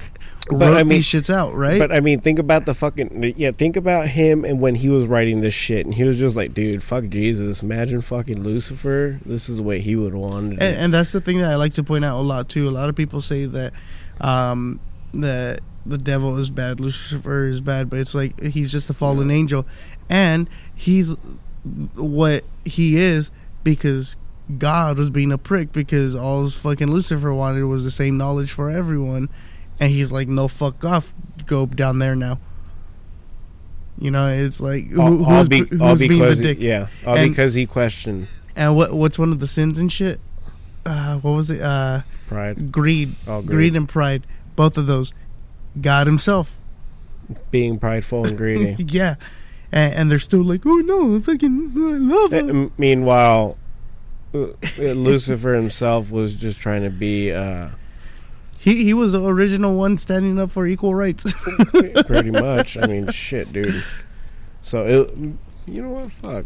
But 0.50 0.74
I 0.74 0.84
mean- 0.84 0.90
these 0.90 1.06
shits 1.06 1.34
out, 1.34 1.54
right? 1.56 1.80
But 1.80 1.92
I 1.92 2.00
mean, 2.00 2.20
think 2.20 2.40
about 2.40 2.66
the 2.66 2.74
fucking 2.74 3.34
yeah. 3.38 3.52
Think 3.52 3.76
about 3.76 4.08
him 4.08 4.46
and 4.46 4.62
when 4.62 4.76
he 4.76 4.90
was 4.90 5.08
writing 5.08 5.42
this 5.42 5.54
shit, 5.54 5.86
and 5.86 5.94
he 5.94 6.04
was 6.04 6.18
just 6.18 6.36
like, 6.36 6.54
"Dude, 6.54 6.84
fuck 6.84 7.06
Jesus. 7.10 7.62
Imagine 7.62 8.02
fucking 8.02 8.44
Lucifer. 8.44 9.20
This 9.26 9.50
is 9.50 9.60
what 9.60 9.80
he 9.80 9.96
would 9.96 10.14
want." 10.14 10.54
and, 10.54 10.62
and 10.62 10.94
that's 10.94 11.12
the 11.12 11.22
thing 11.22 11.40
that 11.40 11.52
I 11.52 11.56
like 11.56 11.74
to 11.74 11.84
point 11.84 12.06
out 12.06 12.20
a 12.20 12.24
lot 12.24 12.50
too. 12.50 12.68
A 12.68 12.72
lot 12.72 12.88
of 12.90 12.96
people 12.96 13.22
say 13.22 13.46
that 13.46 13.74
um, 14.22 14.80
that 15.14 15.60
the 15.86 15.98
devil 15.98 16.38
is 16.38 16.50
bad, 16.50 16.80
Lucifer 16.80 17.46
is 17.46 17.62
bad, 17.62 17.90
but 17.90 18.00
it's 18.00 18.16
like 18.16 18.40
he's 18.40 18.72
just 18.72 18.90
a 18.90 18.94
fallen 18.94 19.32
angel, 19.32 19.66
and 20.10 20.50
he's 20.76 21.16
what 21.96 22.44
he 22.66 22.98
is 22.98 23.32
because 23.64 24.16
God 24.58 24.98
was 24.98 25.10
being 25.10 25.32
a 25.32 25.38
prick 25.38 25.74
because 25.74 26.16
all 26.16 26.50
fucking 26.50 26.90
Lucifer 26.90 27.34
wanted 27.34 27.64
was 27.64 27.84
the 27.84 27.92
same 27.92 28.18
knowledge 28.18 28.52
for 28.52 28.70
everyone, 28.70 29.28
and 29.80 29.92
he's 29.92 30.12
like, 30.12 30.28
no, 30.28 30.48
fuck 30.48 30.84
off, 30.84 31.12
go 31.46 31.66
down 31.66 32.00
there 32.00 32.16
now. 32.16 32.38
You 34.00 34.12
know, 34.12 34.28
it's 34.28 34.62
like 34.62 34.86
who, 34.90 35.02
all, 35.02 35.26
all 35.26 35.36
who's, 35.38 35.50
be, 35.50 35.58
who's 35.60 36.00
being 36.00 36.12
the 36.12 36.20
because 36.20 36.40
dick? 36.40 36.58
yeah, 36.62 36.88
all 37.06 37.18
And- 37.18 37.32
because 37.32 37.56
he 37.56 37.66
questioned 37.66 38.28
And 38.56 38.76
what 38.76 38.94
what's 38.94 39.18
one 39.18 39.32
of 39.32 39.40
the 39.40 39.48
sins 39.48 39.80
and 39.80 39.92
shit? 39.92 40.20
Uh, 40.86 41.18
what 41.20 41.32
was 41.32 41.50
it? 41.52 41.62
Uh, 41.62 42.02
pride, 42.28 42.72
greed, 42.72 43.16
greed 43.26 43.46
greed, 43.48 43.76
and 43.76 43.90
pride. 43.90 44.24
Both 44.56 44.78
of 44.78 44.86
those. 44.88 45.14
God 45.82 46.08
Himself. 46.08 46.56
being 47.52 47.78
prideful 47.80 48.26
and 48.26 48.38
greedy. 48.38 48.76
yeah, 48.88 49.16
and, 49.72 49.94
and 49.96 50.12
they're 50.12 50.18
still 50.20 50.44
like, 50.44 50.62
oh 50.66 50.78
no, 50.86 51.20
fucking, 51.20 51.72
I 51.76 51.80
love 51.98 52.34
Uh, 52.34 52.38
him. 52.38 52.50
m- 52.66 52.72
meanwhile, 52.78 53.58
uh, 54.34 54.48
Lucifer 54.80 55.54
himself 55.54 56.10
was 56.10 56.36
just 56.36 56.60
trying 56.60 56.84
to 56.84 56.90
be 56.90 57.32
uh, 57.34 57.70
He 58.68 58.84
he 58.84 58.94
was 58.94 59.14
the 59.14 59.24
original 59.24 59.76
one 59.78 59.98
standing 59.98 60.38
up 60.40 60.52
for 60.52 60.68
equal 60.68 60.94
rights. 60.94 61.24
pretty 62.06 62.32
much. 62.32 62.78
I 62.78 62.86
mean, 62.88 63.10
shit, 63.12 63.54
dude. 63.54 63.84
So 64.62 64.84
it, 64.84 65.18
you 65.68 65.82
know 65.82 65.92
what? 65.92 66.12
Fuck. 66.12 66.46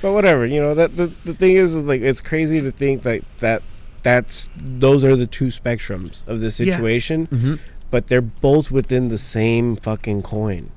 But 0.00 0.12
whatever, 0.12 0.46
you 0.46 0.60
know 0.60 0.74
that 0.74 0.96
the, 0.96 1.06
the 1.06 1.34
thing 1.34 1.56
is, 1.56 1.74
is 1.74 1.84
like 1.84 2.00
it's 2.02 2.20
crazy 2.20 2.60
to 2.60 2.70
think 2.70 3.04
like 3.04 3.22
that 3.38 3.62
that's 4.04 4.48
those 4.56 5.02
are 5.04 5.16
the 5.16 5.26
two 5.26 5.48
spectrums 5.48 6.26
of 6.28 6.38
the 6.40 6.46
Yeah. 6.46 6.76
situation, 6.76 7.26
Mm-hmm. 7.26 7.54
but 7.90 8.06
they're 8.08 8.22
both 8.22 8.70
within 8.70 9.08
the 9.08 9.18
same 9.18 9.74
fucking 9.74 10.22
coin, 10.22 10.68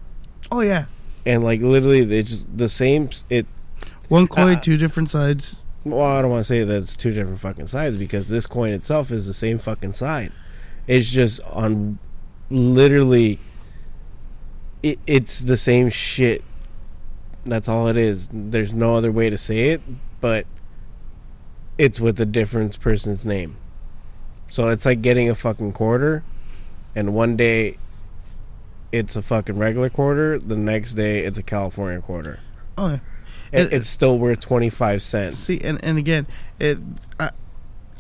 oh 0.52 0.62
yeah, 0.62 0.86
and 1.26 1.44
like 1.44 1.62
literally 1.62 2.00
it's 2.20 2.32
just 2.32 2.58
the 2.58 2.68
same. 2.68 3.10
It 3.30 3.46
one 4.10 4.28
coin, 4.28 4.56
Uh, 4.56 4.60
two 4.60 4.76
different 4.78 5.12
sides. 5.12 5.61
Well, 5.84 6.02
I 6.02 6.22
don't 6.22 6.32
want 6.32 6.42
to 6.42 6.46
say 6.46 6.64
that 6.64 6.78
it's 6.78 6.96
two 6.96 7.14
different 7.14 7.40
fucking 7.40 7.68
sides 7.68 7.98
because 7.98 8.30
this 8.30 8.46
coin 8.48 8.74
itself 8.74 9.12
is 9.12 9.28
the 9.28 9.34
same 9.34 9.58
fucking 9.58 9.94
side. 9.94 10.32
It's 10.88 11.10
just 11.10 11.42
on 11.44 12.00
literally. 12.50 13.40
It, 14.84 15.00
it's 15.06 15.40
the 15.40 15.58
same 15.58 15.90
shit 15.90 16.42
That's 17.46 17.68
all 17.70 17.88
it 17.88 17.98
is. 17.98 18.30
There's 18.30 18.74
no 18.74 18.96
other 18.96 19.12
way 19.12 19.30
to 19.30 19.38
say 19.38 19.70
it, 19.70 19.82
but 20.22 20.46
it's 21.78 22.00
with 22.00 22.20
a 22.20 22.26
different 22.26 22.80
person's 22.82 23.26
name. 23.26 23.56
So 24.50 24.70
it's 24.70 24.86
like 24.86 25.02
getting 25.02 25.30
a 25.30 25.36
fucking 25.36 25.74
quarter, 25.74 26.24
and 26.96 27.16
one 27.16 27.38
day 27.38 27.78
it's 28.92 29.16
a 29.16 29.22
fucking 29.22 29.58
regular 29.58 29.90
quarter, 29.90 30.38
the 30.38 30.56
next 30.58 30.94
day 30.94 31.20
it's 31.26 31.38
a 31.38 31.44
California 31.44 32.02
quarter. 32.02 32.40
Oh, 32.78 32.90
yeah. 32.90 33.00
It, 33.52 33.62
It- 33.68 33.74
it's 33.74 33.90
still 33.90 34.18
worth 34.18 34.40
25 34.42 35.02
cents. 35.02 35.38
see, 35.38 35.60
and, 35.62 35.84
and 35.84 35.98
again, 35.98 36.26
it. 36.60 36.78
I, 37.20 37.30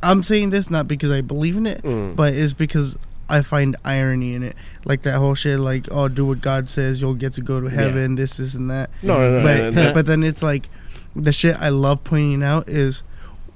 I'm 0.03 0.23
saying 0.23 0.49
this 0.49 0.69
not 0.71 0.87
because 0.87 1.11
I 1.11 1.21
believe 1.21 1.57
in 1.57 1.65
it, 1.67 1.83
Mm. 1.83 2.15
but 2.15 2.33
it's 2.33 2.53
because 2.53 2.97
I 3.29 3.41
find 3.43 3.75
irony 3.85 4.33
in 4.33 4.43
it. 4.43 4.55
Like 4.83 5.03
that 5.03 5.17
whole 5.19 5.35
shit, 5.35 5.59
like, 5.59 5.87
oh, 5.91 6.07
do 6.07 6.25
what 6.25 6.41
God 6.41 6.69
says, 6.69 7.01
you'll 7.01 7.13
get 7.13 7.33
to 7.33 7.41
go 7.41 7.61
to 7.61 7.67
heaven, 7.69 8.15
this, 8.15 8.37
this, 8.37 8.55
and 8.55 8.69
that. 8.71 8.89
No, 9.03 9.17
no, 9.19 9.39
no. 9.39 9.43
but 9.43 9.57
no, 9.57 9.71
that- 9.71 9.93
but 9.93 10.05
then 10.07 10.23
it's 10.23 10.41
like 10.41 10.69
the 11.15 11.31
shit 11.31 11.55
I 11.59 11.69
love 11.69 12.03
pointing 12.03 12.41
out 12.43 12.67
is 12.69 13.03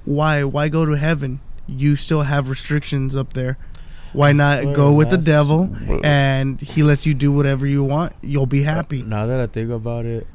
why 0.04 0.44
why 0.44 0.68
go 0.68 0.84
to 0.86 0.92
heaven? 0.92 1.40
You 1.66 1.96
still 1.96 2.22
have 2.22 2.48
restrictions 2.48 3.16
up 3.16 3.32
there. 3.32 3.56
Why 4.12 4.30
not 4.32 4.62
swear, 4.62 4.74
go 4.74 4.92
with 4.92 5.10
the 5.10 5.18
devil 5.18 5.68
and 6.04 6.60
he 6.60 6.82
lets 6.84 7.06
you 7.06 7.12
do 7.12 7.32
whatever 7.32 7.66
you 7.66 7.82
want? 7.82 8.12
You'll 8.22 8.46
be 8.46 8.62
happy. 8.62 9.02
Now 9.02 9.26
that 9.26 9.40
I 9.40 9.46
think 9.46 9.70
about 9.70 10.04
it, 10.06 10.26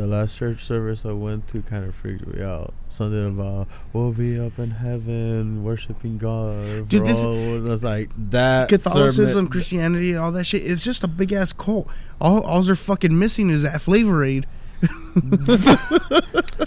the 0.00 0.06
last 0.06 0.38
church 0.38 0.64
service 0.64 1.04
I 1.04 1.12
went 1.12 1.46
to 1.48 1.60
kind 1.62 1.84
of 1.84 1.94
freaked 1.94 2.26
me 2.26 2.42
out. 2.42 2.72
Something 2.88 3.26
about 3.38 3.68
we'll 3.92 4.14
be 4.14 4.38
up 4.40 4.58
in 4.58 4.70
heaven 4.70 5.62
worshiping 5.62 6.16
God. 6.16 6.88
Dude, 6.88 7.04
this- 7.06 7.24
was 7.24 7.84
like 7.84 8.08
that. 8.30 8.68
Catholicism, 8.70 9.26
sermon- 9.26 9.50
Christianity, 9.50 10.12
and 10.12 10.20
all 10.20 10.32
that 10.32 10.44
shit. 10.44 10.62
It's 10.62 10.82
just 10.82 11.04
a 11.04 11.08
big 11.08 11.32
ass 11.32 11.52
cult. 11.52 11.86
All 12.20 12.42
all 12.42 12.62
they're 12.62 12.76
fucking 12.76 13.18
missing 13.18 13.50
is 13.50 13.62
that 13.62 13.80
Flavor 13.80 14.24
Aid. 14.24 14.46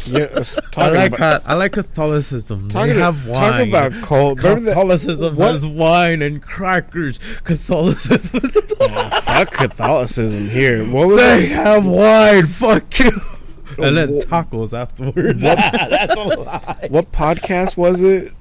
Yeah, 0.05 0.43
I 0.75 0.89
like 0.89 1.13
about, 1.15 1.43
I 1.45 1.53
like 1.53 1.71
Catholicism. 1.73 2.67
talking, 2.67 2.93
they 2.95 2.99
have 2.99 3.25
wine. 3.27 3.35
talk 3.35 3.67
about 3.67 4.03
cult. 4.03 4.41
That- 4.41 4.63
Catholicism 4.63 5.35
what- 5.35 5.51
has 5.51 5.65
wine 5.65 6.21
and 6.21 6.41
crackers. 6.41 7.19
Catholicism. 7.43 8.51
Oh, 8.81 9.09
fuck 9.21 9.51
Catholicism 9.51 10.49
here. 10.49 10.83
What 10.85 11.07
was 11.07 11.21
they 11.21 11.47
that? 11.47 11.63
have 11.65 11.85
wine. 11.85 12.45
Fuck 12.47 12.99
you. 12.99 13.11
Oh, 13.77 13.83
and 13.83 13.95
then 13.97 14.19
tacos 14.19 14.77
afterwards. 14.77 15.41
What- 15.41 15.57
That's 15.57 16.15
a 16.15 16.19
lie. 16.23 16.87
What 16.89 17.11
podcast 17.11 17.77
was 17.77 18.03
it 18.03 18.33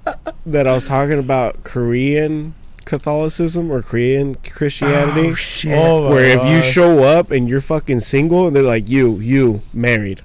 that 0.47 0.67
I 0.67 0.73
was 0.73 0.85
talking 0.85 1.19
about 1.19 1.63
Korean 1.65 2.55
Catholicism 2.85 3.71
or 3.71 3.83
Korean 3.83 4.35
Christianity? 4.35 5.29
Oh 5.29 5.35
shit! 5.35 5.79
Oh 5.79 6.05
my 6.05 6.11
where 6.11 6.39
if 6.39 6.45
you 6.45 6.63
show 6.63 7.03
up 7.03 7.31
and 7.31 7.49
you're 7.49 7.61
fucking 7.61 8.01
single 8.01 8.47
and 8.47 8.55
they're 8.57 8.63
like 8.63 8.89
you, 8.89 9.19
you 9.19 9.63
married. 9.73 10.23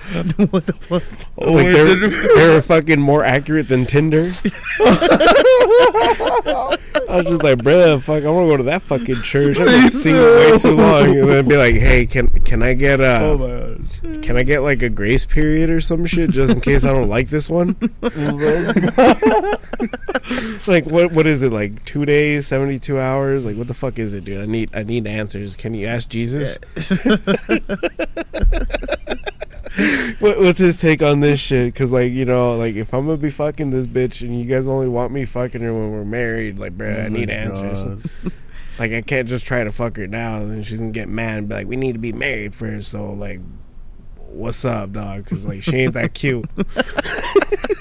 what 0.50 0.66
the 0.66 0.72
fuck? 0.72 1.04
Oh, 1.38 1.52
like 1.52 1.66
they're, 1.66 2.08
they're 2.08 2.62
fucking 2.62 3.00
more 3.00 3.22
accurate 3.22 3.68
than 3.68 3.86
Tinder. 3.86 4.32
I 7.08 7.16
was 7.16 7.24
just 7.26 7.42
like, 7.42 7.58
bruh, 7.58 8.00
fuck, 8.02 8.24
I 8.24 8.30
want 8.30 8.46
to 8.46 8.50
go 8.50 8.56
to 8.56 8.62
that 8.64 8.82
fucking 8.82 9.22
church. 9.22 9.58
I've 9.60 9.66
been 9.66 9.90
single 9.90 10.34
way 10.34 10.58
too 10.58 10.74
long, 10.74 11.16
and 11.16 11.28
then 11.28 11.48
be 11.48 11.56
like, 11.56 11.74
hey, 11.74 12.06
can 12.06 12.28
can 12.40 12.62
I 12.62 12.74
get 12.74 13.00
Oh 13.00 13.34
uh, 13.34 13.38
my 13.38 14.14
gosh. 14.14 14.24
can 14.24 14.36
I 14.36 14.42
get 14.42 14.60
like 14.60 14.82
a 14.82 14.88
grace 14.88 15.26
period 15.26 15.70
or 15.70 15.80
some 15.80 16.06
shit 16.06 16.30
just 16.30 16.54
in 16.54 16.60
case 16.60 16.84
I 16.84 16.92
don't 16.92 17.08
like 17.08 17.28
this 17.28 17.50
one? 17.50 17.76
like 20.66 20.86
what 20.86 21.12
what 21.12 21.26
is 21.26 21.42
it 21.42 21.52
like 21.52 21.84
two 21.84 22.04
days, 22.04 22.46
seventy 22.46 22.78
two 22.78 22.98
hours? 22.98 23.44
Like 23.44 23.56
what 23.56 23.68
the 23.68 23.74
fuck 23.74 23.98
is 23.98 24.14
it, 24.14 24.24
dude? 24.24 24.40
I 24.40 24.46
need 24.46 24.70
I 24.74 24.82
need 24.82 25.06
answers. 25.06 25.56
Can 25.56 25.74
you 25.74 25.86
ask 25.86 26.08
Jesus? 26.08 26.58
What, 30.20 30.38
what's 30.38 30.58
his 30.58 30.80
take 30.80 31.02
on 31.02 31.20
this 31.20 31.40
shit? 31.40 31.72
Because 31.72 31.92
like 31.92 32.12
you 32.12 32.24
know, 32.24 32.56
like 32.56 32.74
if 32.74 32.92
I'm 32.94 33.06
gonna 33.06 33.16
be 33.16 33.30
fucking 33.30 33.70
this 33.70 33.86
bitch 33.86 34.22
and 34.22 34.38
you 34.38 34.44
guys 34.44 34.66
only 34.66 34.88
want 34.88 35.12
me 35.12 35.24
fucking 35.24 35.60
her 35.60 35.72
when 35.72 35.92
we're 35.92 36.04
married, 36.04 36.58
like 36.58 36.72
bruh, 36.72 37.04
I 37.04 37.06
Oh 37.06 37.08
need 37.08 37.28
my 37.28 37.34
answers. 37.34 38.06
Like 38.78 38.92
I 38.92 39.02
can't 39.02 39.28
just 39.28 39.44
try 39.44 39.62
to 39.62 39.70
fuck 39.70 39.98
her 39.98 40.06
now 40.06 40.38
and 40.38 40.50
then 40.50 40.62
she's 40.62 40.78
gonna 40.78 40.90
get 40.90 41.06
mad 41.06 41.36
and 41.36 41.48
be 41.50 41.54
like, 41.54 41.66
we 41.66 41.76
need 41.76 41.96
to 41.96 41.98
be 41.98 42.14
married 42.14 42.54
first. 42.54 42.90
So 42.90 43.12
like, 43.12 43.38
what's 44.30 44.64
up, 44.64 44.92
dog? 44.92 45.24
Because 45.24 45.44
like 45.44 45.62
she 45.62 45.76
ain't 45.76 45.92
that 45.92 46.14
cute. 46.14 46.46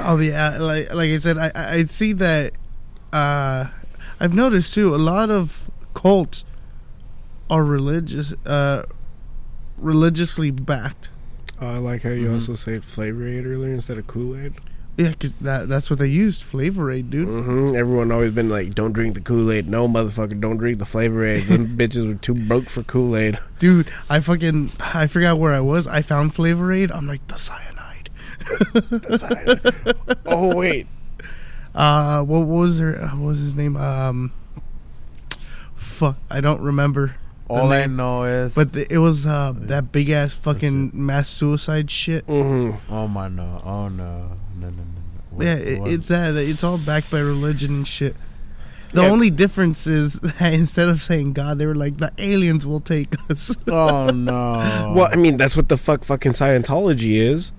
Oh 0.00 0.18
yeah, 0.18 0.58
like 0.58 0.92
like 0.94 1.10
I 1.10 1.18
said, 1.18 1.38
I 1.38 1.50
I 1.54 1.72
I 1.74 1.82
see 1.82 2.12
that. 2.14 2.52
Uh, 3.12 3.66
I've 4.20 4.34
noticed 4.34 4.74
too. 4.74 4.94
A 4.94 4.96
lot 4.96 5.30
of 5.30 5.70
cults 5.94 6.44
are 7.50 7.64
religious, 7.64 8.32
uh, 8.46 8.84
religiously 9.80 10.50
backed. 10.50 11.10
Oh, 11.60 11.74
I 11.74 11.78
like 11.78 12.02
how 12.02 12.10
you 12.10 12.28
Mhm. 12.28 12.34
also 12.34 12.54
said 12.54 12.84
Flavor 12.84 13.26
Aid 13.26 13.44
earlier 13.46 13.74
instead 13.74 13.98
of 13.98 14.06
Kool 14.06 14.36
Aid. 14.36 14.52
Yeah, 14.96 15.12
'cause 15.12 15.32
that 15.40 15.68
that's 15.68 15.90
what 15.90 15.98
they 16.00 16.08
used. 16.08 16.42
Flavor 16.42 16.90
Aid, 16.90 17.10
dude. 17.10 17.28
Mm-hmm. 17.28 17.76
Everyone 17.76 18.10
always 18.10 18.32
been 18.32 18.48
like, 18.48 18.74
don't 18.74 18.92
drink 18.92 19.14
the 19.14 19.20
Kool 19.20 19.50
Aid. 19.52 19.68
No, 19.68 19.86
motherfucker, 19.88 20.40
don't 20.40 20.56
drink 20.56 20.78
the 20.78 20.84
Flavor 20.84 21.24
Aid. 21.24 21.46
Them 21.48 21.68
bitches 21.76 22.08
were 22.08 22.14
too 22.14 22.34
broke 22.34 22.68
for 22.68 22.82
Kool 22.82 23.16
Aid. 23.16 23.38
Dude, 23.60 23.88
I 24.10 24.18
fucking 24.20 24.70
I 24.80 25.06
forgot 25.06 25.38
where 25.38 25.52
I 25.54 25.60
was. 25.60 25.86
I 25.86 26.02
found 26.02 26.34
Flavor 26.34 26.72
Aid. 26.72 26.90
I'm 26.90 27.06
like 27.06 27.26
the 27.28 27.36
cyanide. 27.36 28.10
The 28.90 29.18
cyanide. 29.18 30.16
Oh 30.26 30.54
wait, 30.56 30.86
Uh, 31.74 32.22
what, 32.24 32.46
was 32.48 32.80
her? 32.80 32.94
What 33.14 33.20
was 33.26 33.38
his 33.38 33.54
name? 33.54 33.76
Um, 33.76 34.32
fuck, 35.76 36.16
I 36.30 36.40
don't 36.40 36.60
remember. 36.60 37.14
The 37.48 37.54
All 37.54 37.72
I 37.72 37.86
know 37.86 38.24
is, 38.24 38.54
But 38.54 38.72
the, 38.72 38.92
it 38.92 38.98
was 38.98 39.26
uh 39.26 39.52
that 39.56 39.90
big 39.92 40.10
ass 40.10 40.34
fucking 40.34 40.90
mass 40.94 41.28
suicide 41.30 41.90
shit. 41.90 42.26
mm-hmm. 42.26 42.92
oh 42.92 43.08
my 43.08 43.28
no, 43.28 43.60
oh 43.64 43.88
no, 43.88 44.04
no, 44.60 44.60
no, 44.60 44.68
no. 44.68 44.70
no. 44.70 44.82
What- 45.32 45.46
yeah, 45.46 45.54
it, 45.54 45.80
what- 45.80 45.90
it's 45.92 46.08
that. 46.08 46.34
It's 46.36 46.62
all 46.64 46.78
backed 46.78 47.10
by 47.10 47.20
religion 47.20 47.70
and 47.76 47.88
shit. 47.88 48.14
The 48.92 49.02
Yeah. 49.02 49.10
only 49.10 49.28
difference 49.30 49.86
is 49.86 50.14
that 50.20 50.52
instead 50.54 50.88
of 50.88 51.02
saying 51.02 51.34
God, 51.34 51.58
they 51.58 51.66
were 51.66 51.74
like 51.74 51.96
the 51.98 52.10
aliens 52.18 52.66
will 52.66 52.80
take 52.80 53.14
us. 53.30 53.54
Oh 53.68 54.06
no. 54.14 54.92
Well, 54.96 55.08
I 55.12 55.16
mean, 55.16 55.36
that's 55.36 55.56
what 55.56 55.68
the 55.68 55.76
fuck 55.76 56.04
fucking 56.04 56.32
Scientology 56.32 57.18
is. 57.20 57.52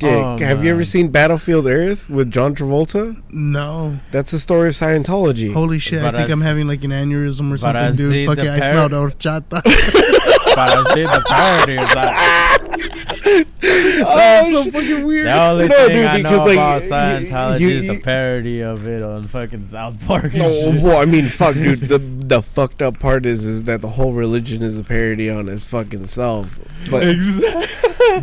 Dick, 0.00 0.10
Oh, 0.10 0.38
have 0.38 0.64
you 0.64 0.70
ever 0.72 0.82
seen 0.84 1.08
Battlefield 1.08 1.66
Earth 1.66 2.08
with 2.10 2.30
John 2.32 2.54
Travolta? 2.54 3.16
no, 3.30 3.96
That's 4.10 4.30
the 4.32 4.38
story 4.38 4.68
of 4.70 4.74
Scientology. 4.74 5.52
holy 5.52 5.78
shit! 5.78 6.02
But 6.02 6.14
I 6.14 6.18
think 6.18 6.30
I 6.30 6.32
I'm 6.32 6.40
s- 6.42 6.46
having 6.48 6.66
like 6.66 6.82
an 6.84 6.90
aneurysm 6.90 7.52
or 7.52 7.58
but 7.58 7.76
I 7.76 7.88
something, 7.88 7.96
dude. 8.06 8.14
see 8.14 8.26
Fucking, 8.26 8.44
the 8.44 8.50
I 8.52 8.58
par- 8.60 8.68
smelled 8.70 8.92
horchata. 8.92 9.62
but 10.56 10.58
I 10.70 10.94
see 10.94 11.02
the 11.04 11.24
parody 11.28 11.76
of 11.76 11.88
that. 11.94 13.46
That's 13.60 14.50
so 14.50 14.70
fucking 14.70 15.04
weird. 15.06 15.26
The 15.26 15.42
only 15.42 15.68
No, 15.68 15.76
thing 15.86 15.96
dude, 15.96 16.04
I 16.06 16.16
know 16.16 16.30
because, 16.30 16.46
like, 16.46 16.56
about 16.56 16.82
Scientology 16.82 17.60
you- 17.60 17.68
is 17.70 17.86
the 17.86 18.00
parody 18.00 18.60
of 18.62 18.86
it 18.86 19.02
on 19.02 19.24
fucking 19.24 19.64
South 19.66 20.06
Park. 20.06 20.24
and 20.24 20.34
No, 20.38 20.50
shit. 20.50 20.82
well, 20.82 20.96
I 20.98 21.04
mean, 21.04 21.28
fuck, 21.28 21.54
dude. 21.54 21.80
The 21.80 21.98
the 21.98 22.42
fucked 22.42 22.80
up 22.82 22.98
part 22.98 23.26
is 23.26 23.44
is 23.44 23.64
that 23.64 23.80
the 23.82 23.88
whole 23.90 24.12
religion 24.12 24.62
is 24.62 24.78
a 24.78 24.84
parody 24.84 25.28
on 25.28 25.48
its 25.48 25.66
fucking 25.66 26.06
self. 26.06 26.58
But 26.90 27.02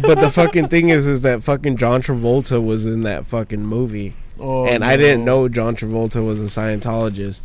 but 0.01 0.15
the 0.19 0.29
fucking 0.31 0.67
thing 0.67 0.89
is 0.89 1.07
is 1.07 1.21
that 1.21 1.43
fucking 1.43 1.77
John 1.77 2.01
Travolta 2.01 2.63
was 2.63 2.85
in 2.85 3.01
that 3.01 3.25
fucking 3.25 3.65
movie, 3.65 4.13
Oh, 4.39 4.65
and 4.67 4.83
I 4.83 4.97
didn't 4.97 5.23
know 5.25 5.47
John 5.47 5.75
Travolta 5.75 6.25
was 6.25 6.39
a 6.41 6.45
Scientologist. 6.45 7.43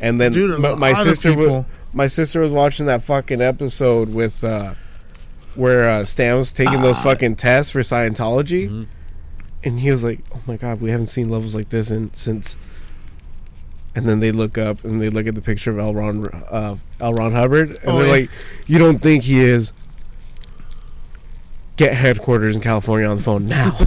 And 0.00 0.20
then 0.20 0.32
Dude, 0.32 0.58
my, 0.60 0.74
my 0.74 0.92
sister 0.94 1.34
was 1.34 1.64
my 1.92 2.06
sister 2.06 2.40
was 2.40 2.52
watching 2.52 2.86
that 2.86 3.02
fucking 3.02 3.40
episode 3.40 4.12
with 4.14 4.42
uh 4.44 4.74
where 5.54 5.88
uh 5.88 6.04
Stan 6.04 6.36
was 6.38 6.52
taking 6.52 6.80
those 6.82 6.96
Ah. 6.98 7.02
fucking 7.02 7.36
tests 7.36 7.72
for 7.72 7.80
Scientology, 7.80 8.68
Mhm. 8.68 8.86
and 9.64 9.80
he 9.80 9.90
was 9.90 10.02
like, 10.02 10.20
"Oh 10.34 10.40
my 10.46 10.56
god, 10.56 10.80
we 10.80 10.90
haven't 10.90 11.06
seen 11.08 11.28
levels 11.28 11.54
like 11.54 11.70
this 11.70 11.90
in 11.90 12.10
since." 12.14 12.56
And 13.96 14.08
then 14.08 14.18
they 14.20 14.32
look 14.32 14.58
up 14.58 14.78
Get 21.76 21.94
headquarters 21.94 22.54
in 22.54 22.62
California 22.62 23.06
on 23.08 23.16
the 23.16 23.22
phone 23.22 23.46
now. 23.46 23.70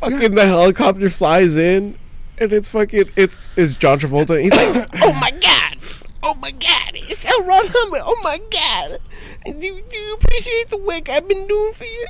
fucking 0.00 0.34
the 0.34 0.46
helicopter 0.46 1.10
flies 1.10 1.56
in, 1.56 1.96
and 2.38 2.52
it's 2.52 2.70
fucking 2.70 3.10
it's 3.16 3.50
it's 3.56 3.74
John 3.74 3.98
Travolta. 3.98 4.40
He's 4.42 4.52
like, 4.52 4.88
"Oh 5.02 5.12
my 5.12 5.30
god, 5.30 5.76
oh 6.22 6.34
my 6.40 6.50
god, 6.50 6.92
it's 6.94 7.26
L. 7.26 7.44
Ron 7.44 7.66
Hubbard. 7.68 8.00
Oh 8.04 8.18
my 8.22 8.38
god, 8.50 8.98
do 9.44 9.60
do 9.60 9.96
you 9.96 10.14
appreciate 10.20 10.68
the 10.70 10.78
work 10.78 11.08
I've 11.10 11.28
been 11.28 11.46
doing 11.46 11.72
for 11.74 11.84
you? 11.84 12.06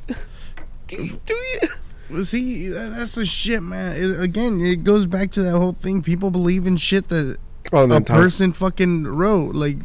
Do 0.86 1.02
you, 1.02 1.10
do 1.26 1.34
you?" 1.34 1.68
Well, 2.10 2.24
See, 2.24 2.68
that's 2.68 3.14
the 3.14 3.24
shit, 3.26 3.62
man. 3.62 3.96
It, 3.96 4.20
again, 4.20 4.60
it 4.60 4.84
goes 4.84 5.06
back 5.06 5.30
to 5.32 5.42
that 5.42 5.52
whole 5.58 5.72
thing. 5.72 6.02
People 6.02 6.30
believe 6.30 6.66
in 6.66 6.76
shit 6.76 7.08
that 7.08 7.38
Oh, 7.72 7.84
a 7.84 7.88
then 7.88 8.04
Tom- 8.04 8.16
person 8.20 8.52
fucking 8.52 9.04
wrote. 9.06 9.54
Like, 9.54 9.76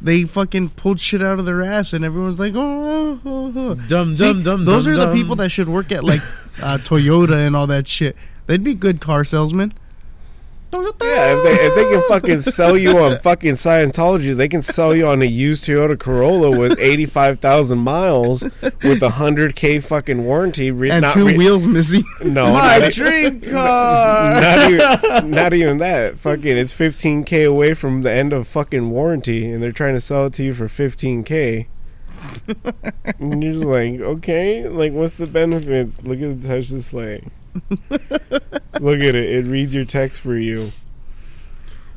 they 0.00 0.22
fucking 0.24 0.70
pulled 0.70 1.00
shit 1.00 1.22
out 1.22 1.38
of 1.38 1.44
their 1.46 1.62
ass, 1.62 1.92
and 1.92 2.04
everyone's 2.04 2.38
like, 2.38 2.52
oh, 2.54 3.20
oh, 3.24 3.52
oh. 3.56 3.74
Dumb, 3.88 4.14
See, 4.14 4.24
dumb, 4.24 4.42
dumb. 4.42 4.64
those 4.64 4.84
dumb, 4.84 4.92
are 4.94 4.96
the 4.96 5.04
dumb. 5.06 5.14
people 5.14 5.36
that 5.36 5.50
should 5.50 5.68
work 5.68 5.90
at 5.92 6.04
like 6.04 6.20
uh, 6.62 6.78
Toyota 6.78 7.46
and 7.46 7.56
all 7.56 7.66
that 7.68 7.86
shit. 7.88 8.16
They'd 8.46 8.62
be 8.64 8.74
good 8.74 9.00
car 9.00 9.24
salesmen. 9.24 9.72
Yeah, 10.72 11.36
if 11.36 11.42
they 11.44 11.64
if 11.66 11.74
they 11.74 11.84
can 11.84 12.02
fucking 12.08 12.40
sell 12.42 12.76
you 12.76 12.98
on 12.98 13.16
fucking 13.22 13.54
Scientology, 13.54 14.34
they 14.36 14.48
can 14.48 14.62
sell 14.62 14.94
you 14.94 15.06
on 15.06 15.22
a 15.22 15.24
used 15.24 15.64
Toyota 15.64 15.98
Corolla 15.98 16.56
with 16.56 16.78
eighty 16.80 17.06
five 17.06 17.40
thousand 17.40 17.78
miles 17.78 18.42
with 18.82 19.02
a 19.02 19.10
hundred 19.10 19.54
k 19.56 19.78
fucking 19.80 20.24
warranty. 20.24 20.70
Re- 20.70 20.90
and 20.90 21.02
not 21.02 21.14
two 21.14 21.26
re- 21.28 21.38
wheels 21.38 21.66
missing. 21.66 22.04
No, 22.24 22.52
My 22.52 22.78
not, 22.78 22.92
dream 22.92 23.40
car. 23.50 24.40
not 24.40 24.70
even 24.70 25.30
not 25.30 25.52
even 25.54 25.78
that. 25.78 26.16
Fucking, 26.16 26.56
it's 26.56 26.72
fifteen 26.72 27.24
k 27.24 27.44
away 27.44 27.72
from 27.74 28.02
the 28.02 28.12
end 28.12 28.32
of 28.32 28.46
fucking 28.48 28.90
warranty, 28.90 29.50
and 29.50 29.62
they're 29.62 29.72
trying 29.72 29.94
to 29.94 30.00
sell 30.00 30.26
it 30.26 30.34
to 30.34 30.44
you 30.44 30.52
for 30.54 30.68
fifteen 30.68 31.22
k. 31.24 31.68
and 33.20 33.42
you're 33.42 33.52
just 33.52 33.64
like, 33.64 34.00
okay, 34.00 34.68
like 34.68 34.92
what's 34.92 35.16
the 35.16 35.26
benefits? 35.26 36.02
Look 36.02 36.20
at 36.20 36.42
the 36.42 36.48
touch 36.48 36.68
display. 36.68 37.22
Look 38.80 39.00
at 39.00 39.14
it. 39.14 39.30
It 39.30 39.46
reads 39.46 39.74
your 39.74 39.84
text 39.84 40.20
for 40.20 40.36
you. 40.36 40.72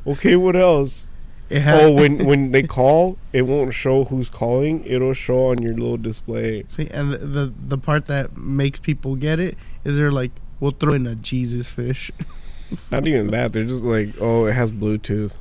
Okay, 0.07 0.35
what 0.35 0.55
else? 0.55 1.07
Had, 1.51 1.83
Oh, 1.83 1.91
when 1.91 2.25
when 2.25 2.51
they 2.51 2.63
call, 2.63 3.17
it 3.33 3.41
won't 3.41 3.73
show 3.73 4.03
who's 4.03 4.29
calling. 4.29 4.85
It'll 4.85 5.13
show 5.15 5.47
on 5.47 5.61
your 5.61 5.73
little 5.73 5.97
display. 5.97 6.63
See, 6.69 6.87
and 6.91 7.11
the, 7.11 7.17
the 7.17 7.53
the 7.57 7.77
part 7.77 8.05
that 8.05 8.37
makes 8.37 8.79
people 8.79 9.15
get 9.15 9.39
it 9.39 9.57
is 9.83 9.97
they're 9.97 10.11
like, 10.11 10.31
we'll 10.59 10.71
throw 10.71 10.93
in 10.93 11.07
a 11.07 11.15
Jesus 11.15 11.71
fish. 11.71 12.11
Not 12.91 13.07
even 13.07 13.27
that. 13.27 13.51
They're 13.53 13.65
just 13.65 13.83
like, 13.83 14.09
oh, 14.21 14.45
it 14.45 14.53
has 14.53 14.71
Bluetooth. 14.71 15.37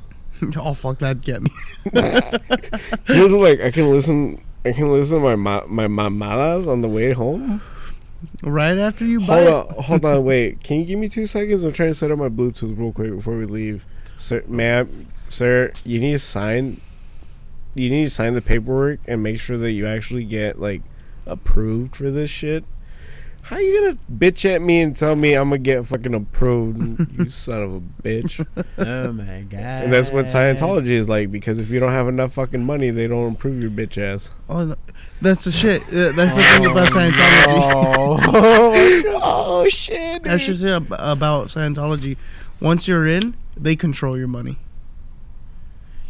oh 0.57 0.73
fuck 0.73 0.97
that, 0.99 1.21
get 1.21 1.43
me. 1.43 1.51
You're 3.15 3.29
like, 3.29 3.61
I 3.61 3.69
can 3.71 3.89
listen. 3.91 4.39
I 4.65 4.71
can 4.71 4.91
listen 4.91 5.19
to 5.19 5.23
my 5.23 5.35
ma- 5.35 5.67
my 5.67 5.87
mamadas 5.87 6.67
on 6.67 6.81
the 6.81 6.87
way 6.89 7.13
home. 7.13 7.61
Right 8.43 8.77
after 8.77 9.05
you 9.05 9.19
buy 9.19 9.43
Hold 9.43 9.47
it. 9.47 9.77
on, 9.77 9.83
hold 9.83 10.05
on, 10.05 10.25
wait. 10.25 10.63
Can 10.63 10.79
you 10.79 10.85
give 10.85 10.99
me 10.99 11.07
two 11.09 11.25
seconds? 11.25 11.63
I'm 11.63 11.73
trying 11.73 11.91
to 11.91 11.93
set 11.93 12.11
up 12.11 12.19
my 12.19 12.29
Bluetooth 12.29 12.77
real 12.77 12.91
quick 12.91 13.11
before 13.15 13.37
we 13.37 13.45
leave. 13.45 13.83
Sir, 14.17 14.43
ma'am, 14.47 14.87
sir, 15.29 15.71
you 15.85 15.99
need 15.99 16.13
to 16.13 16.19
sign. 16.19 16.81
You 17.75 17.89
need 17.89 18.05
to 18.05 18.09
sign 18.09 18.33
the 18.33 18.41
paperwork 18.41 18.99
and 19.07 19.23
make 19.23 19.39
sure 19.39 19.57
that 19.57 19.71
you 19.71 19.85
actually 19.87 20.25
get 20.25 20.59
like 20.59 20.81
approved 21.27 21.95
for 21.95 22.11
this 22.11 22.29
shit. 22.29 22.63
How 23.49 23.57
you 23.57 23.81
gonna 23.81 23.95
bitch 24.19 24.45
at 24.47 24.61
me 24.61 24.81
and 24.81 24.95
tell 24.95 25.15
me 25.15 25.33
I'm 25.33 25.49
gonna 25.49 25.57
get 25.57 25.87
fucking 25.87 26.13
approved? 26.13 26.99
you 27.17 27.29
son 27.31 27.63
of 27.63 27.71
a 27.73 27.79
bitch. 27.79 28.45
Oh 28.77 29.11
my 29.13 29.41
god. 29.49 29.83
And 29.85 29.91
that's 29.91 30.11
what 30.11 30.25
Scientology 30.25 30.91
is 30.91 31.09
like 31.09 31.31
because 31.31 31.57
if 31.57 31.71
you 31.71 31.79
don't 31.79 31.91
have 31.91 32.07
enough 32.07 32.33
fucking 32.33 32.63
money, 32.63 32.91
they 32.91 33.07
don't 33.07 33.33
approve 33.33 33.59
your 33.59 33.71
bitch 33.71 33.97
ass. 33.97 34.29
Oh, 34.49 34.65
no. 34.65 34.75
that's 35.19 35.45
the 35.45 35.51
shit. 35.51 35.81
Uh, 35.87 36.11
that's 36.11 36.35
the 36.35 36.63
thing 36.63 36.71
about 36.71 36.89
Scientology. 36.89 37.13
Oh. 37.47 39.05
Oh 39.21 39.67
shit! 39.67 40.23
That's 40.23 40.45
just 40.45 40.63
it 40.63 40.69
ab- 40.69 40.93
about 40.97 41.47
Scientology. 41.47 42.17
Once 42.61 42.87
you're 42.87 43.05
in, 43.05 43.33
they 43.59 43.75
control 43.75 44.17
your 44.17 44.27
money. 44.27 44.55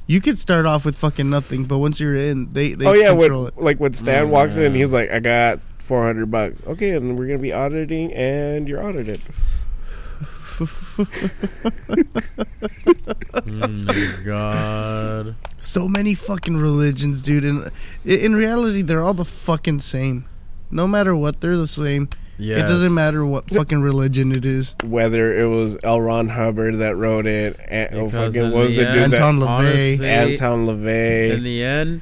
You 0.07 0.21
could 0.21 0.37
start 0.37 0.65
off 0.65 0.85
with 0.85 0.95
fucking 0.97 1.29
nothing, 1.29 1.65
but 1.65 1.77
once 1.79 1.99
you're 1.99 2.15
in, 2.15 2.51
they 2.53 2.73
they 2.73 2.85
oh 2.85 2.93
yeah, 2.93 3.09
control 3.09 3.43
when, 3.45 3.53
it. 3.53 3.57
like 3.61 3.79
when 3.79 3.93
Stan 3.93 4.27
Mm, 4.27 4.29
walks 4.29 4.57
in, 4.57 4.73
he's 4.75 4.91
like, 4.93 5.09
"I 5.09 5.19
got 5.19 5.59
four 5.89 6.03
hundred 6.05 6.29
bucks." 6.31 6.61
Okay, 6.65 6.91
and 6.91 7.17
we're 7.17 7.27
gonna 7.27 7.39
be 7.39 7.51
auditing, 7.51 8.13
and 8.13 8.67
you're 8.69 8.81
audited. 8.85 9.19
oh 13.45 13.67
my 13.67 14.13
god. 14.25 15.35
So 15.61 15.87
many 15.87 16.13
fucking 16.15 16.57
religions, 16.57 17.21
dude. 17.21 17.43
And 17.43 17.65
i- 18.05 18.09
in 18.09 18.35
reality, 18.35 18.81
they're 18.81 19.01
all 19.03 19.13
the 19.13 19.25
fucking 19.25 19.79
same. 19.81 20.25
No 20.71 20.87
matter 20.87 21.15
what, 21.15 21.41
they're 21.41 21.57
the 21.57 21.67
same. 21.67 22.09
Yeah. 22.37 22.57
It 22.59 22.67
doesn't 22.67 22.93
matter 22.93 23.25
what 23.25 23.49
fucking 23.49 23.81
religion 23.81 24.31
it 24.31 24.45
is. 24.45 24.75
Whether 24.85 25.37
it 25.37 25.47
was 25.47 25.77
L. 25.83 25.99
Ron 25.99 26.29
Hubbard 26.29 26.77
that 26.77 26.95
wrote 26.95 27.25
it, 27.25 27.59
and 27.69 27.89
oh, 27.95 28.09
fucking 28.09 28.43
what 28.51 28.53
was 28.65 28.75
the 28.75 28.83
the 28.85 28.91
dude 28.93 28.97
end- 29.03 29.13
that 29.13 29.21
Anton 29.21 29.39
LaVey. 29.39 29.47
Honestly, 29.47 30.07
Anton 30.07 30.65
In 30.67 31.43
the 31.43 31.63
end, 31.63 32.01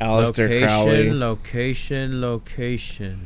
Aleister 0.00 0.44
location, 0.48 0.62
Crowley, 0.68 1.12
location, 1.12 2.20
location, 2.20 3.18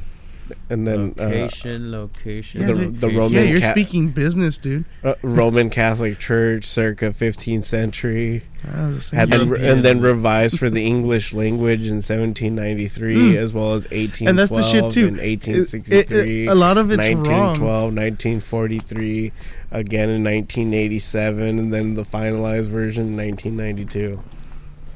and 0.70 0.86
then 0.86 1.14
uh, 1.18 1.24
location, 1.24 1.90
location. 1.92 2.66
the- 2.66 2.72
location. 2.74 3.00
the 3.00 3.08
Roman 3.08 3.32
Yeah, 3.32 3.42
you're 3.50 3.60
Ca- 3.60 3.72
speaking 3.72 4.08
business, 4.10 4.58
dude. 4.58 4.84
uh, 5.04 5.14
Roman 5.22 5.70
Catholic 5.70 6.18
Church, 6.18 6.64
circa 6.66 7.06
15th 7.12 7.64
century, 7.64 8.42
I 8.64 8.92
had 9.12 9.30
then, 9.30 9.54
and 9.56 9.84
then 9.84 10.00
revised 10.00 10.58
for 10.58 10.68
the 10.70 10.84
English 10.86 11.32
language 11.32 11.86
in 11.86 12.00
1793, 12.02 13.14
Mm. 13.16 13.36
as 13.36 13.52
well 13.52 13.74
as 13.74 13.86
1812 13.92 14.28
and 14.30 14.38
that's 14.38 14.50
the 14.50 14.62
shit 14.62 14.90
too. 14.92 15.08
and 15.08 15.18
It- 15.18 15.22
it- 15.46 15.48
1863. 15.48 16.44
it- 16.44 16.48
a 16.48 16.54
lot 16.54 16.78
of 16.78 16.90
it's 16.90 16.98
1912, 16.98 17.60
wrong. 17.60 17.94
1943, 17.94 19.32
again 19.70 20.08
in 20.10 20.22
1987, 20.22 21.58
and 21.58 21.72
then 21.72 21.94
the 21.94 22.02
finalized 22.04 22.68
version 22.68 23.08
in 23.08 23.16
1992. 23.16 24.20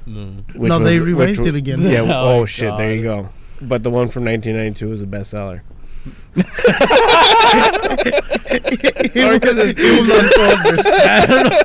Mm. 0.06 0.14
No. 0.54 0.60
which 0.60 0.68
No, 0.68 0.78
they 0.78 1.00
was- 1.00 1.08
which 1.08 1.18
revised 1.18 1.38
was- 1.40 1.48
it 1.48 1.54
again. 1.56 1.80
Yeah. 1.82 2.00
Oh 2.06 2.28
oh 2.36 2.40
my 2.40 2.46
shit! 2.46 2.76
There 2.76 2.92
you 2.94 3.02
go. 3.02 3.28
But 3.62 3.82
the 3.82 3.90
one 3.90 4.08
from 4.08 4.24
1992 4.24 4.92
is 4.92 5.02
a 5.02 5.06
bestseller. 5.06 5.62
It 6.36 6.44
was, 9.14 9.40
it 9.78 10.00
was 10.00 10.10
on 10.10 10.24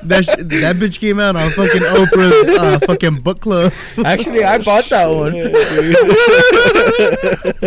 that, 0.08 0.24
sh- 0.24 0.36
that 0.62 0.76
bitch 0.78 1.00
came 1.00 1.20
out 1.20 1.36
on 1.36 1.50
fucking 1.52 1.82
Oprah's 1.82 2.58
uh, 2.58 2.80
fucking 2.86 3.22
book 3.22 3.42
club. 3.42 3.74
Actually, 4.06 4.44
I 4.44 4.58
bought 4.60 4.86
that 4.86 5.08
one. 5.14 5.34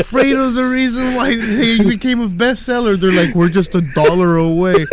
Fredo's 0.04 0.54
the 0.56 0.64
reason 0.64 1.14
why 1.14 1.32
he 1.32 1.82
became 1.86 2.20
a 2.20 2.28
bestseller. 2.28 2.96
They're 2.96 3.12
like, 3.12 3.34
we're 3.34 3.48
just 3.48 3.74
a 3.74 3.80
dollar 3.94 4.36
away. 4.36 4.86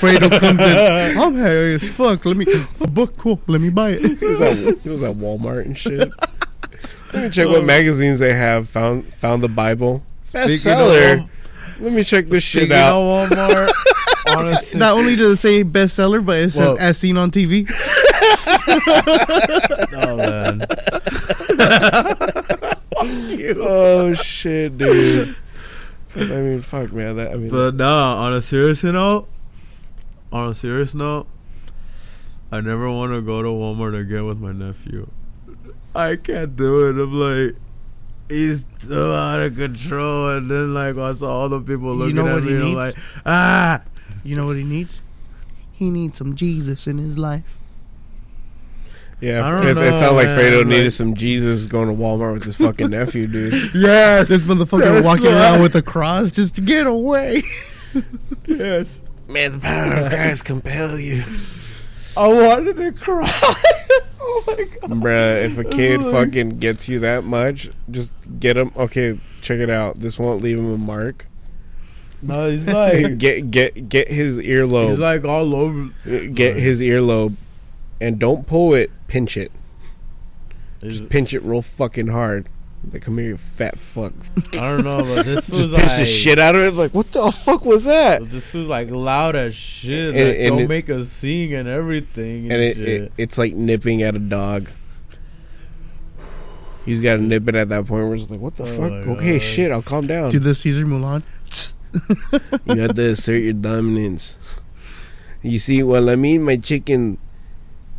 Fredo 0.00 0.30
comes 0.38 0.60
in. 0.60 1.18
I'm 1.18 1.34
hairy 1.36 1.74
as 1.76 1.88
fuck. 1.88 2.24
Let 2.24 2.36
me 2.36 2.46
a 2.80 2.86
book. 2.88 3.16
Cool. 3.16 3.40
Let 3.46 3.60
me 3.60 3.70
buy 3.70 3.90
it. 3.92 4.18
He 4.18 4.26
was 4.26 4.40
at, 4.40 4.78
he 4.82 4.88
was 4.88 5.02
at 5.02 5.16
Walmart 5.16 5.64
and 5.64 5.76
shit. 5.76 6.08
Let 7.12 7.24
me 7.24 7.30
check 7.30 7.48
what 7.48 7.64
magazines 7.64 8.18
they 8.18 8.34
have. 8.34 8.68
Found 8.70 9.04
found 9.14 9.42
the 9.42 9.48
Bible 9.48 10.02
bestseller. 10.34 11.28
Let 11.80 11.92
me 11.92 12.04
check 12.04 12.26
this 12.26 12.44
shit 12.44 12.70
out. 12.70 12.98
of 13.00 13.30
Walmart, 13.30 13.70
honestly, 14.36 14.78
Not 14.78 14.92
only 14.96 15.16
does 15.16 15.32
it 15.32 15.36
say 15.36 15.64
bestseller, 15.64 16.24
but 16.24 16.38
it 16.38 16.50
says 16.50 16.68
Well- 16.68 16.78
as 16.78 16.98
seen 16.98 17.16
on 17.16 17.30
TV. 17.30 17.66
oh 19.96 20.16
man, 20.16 20.64
Oh 23.60 24.14
shit, 24.14 24.78
dude. 24.78 25.36
I 26.16 26.18
mean, 26.20 26.60
fuck, 26.60 26.92
man. 26.92 27.16
That 27.16 27.32
I 27.32 27.36
mean, 27.36 27.50
but 27.50 27.74
nah. 27.74 28.16
On 28.24 28.32
a 28.32 28.40
serious 28.40 28.84
note, 28.84 29.26
on 30.32 30.48
a 30.50 30.54
serious 30.54 30.94
note, 30.94 31.26
I 32.52 32.60
never 32.60 32.88
want 32.90 33.12
to 33.12 33.20
go 33.20 33.42
to 33.42 33.48
Walmart 33.48 33.98
again 34.00 34.26
with 34.26 34.40
my 34.40 34.52
nephew. 34.52 35.06
I 35.94 36.16
can't 36.16 36.54
do 36.56 36.88
it. 36.88 37.02
I'm 37.02 37.12
like, 37.14 37.54
he's 38.28 38.64
so 38.80 39.14
out 39.14 39.40
of 39.42 39.56
control, 39.56 40.28
and 40.30 40.50
then 40.50 40.74
like 40.74 40.96
I 40.96 41.12
saw 41.14 41.40
all 41.42 41.48
the 41.48 41.60
people 41.60 41.92
You 41.92 41.98
looking 42.00 42.16
know 42.16 42.28
at 42.28 42.34
what 42.34 42.42
me, 42.44 42.48
he 42.50 42.54
and 42.56 42.62
I'm 42.64 42.68
needs? 42.74 42.76
like, 42.76 42.94
ah. 43.26 43.82
You 44.24 44.36
know 44.36 44.46
what 44.46 44.56
he 44.56 44.64
needs? 44.64 45.00
He 45.76 45.90
needs 45.90 46.16
some 46.18 46.34
Jesus 46.36 46.86
in 46.86 46.98
his 46.98 47.18
life. 47.18 47.58
yeah, 49.20 49.46
I 49.46 49.50
don't 49.50 49.66
it, 49.66 49.70
it 49.70 49.74
know, 49.74 49.98
sounded 49.98 50.16
like 50.16 50.26
man, 50.28 50.38
Fredo 50.40 50.58
like- 50.58 50.66
needed 50.68 50.90
some 50.92 51.14
Jesus 51.14 51.66
going 51.66 51.88
to 51.88 51.94
Walmart 51.94 52.34
with 52.34 52.44
his 52.44 52.56
fucking 52.56 52.90
nephew, 52.90 53.26
dude. 53.26 53.52
Yes, 53.74 54.28
This 54.28 54.46
motherfucker 54.46 54.80
That's 54.94 55.04
walking 55.04 55.26
right. 55.26 55.32
around 55.34 55.62
with 55.62 55.74
a 55.76 55.82
cross 55.82 56.32
just 56.32 56.54
to 56.56 56.60
get 56.60 56.86
away. 56.86 57.42
yes. 58.46 59.02
Man, 59.28 59.52
the 59.52 59.58
power 59.58 59.92
of 59.92 60.10
Christ 60.10 60.44
compel 60.44 60.98
you. 60.98 61.22
I 62.16 62.26
wanted 62.28 62.76
to 62.76 62.92
cry. 62.92 63.28
oh 64.20 64.44
my 64.46 64.54
god. 64.56 64.90
Bruh, 65.02 65.44
if 65.44 65.58
a 65.58 65.64
kid 65.64 66.00
oh 66.00 66.10
Like- 66.10 66.26
fucking 66.28 66.58
gets 66.58 66.88
you 66.88 67.00
that 67.00 67.24
much, 67.24 67.68
just 67.90 68.12
get 68.40 68.56
him. 68.56 68.70
Okay, 68.76 69.18
check 69.42 69.58
it 69.60 69.70
out. 69.70 69.96
This 69.96 70.18
won't 70.18 70.42
leave 70.42 70.58
him 70.58 70.72
a 70.72 70.76
mark. 70.78 71.26
No, 72.22 72.50
he's 72.50 72.66
like, 72.66 73.18
Get 73.18 73.50
get 73.50 73.88
get 73.88 74.08
his 74.08 74.38
earlobe. 74.38 74.90
he's 74.90 74.98
like 74.98 75.24
all 75.24 75.54
over. 75.54 75.90
Uh, 76.06 76.30
get 76.32 76.56
his 76.56 76.80
earlobe, 76.80 77.36
and 78.00 78.18
don't 78.18 78.46
pull 78.46 78.72
it. 78.74 78.88
Pinch 79.08 79.36
it. 79.36 79.50
Just 80.80 81.10
pinch 81.10 81.34
it 81.34 81.42
real 81.42 81.60
fucking 81.62 82.06
hard. 82.08 82.46
Like, 82.92 83.02
come 83.02 83.18
here, 83.18 83.28
you 83.30 83.36
fat 83.36 83.78
fuck. 83.78 84.12
I 84.60 84.70
don't 84.76 84.84
know, 84.84 85.02
but 85.02 85.24
this 85.24 85.48
was 85.48 85.62
pinch 85.62 85.72
like 85.72 85.96
the 85.98 86.04
shit 86.04 86.38
out 86.38 86.54
of 86.54 86.62
it. 86.62 86.74
Like, 86.74 86.92
what 86.92 87.10
the 87.12 87.32
fuck 87.32 87.64
was 87.64 87.84
that? 87.84 88.22
This 88.30 88.52
was 88.52 88.66
like 88.68 88.90
loud 88.90 89.34
as 89.36 89.54
shit. 89.54 90.14
And- 90.14 90.28
like, 90.28 90.36
and 90.38 90.48
don't 90.50 90.58
it- 90.60 90.68
make 90.68 90.90
us 90.90 91.08
sing 91.10 91.54
and 91.54 91.66
everything 91.68 92.44
and, 92.44 92.52
And 92.52 92.60
it, 92.62 92.76
shit. 92.76 92.88
it 92.88 93.12
it's 93.18 93.38
like 93.38 93.54
nipping 93.54 94.02
at 94.02 94.14
a 94.14 94.18
dog. 94.20 94.68
He's 96.84 97.00
got 97.00 97.14
to 97.16 97.22
nip 97.22 97.48
it 97.48 97.54
at 97.54 97.68
that 97.70 97.86
point 97.86 98.04
where 98.04 98.14
it's 98.14 98.28
like, 98.30 98.40
what 98.40 98.56
the 98.56 98.64
Oh 98.64 98.66
fuck? 98.66 99.16
Okay, 99.18 99.38
God. 99.38 99.42
shit, 99.42 99.70
I'll 99.72 99.80
calm 99.82 100.06
down. 100.06 100.30
Do 100.30 100.38
the 100.38 100.54
Cesar 100.54 100.84
Millan. 100.86 101.22
you 102.66 102.80
have 102.82 102.94
to 102.94 103.10
assert 103.10 103.38
your 103.42 103.54
dominance. 103.54 104.60
You 105.42 105.58
see, 105.58 105.82
while 105.82 106.10
I 106.10 106.16
mean 106.16 106.42
my 106.42 106.56
chicken, 106.56 107.16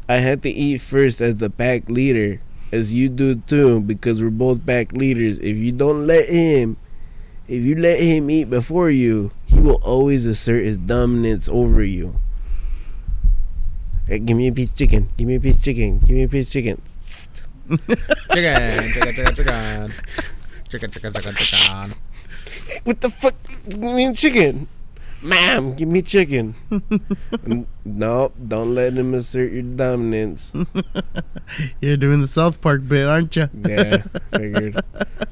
I 0.08 0.16
had 0.18 0.44
to 0.44 0.50
eat 0.52 0.82
first 0.82 1.20
as 1.22 1.38
the 1.38 1.50
pack 1.50 1.90
leader, 1.90 2.40
as 2.76 2.94
you 2.94 3.08
do 3.08 3.36
too, 3.36 3.80
because 3.80 4.22
we're 4.22 4.30
both 4.30 4.66
pack 4.66 4.92
leaders. 4.92 5.40
If 5.40 5.56
you 5.56 5.72
don't 5.72 6.06
let 6.06 6.28
him, 6.28 6.76
if 7.48 7.64
you 7.64 7.76
let 7.76 8.00
him 8.00 8.30
eat 8.30 8.50
before 8.50 8.90
you, 8.90 9.32
he 9.48 9.60
will 9.60 9.82
always 9.82 10.26
assert 10.26 10.66
his 10.66 10.78
dominance 10.78 11.48
over 11.48 11.82
you. 11.82 12.16
Hey, 14.08 14.20
give 14.20 14.36
me 14.36 14.50
a 14.50 14.54
piece 14.54 14.72
of 14.72 14.78
chicken. 14.78 15.08
Give 15.18 15.28
me 15.28 15.36
a 15.36 15.40
piece 15.40 15.56
of 15.56 15.64
chicken. 15.64 16.00
Give 16.00 16.16
me 16.18 16.24
a 16.24 16.28
piece 16.28 16.48
of 16.48 16.54
chicken. 16.54 16.82
Chicken, 18.36 18.92
chicken, 18.94 19.14
chicken, 19.16 19.36
chicken. 19.36 19.94
Chicken, 20.70 20.92
chicken, 20.92 21.14
chicken, 21.14 21.34
chicken. 21.34 21.94
What 22.84 23.02
the 23.02 23.10
fuck? 23.10 23.34
Give 23.70 23.80
me 23.80 24.14
chicken. 24.14 24.68
Ma'am, 25.26 25.74
give 25.74 25.88
me 25.90 26.02
chicken. 26.02 26.56
No, 27.88 28.32
don't 28.48 28.74
let 28.74 28.94
him 28.94 29.14
assert 29.14 29.52
your 29.52 29.62
dominance. 29.62 30.52
You're 31.82 31.98
doing 31.98 32.20
the 32.20 32.28
South 32.28 32.60
Park 32.60 32.82
bit, 32.88 33.08
aren't 33.08 33.36
you? 33.36 33.46
Yeah, 33.54 33.98
figured. 34.36 34.76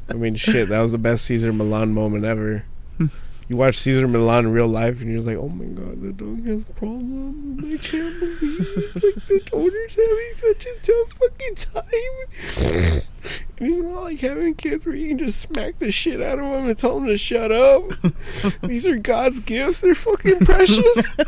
I 0.10 0.14
mean, 0.14 0.36
shit, 0.36 0.70
that 0.70 0.80
was 0.80 0.92
the 0.92 1.00
best 1.00 1.26
Cesar 1.26 1.52
Millan 1.52 1.94
moment 1.94 2.26
ever. 2.26 2.64
You 3.54 3.58
watch 3.58 3.78
Cesar 3.78 4.08
Millan 4.08 4.48
in 4.48 4.52
real 4.52 4.66
life, 4.66 5.00
and 5.00 5.12
you're 5.12 5.20
just 5.20 5.28
like, 5.28 5.38
"Oh 5.38 5.48
my 5.48 5.66
god, 5.66 6.02
the 6.02 6.12
dog 6.12 6.44
has 6.48 6.64
problems. 6.64 7.64
I 7.64 7.78
can't 7.78 8.20
believe 8.20 8.60
like 8.96 9.14
the 9.28 9.50
owner's 9.54 9.94
having 9.94 10.34
such 10.34 10.66
a 10.66 10.74
tough 10.82 11.14
fucking 11.14 11.56
time." 11.62 13.02
and 13.60 13.68
he's 13.68 13.84
not 13.84 14.02
like 14.06 14.20
having 14.22 14.56
kids 14.56 14.88
where 14.88 14.96
you 14.96 15.10
can 15.10 15.20
just 15.20 15.40
smack 15.40 15.76
the 15.76 15.92
shit 15.92 16.20
out 16.20 16.40
of 16.40 16.46
him 16.46 16.68
and 16.68 16.80
tell 16.80 16.98
him 16.98 17.06
to 17.06 17.16
shut 17.16 17.52
up. 17.52 17.84
These 18.64 18.88
are 18.88 18.96
God's 18.98 19.40
gifts. 19.42 19.82
They're 19.82 19.94
fucking 19.94 20.40
precious. 20.40 21.10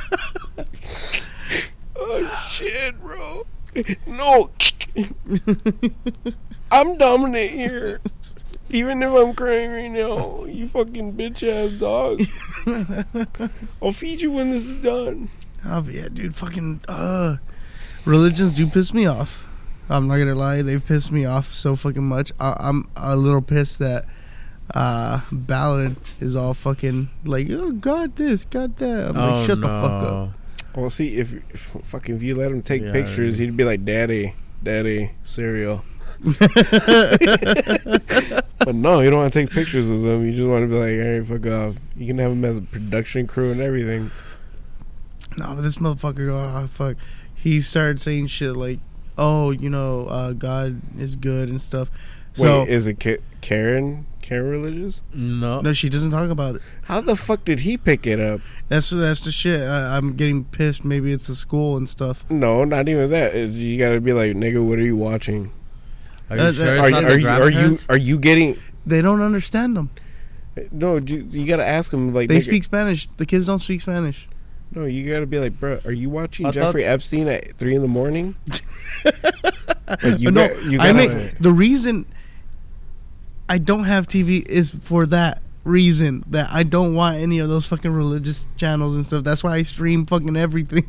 oh 1.95 2.47
shit, 2.49 2.99
bro. 3.01 3.43
No. 4.07 4.49
I'm 6.71 6.97
dominant 6.97 7.51
here. 7.51 7.99
Even 8.75 9.01
if 9.01 9.13
I'm 9.13 9.33
crying 9.33 9.71
right 9.71 9.91
now, 9.91 10.43
you 10.45 10.67
fucking 10.67 11.15
bitch 11.15 11.41
ass 11.47 11.79
dog. 11.79 12.19
I'll 13.81 13.91
feed 13.91 14.19
you 14.21 14.31
when 14.31 14.51
this 14.51 14.67
is 14.67 14.81
done. 14.81 15.29
Oh 15.65 15.85
yeah, 15.89 16.07
dude, 16.11 16.35
fucking 16.35 16.81
uh 16.87 17.37
religions 18.05 18.51
do 18.51 18.67
piss 18.67 18.93
me 18.93 19.05
off. 19.05 19.43
I'm 19.89 20.07
not 20.07 20.17
gonna 20.17 20.35
lie, 20.35 20.61
they've 20.61 20.85
pissed 20.85 21.11
me 21.11 21.25
off 21.25 21.47
so 21.47 21.75
fucking 21.75 22.03
much. 22.03 22.31
I, 22.39 22.55
I'm 22.59 22.85
a 22.97 23.15
little 23.15 23.41
pissed 23.41 23.79
that 23.79 24.03
uh 24.73 25.21
Ballad 25.31 25.95
is 26.19 26.35
all 26.35 26.53
fucking 26.53 27.07
like, 27.25 27.47
oh 27.51 27.71
god 27.71 28.13
this, 28.17 28.45
god 28.45 28.75
that. 28.77 29.09
I'm 29.09 29.17
Oh, 29.17 29.33
like, 29.37 29.45
shut 29.45 29.61
the 29.61 29.67
fuck 29.67 29.91
up. 29.91 30.11
no. 30.11 30.29
Well, 30.75 30.89
see, 30.89 31.15
if, 31.17 31.31
if 31.53 31.61
fucking 31.85 32.15
if 32.15 32.23
you 32.23 32.35
let 32.35 32.51
him 32.51 32.61
take 32.61 32.81
Yeah. 32.81 32.91
pictures, 32.91 33.37
he'd 33.37 33.55
be 33.55 33.63
like, 33.63 33.85
"Daddy, 33.85 34.33
Daddy, 34.61 35.11
cereal." 35.23 35.85
but 38.65 38.73
no, 38.75 39.01
you 39.01 39.09
don't 39.09 39.19
want 39.19 39.33
to 39.33 39.39
take 39.39 39.49
pictures 39.51 39.85
with 39.87 40.03
them. 40.03 40.25
You 40.25 40.31
just 40.33 40.47
want 40.47 40.63
to 40.63 40.69
be 40.69 40.75
like, 40.79 40.89
"Hey, 40.89 41.19
fuck 41.21 41.45
off." 41.51 41.75
You 41.95 42.07
can 42.07 42.17
have 42.19 42.31
them 42.31 42.45
as 42.45 42.57
a 42.57 42.61
production 42.61 43.27
crew 43.27 43.51
and 43.51 43.61
everything. 43.61 44.11
No, 45.37 45.53
but 45.55 45.61
this 45.61 45.77
motherfucker, 45.77 46.29
oh 46.29 46.67
fuck, 46.67 46.95
he 47.37 47.59
started 47.61 47.99
saying 48.01 48.27
shit 48.27 48.55
like, 48.55 48.79
oh, 49.17 49.51
you 49.51 49.69
know, 49.69 50.05
uh, 50.07 50.31
God 50.33 50.79
is 50.97 51.15
good 51.15 51.49
and 51.49 51.59
stuff. 51.59 51.89
So 52.35 52.61
Wait, 52.63 52.69
is 52.69 52.87
it 52.87 52.99
Ka- 52.99 53.21
Karen? 53.41 54.05
Karen 54.21 54.49
religious? 54.49 55.01
No. 55.13 55.61
no, 55.61 55.71
she 55.71 55.87
doesn't 55.87 56.09
talk 56.11 56.31
about 56.31 56.55
it. 56.55 56.61
How 56.85 56.99
the 56.99 57.15
fuck 57.15 57.45
did 57.45 57.59
he 57.59 57.77
pick 57.77 58.07
it 58.07 58.19
up? 58.19 58.39
That's 58.69 58.89
that's 58.89 59.19
the 59.23 59.31
shit. 59.31 59.61
I, 59.61 59.95
I'm 59.97 60.15
getting 60.15 60.43
pissed. 60.43 60.83
Maybe 60.83 61.11
it's 61.11 61.27
the 61.27 61.35
school 61.35 61.77
and 61.77 61.87
stuff. 61.87 62.29
No, 62.31 62.63
not 62.63 62.87
even 62.87 63.09
that. 63.11 63.35
It's- 63.35 63.53
you 63.53 63.77
gotta 63.77 64.01
be 64.01 64.13
like, 64.13 64.31
"Nigga, 64.35 64.65
what 64.65 64.79
are 64.79 64.83
you 64.83 64.95
watching?" 64.97 65.51
Are 66.29 66.37
you 66.37 66.43
Uh, 66.43 66.53
sure 66.53 66.79
Are, 66.79 66.89
you- 66.89 66.95
are 66.95 67.17
you 67.19 67.27
are 67.27 67.49
you 67.49 67.77
are 67.89 67.97
you 67.97 68.19
getting? 68.19 68.57
They 68.85 69.01
don't 69.01 69.21
understand 69.21 69.75
them. 69.75 69.89
No, 70.71 70.95
you, 70.97 71.17
you 71.31 71.45
gotta 71.45 71.65
ask 71.65 71.91
them. 71.91 72.13
like 72.13 72.29
They 72.29 72.37
nigga- 72.37 72.43
speak 72.43 72.63
Spanish. 72.63 73.07
The 73.07 73.25
kids 73.25 73.45
don't 73.45 73.59
speak 73.59 73.81
Spanish. 73.81 74.27
No, 74.73 74.85
you 74.85 75.11
gotta 75.11 75.25
be 75.25 75.37
like, 75.39 75.59
bro, 75.59 75.79
are 75.85 75.91
you 75.91 76.09
watching 76.09 76.45
I 76.45 76.49
thought- 76.49 76.55
Jeffrey 76.55 76.85
Epstein 76.85 77.27
at 77.27 77.55
three 77.55 77.75
in 77.75 77.81
the 77.81 77.87
morning? 77.87 78.35
like 80.03 80.19
you, 80.19 80.31
no, 80.31 80.47
got, 80.47 80.63
you 80.63 80.79
I 80.79 80.91
gotta, 80.91 81.15
make 81.15 81.37
the 81.39 81.51
reason 81.51 82.05
I 83.47 83.57
don't 83.59 83.83
have 83.85 84.07
TV 84.07 84.45
is 84.47 84.71
for 84.71 85.05
that 85.07 85.41
reason 85.65 86.23
that 86.27 86.47
I 86.51 86.63
don't 86.63 86.95
want 86.95 87.17
any 87.17 87.39
of 87.39 87.49
those 87.49 87.65
fucking 87.65 87.91
religious 87.91 88.45
channels 88.55 88.95
and 88.95 89.05
stuff. 89.05 89.23
That's 89.23 89.43
why 89.43 89.55
I 89.55 89.63
stream 89.63 90.05
fucking 90.05 90.37
everything. 90.37 90.83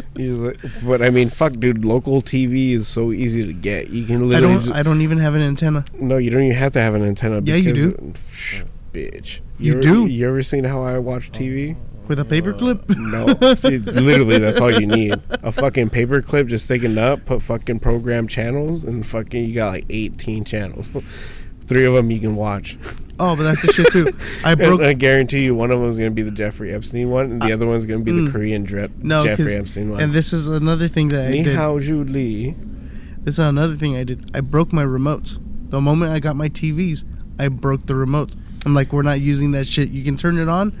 you 0.16 0.48
like- 0.48 0.60
but 0.84 1.02
I 1.02 1.10
mean, 1.10 1.28
fuck, 1.28 1.52
dude, 1.52 1.84
local 1.84 2.22
TV 2.22 2.72
is 2.72 2.88
so 2.88 3.12
easy 3.12 3.46
to 3.46 3.52
get. 3.52 3.90
You 3.90 4.04
can 4.04 4.28
literally. 4.28 4.36
I 4.36 4.56
don't. 4.56 4.64
just- 4.64 4.76
I 4.78 4.82
don't 4.82 5.00
even 5.02 5.18
have 5.18 5.34
an 5.34 5.42
antenna. 5.42 5.84
no, 6.00 6.16
you 6.16 6.30
don't 6.30 6.42
even 6.42 6.56
have 6.56 6.72
to 6.72 6.80
have 6.80 6.94
an 6.94 7.04
antenna. 7.04 7.40
Yeah, 7.44 7.56
you 7.56 7.72
do. 7.72 7.90
Psh, 7.92 8.64
bitch. 8.92 9.40
You 9.60 9.74
ever, 9.74 9.82
do. 9.82 10.06
You 10.06 10.28
ever 10.28 10.42
seen 10.42 10.64
how 10.64 10.82
I 10.82 10.98
watch 10.98 11.30
TV? 11.30 11.76
With 12.08 12.18
a 12.18 12.24
paperclip? 12.24 12.90
Uh, 12.90 12.94
no, 12.98 13.54
See, 13.54 13.78
literally, 13.78 14.36
that's 14.38 14.60
all 14.60 14.70
you 14.70 14.86
need. 14.86 15.14
A 15.42 15.50
fucking 15.50 15.88
paperclip, 15.88 16.48
just 16.48 16.66
stick 16.66 16.82
it 16.82 16.98
up, 16.98 17.24
put 17.24 17.40
fucking 17.40 17.78
program 17.78 18.28
channels, 18.28 18.84
and 18.84 19.06
fucking 19.06 19.46
you 19.46 19.54
got 19.54 19.72
like 19.72 19.86
eighteen 19.88 20.44
channels. 20.44 20.88
Three 21.66 21.86
of 21.86 21.94
them 21.94 22.10
you 22.10 22.20
can 22.20 22.36
watch. 22.36 22.76
Oh, 23.20 23.36
but 23.36 23.44
that's 23.44 23.62
the 23.62 23.72
shit 23.72 23.92
too. 23.92 24.12
I 24.44 24.54
broke. 24.56 24.80
I 24.80 24.92
guarantee 24.92 25.44
you, 25.44 25.54
one 25.54 25.70
of 25.70 25.80
them 25.80 25.90
is 25.90 25.98
going 25.98 26.10
to 26.10 26.14
be 26.14 26.22
the 26.22 26.30
Jeffrey 26.30 26.74
Epstein 26.74 27.10
one, 27.10 27.32
and 27.32 27.42
the 27.42 27.52
other 27.52 27.66
one's 27.66 27.86
going 27.86 28.00
to 28.00 28.04
be 28.04 28.12
the 28.12 28.28
mm. 28.28 28.32
Korean 28.32 28.64
drip 28.64 28.90
No, 29.02 29.22
Jeffrey 29.22 29.54
Epstein 29.54 29.90
one. 29.90 30.00
And 30.00 30.12
this 30.12 30.32
is 30.32 30.48
another 30.48 30.88
thing 30.88 31.08
that 31.10 31.26
I 31.26 31.30
Ni 31.30 31.42
did. 31.44 31.56
hao 31.56 31.78
Zhu 31.78 32.08
Li. 32.10 32.50
This 32.50 33.34
is 33.34 33.38
another 33.38 33.74
thing 33.74 33.96
I 33.96 34.04
did. 34.04 34.34
I 34.34 34.40
broke 34.40 34.72
my 34.72 34.84
remotes. 34.84 35.38
The 35.70 35.80
moment 35.80 36.12
I 36.12 36.18
got 36.20 36.36
my 36.36 36.48
TVs, 36.48 37.40
I 37.40 37.48
broke 37.48 37.82
the 37.84 37.94
remotes. 37.94 38.36
I'm 38.66 38.74
like, 38.74 38.92
we're 38.92 39.02
not 39.02 39.20
using 39.20 39.52
that 39.52 39.66
shit. 39.66 39.90
You 39.90 40.04
can 40.04 40.16
turn 40.16 40.38
it 40.38 40.48
on, 40.48 40.72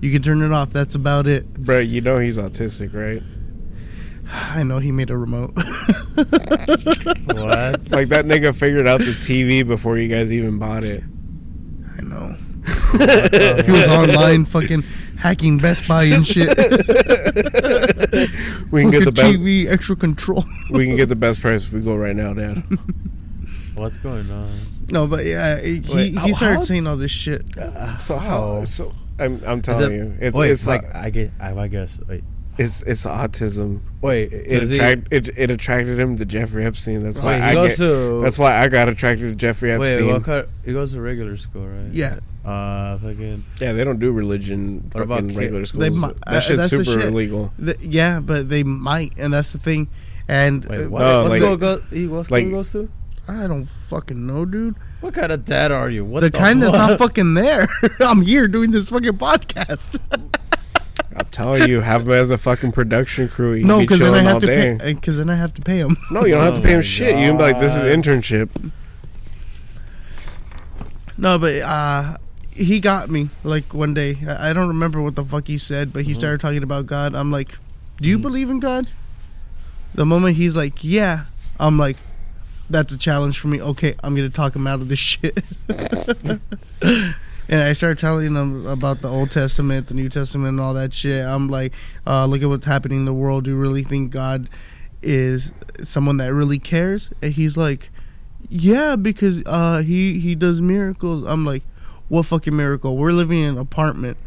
you 0.00 0.10
can 0.10 0.22
turn 0.22 0.42
it 0.42 0.52
off. 0.52 0.70
That's 0.70 0.94
about 0.94 1.26
it. 1.26 1.44
Bro, 1.54 1.80
you 1.80 2.00
know 2.00 2.18
he's 2.18 2.38
autistic, 2.38 2.94
right? 2.94 3.22
I 4.56 4.62
know 4.62 4.78
he 4.78 4.92
made 4.92 5.10
a 5.10 5.16
remote. 5.16 5.50
What? 6.12 7.90
Like 7.90 8.08
that 8.08 8.24
nigga 8.26 8.54
figured 8.54 8.86
out 8.86 9.00
the 9.00 9.12
TV 9.12 9.66
before 9.66 9.98
you 9.98 10.08
guys 10.08 10.32
even 10.32 10.58
bought 10.58 10.84
it. 10.84 11.02
I 12.12 12.18
know. 12.28 13.62
he 13.64 13.70
was 13.72 13.88
online 13.88 14.44
fucking 14.44 14.82
hacking 15.18 15.58
Best 15.58 15.86
Buy 15.88 16.04
and 16.04 16.26
shit. 16.26 16.48
We 18.70 18.82
can 18.82 18.90
get 18.90 19.04
the 19.04 19.12
best. 19.14 19.32
TV 19.32 19.66
extra 19.68 19.96
control. 19.96 20.44
We 20.70 20.86
can 20.86 20.96
get 20.96 21.08
the 21.08 21.16
best 21.16 21.40
price 21.40 21.64
if 21.66 21.72
we 21.72 21.80
go 21.82 21.96
right 21.96 22.16
now, 22.16 22.32
Dad. 22.34 22.62
What's 23.74 23.98
going 23.98 24.30
on? 24.30 24.48
No, 24.90 25.06
but 25.06 25.24
yeah, 25.24 25.60
he, 25.60 25.80
Wait, 25.92 26.10
he 26.10 26.14
how- 26.16 26.26
started 26.28 26.56
how- 26.56 26.62
saying 26.62 26.86
all 26.86 26.96
this 26.96 27.10
shit. 27.10 27.56
Uh, 27.58 27.96
so 27.96 28.16
how? 28.16 28.42
Oh. 28.42 28.64
So 28.64 28.92
I'm 29.18 29.40
I'm 29.46 29.60
telling 29.62 29.92
it- 29.92 29.96
you, 29.96 30.14
it's 30.20 30.36
wait, 30.36 30.50
it's 30.50 30.66
like 30.66 30.82
like 30.82 30.94
I 30.94 31.10
get. 31.10 31.30
I, 31.40 31.54
I 31.58 31.68
guess. 31.68 32.00
Wait. 32.08 32.22
It's 32.58 32.82
it's 32.82 33.04
autism. 33.04 33.80
Wait. 34.02 34.32
It, 34.32 34.70
attract, 34.70 35.08
it 35.10 35.28
it 35.36 35.50
attracted 35.50 35.98
him 35.98 36.16
to 36.18 36.24
Jeffrey 36.24 36.64
Epstein. 36.64 37.00
That's 37.02 37.18
why 37.18 37.32
Wait, 37.32 37.42
I 37.42 37.54
get, 37.68 37.76
to. 37.78 38.20
that's 38.22 38.38
why 38.38 38.56
I 38.62 38.68
got 38.68 38.88
attracted 38.88 39.28
to 39.30 39.34
Jeffrey 39.34 39.76
Wait, 39.76 39.92
Epstein. 39.94 40.12
what 40.12 40.24
kind? 40.24 40.46
He 40.64 40.72
goes 40.72 40.92
to 40.92 41.00
regular 41.00 41.36
school, 41.36 41.66
right? 41.66 41.88
Yeah. 41.90 42.16
Uh, 42.44 42.98
fucking. 42.98 43.44
Yeah, 43.60 43.72
they 43.72 43.84
don't 43.84 44.00
do 44.00 44.10
religion 44.12 44.80
What 44.92 45.04
about 45.04 45.14
fucking 45.20 45.28
kid- 45.30 45.36
regular 45.38 45.60
They 45.60 45.66
schools. 45.66 45.90
mi- 46.00 46.08
uh, 46.26 46.32
that 46.32 46.42
shit's 46.42 46.58
that's 46.58 46.70
super 46.70 46.84
shit. 47.00 47.04
illegal. 47.04 47.50
Th- 47.64 47.78
yeah, 47.80 48.20
but 48.20 48.48
they 48.50 48.62
might, 48.64 49.12
and 49.18 49.32
that's 49.32 49.52
the 49.52 49.58
thing. 49.58 49.88
And 50.28 50.64
Wait, 50.66 50.86
uh, 50.86 50.88
what? 50.90 50.98
No, 51.00 51.20
what 51.22 51.30
like- 51.30 51.42
school 51.42 51.56
go, 51.56 51.78
he, 51.90 52.06
what 52.08 52.24
school 52.26 52.38
like- 52.38 52.50
goes 52.50 52.72
to? 52.72 52.88
I 53.28 53.46
don't 53.46 53.66
fucking 53.66 54.26
know, 54.26 54.44
dude. 54.44 54.74
What 55.00 55.14
kind 55.14 55.30
of 55.30 55.44
dad 55.44 55.70
are 55.70 55.88
you? 55.88 56.04
What 56.04 56.20
the 56.20 56.30
the, 56.30 56.38
kind 56.38 56.60
that's 56.60 56.72
not 56.72 56.98
fucking 56.98 57.34
there. 57.34 57.68
I'm 58.00 58.20
here 58.22 58.48
doing 58.48 58.72
this 58.72 58.88
fucking 58.90 59.12
podcast. 59.18 59.98
I'm 61.16 61.26
telling 61.26 61.68
you, 61.68 61.80
have 61.80 62.02
him 62.06 62.12
as 62.12 62.30
a 62.30 62.38
fucking 62.38 62.72
production 62.72 63.28
crew. 63.28 63.52
You 63.54 63.64
no, 63.64 63.78
be 63.78 63.84
because 63.84 63.98
then 64.00 64.14
I 64.14 64.18
chilling 64.18 64.26
have 64.26 64.38
to 64.40 64.46
day. 64.46 64.78
pay. 64.80 64.94
Because 64.94 65.16
then 65.18 65.30
I 65.30 65.36
have 65.36 65.52
to 65.54 65.62
pay 65.62 65.82
them. 65.82 65.96
No, 66.10 66.24
you 66.24 66.34
don't 66.34 66.42
have 66.44 66.54
to 66.54 66.60
Oh 66.60 66.62
pay 66.62 66.70
him 66.72 66.78
my 66.78 66.82
shit. 66.82 67.18
You 67.18 67.26
can 67.28 67.36
be 67.36 67.42
like, 67.42 67.60
this 67.60 67.74
is 67.76 67.82
internship. 67.82 68.48
No, 71.18 71.38
but 71.38 71.54
uh, 71.62 72.16
he 72.54 72.80
got 72.80 73.08
me 73.10 73.28
like 73.44 73.72
one 73.74 73.94
day. 73.94 74.16
I 74.26 74.50
I 74.50 74.52
don't 74.52 74.68
remember 74.68 75.00
what 75.02 75.14
the 75.14 75.24
fuck 75.24 75.46
he 75.46 75.58
said, 75.58 75.88
Mm-hmm. 75.88 75.92
but 75.98 76.04
he 76.04 76.14
started 76.14 76.40
talking 76.40 76.62
about 76.62 76.86
God. 76.86 77.14
I'm 77.14 77.30
like, 77.30 77.56
"Do 78.00 78.08
you 78.08 78.18
Mhm. 78.18 78.22
believe 78.22 78.50
in 78.50 78.60
God?" 78.60 78.88
The 79.94 80.06
moment 80.06 80.36
he's 80.36 80.56
like, 80.56 80.82
"Yeah," 80.82 81.24
I'm 81.60 81.78
like, 81.78 81.96
"That's 82.70 82.90
a 82.92 82.96
challenge 82.98 83.38
for 83.38 83.48
me." 83.48 83.60
Okay, 83.60 83.94
I'm 84.02 84.14
gonna 84.16 84.30
talk 84.30 84.56
him 84.56 84.66
out 84.66 84.80
of 84.80 84.88
this 84.88 84.98
shit. 84.98 85.38
and 87.48 87.60
I 87.60 87.72
started 87.72 87.98
telling 87.98 88.34
them 88.34 88.66
about 88.66 89.00
the 89.00 89.08
Old 89.08 89.30
Testament, 89.30 89.88
the 89.88 89.94
New 89.94 90.08
Testament, 90.08 90.50
and 90.50 90.60
all 90.60 90.74
that 90.74 90.94
shit. 90.94 91.24
I'm 91.24 91.48
like, 91.48 91.72
uh, 92.06 92.26
"Look 92.26 92.42
at 92.42 92.48
what's 92.48 92.64
happening 92.64 92.98
in 92.98 93.04
the 93.04 93.12
world. 93.12 93.44
Do 93.44 93.50
you 93.50 93.56
really 93.58 93.82
think 93.82 94.12
God 94.12 94.48
is 95.02 95.52
someone 95.80 96.18
that 96.18 96.32
really 96.32 96.58
cares?" 96.58 97.12
And 97.22 97.32
he's 97.32 97.56
like, 97.56 97.88
"Yeah, 98.48 98.96
because 98.96 99.42
uh, 99.46 99.82
he 99.82 100.20
he 100.20 100.34
does 100.34 100.60
miracles." 100.60 101.24
I'm 101.24 101.44
like, 101.44 101.62
"What 102.08 102.26
fucking 102.26 102.54
miracle? 102.56 102.96
We're 102.96 103.12
living 103.12 103.40
in 103.40 103.54
an 103.54 103.58
apartment. 103.58 104.18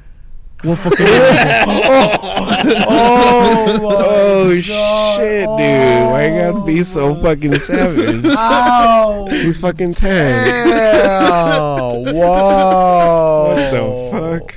What 0.63 0.77
fucking 0.79 1.05
miracle?" 1.05 2.31
Oh, 2.87 3.77
oh 3.81 4.59
shit, 4.59 5.45
dude! 5.45 6.05
Why 6.09 6.27
you 6.27 6.51
gotta 6.51 6.65
be 6.65 6.83
so 6.83 7.13
fucking 7.15 7.57
savage? 7.59 8.25
Ow! 8.37 9.27
He's 9.29 9.59
fucking 9.59 9.93
ten. 9.93 10.47
Hell! 10.67 12.03
Whoa! 12.13 13.49
What 13.49 13.71
the 13.71 14.39
fuck? 14.41 14.55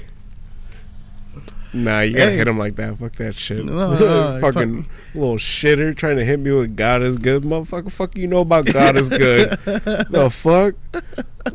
Nah, 1.84 2.00
you 2.00 2.14
gotta 2.16 2.30
Hey. 2.32 2.36
hit 2.36 2.48
him 2.48 2.58
like 2.58 2.76
that. 2.76 2.96
Fuck 2.98 3.12
that 3.16 3.34
shit. 3.36 3.64
No, 3.64 3.94
no, 3.98 4.38
fucking 4.40 4.86
little 5.14 5.36
shitter 5.36 5.96
trying 5.96 6.16
to 6.16 6.24
hit 6.24 6.40
me 6.40 6.50
with 6.50 6.76
God 6.76 7.02
is 7.02 7.18
good, 7.18 7.42
motherfucker. 7.42 7.90
Fuck 7.90 8.16
you 8.16 8.26
know 8.26 8.40
about 8.40 8.66
God 8.66 8.96
is 8.96 9.08
good. 9.08 9.50
the 9.64 10.30
fuck? 10.32 10.74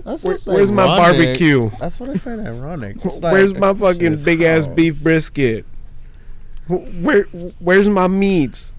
That's 0.03 0.23
Where- 0.23 0.33
what's 0.33 0.47
where's 0.47 0.71
my 0.71 0.85
barbecue? 0.85 1.69
That's 1.79 1.99
what 1.99 2.09
I 2.09 2.15
find 2.15 2.41
ironic. 2.45 2.97
Like- 3.05 3.21
Where's 3.33 3.53
my 3.53 3.73
fucking 3.73 4.13
is 4.13 4.23
big 4.23 4.41
ass 4.41 4.65
beef 4.65 5.01
brisket? 5.03 5.65
Where 6.67 7.23
Where's 7.59 7.89
my 7.89 8.07
meats? 8.07 8.71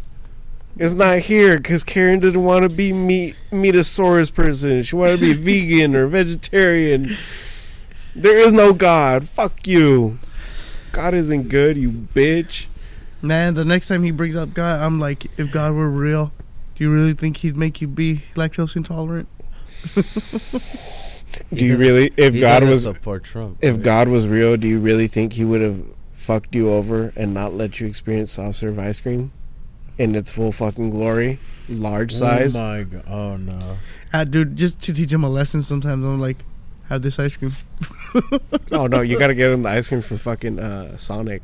It's 0.77 0.95
not 0.95 1.19
here 1.21 1.57
because 1.59 1.85
Karen 1.85 2.19
didn't 2.19 2.43
want 2.43 2.65
to 2.65 2.69
be 2.69 2.93
meat 2.93 3.37
meatosaurus 3.53 4.35
person. 4.35 4.83
She 4.83 4.97
wanted 4.97 5.21
to 5.21 5.35
be 5.37 5.61
vegan 5.69 5.95
or 5.95 6.07
vegetarian. 6.09 7.11
There 8.17 8.37
is 8.39 8.51
no 8.53 8.73
God. 8.73 9.29
Fuck 9.29 9.67
you. 9.69 10.19
God 10.95 11.13
isn't 11.15 11.49
good, 11.49 11.77
you 11.77 11.91
bitch. 11.91 12.67
Man, 13.21 13.55
the 13.55 13.65
next 13.65 13.89
time 13.89 14.03
he 14.05 14.11
brings 14.11 14.37
up 14.37 14.55
God, 14.55 14.81
I'm 14.81 15.01
like, 15.01 15.27
if 15.39 15.53
God 15.53 15.75
were 15.75 15.91
real, 15.91 16.31
do 16.77 16.85
you 16.85 16.93
really 16.93 17.15
think 17.15 17.39
he'd 17.39 17.57
make 17.57 17.81
you 17.81 17.89
be 17.89 18.23
lactose 18.35 18.77
intolerant? 18.77 19.29
Do 21.53 21.65
you 21.65 21.77
really? 21.77 22.13
If 22.17 22.35
he 22.35 22.41
God 22.41 22.63
was, 22.63 22.83
support 22.85 23.25
Trump. 23.25 23.59
if 23.61 23.75
right? 23.75 23.85
God 23.85 24.09
was 24.09 24.29
real, 24.29 24.57
do 24.57 24.69
you 24.69 24.79
really 24.79 25.09
think 25.09 25.33
He 25.33 25.45
would 25.45 25.61
have 25.61 25.85
fucked 26.13 26.55
you 26.55 26.71
over 26.71 27.13
and 27.17 27.35
not 27.35 27.53
let 27.53 27.81
you 27.81 27.87
experience 27.89 28.33
soft 28.33 28.57
serve 28.57 28.79
ice 28.79 29.01
cream 29.01 29.33
in 29.99 30.15
its 30.15 30.31
full 30.31 30.53
fucking 30.53 30.91
glory, 30.91 31.39
large 31.69 32.15
size? 32.15 32.55
Oh 32.55 32.61
my 32.61 32.83
god! 32.85 33.05
Oh 33.09 33.37
no! 33.37 33.77
Ah, 34.13 34.25
dude, 34.25 34.57
just 34.57 34.81
to 34.85 34.95
teach 34.95 35.13
him 35.13 35.25
a 35.25 35.29
lesson, 35.29 35.63
sometimes 35.63 36.05
I'm 36.05 36.21
like, 36.21 36.39
have 36.95 37.03
this 37.03 37.19
ice 37.19 37.37
cream. 37.37 37.53
Oh 38.73 38.87
no, 38.87 39.01
you 39.01 39.19
gotta 39.19 39.35
get 39.35 39.51
him 39.51 39.63
the 39.65 39.69
ice 39.71 39.89
cream 39.89 40.01
from 40.01 40.19
fucking 40.19 40.59
uh, 40.59 40.97
Sonic. 40.97 41.43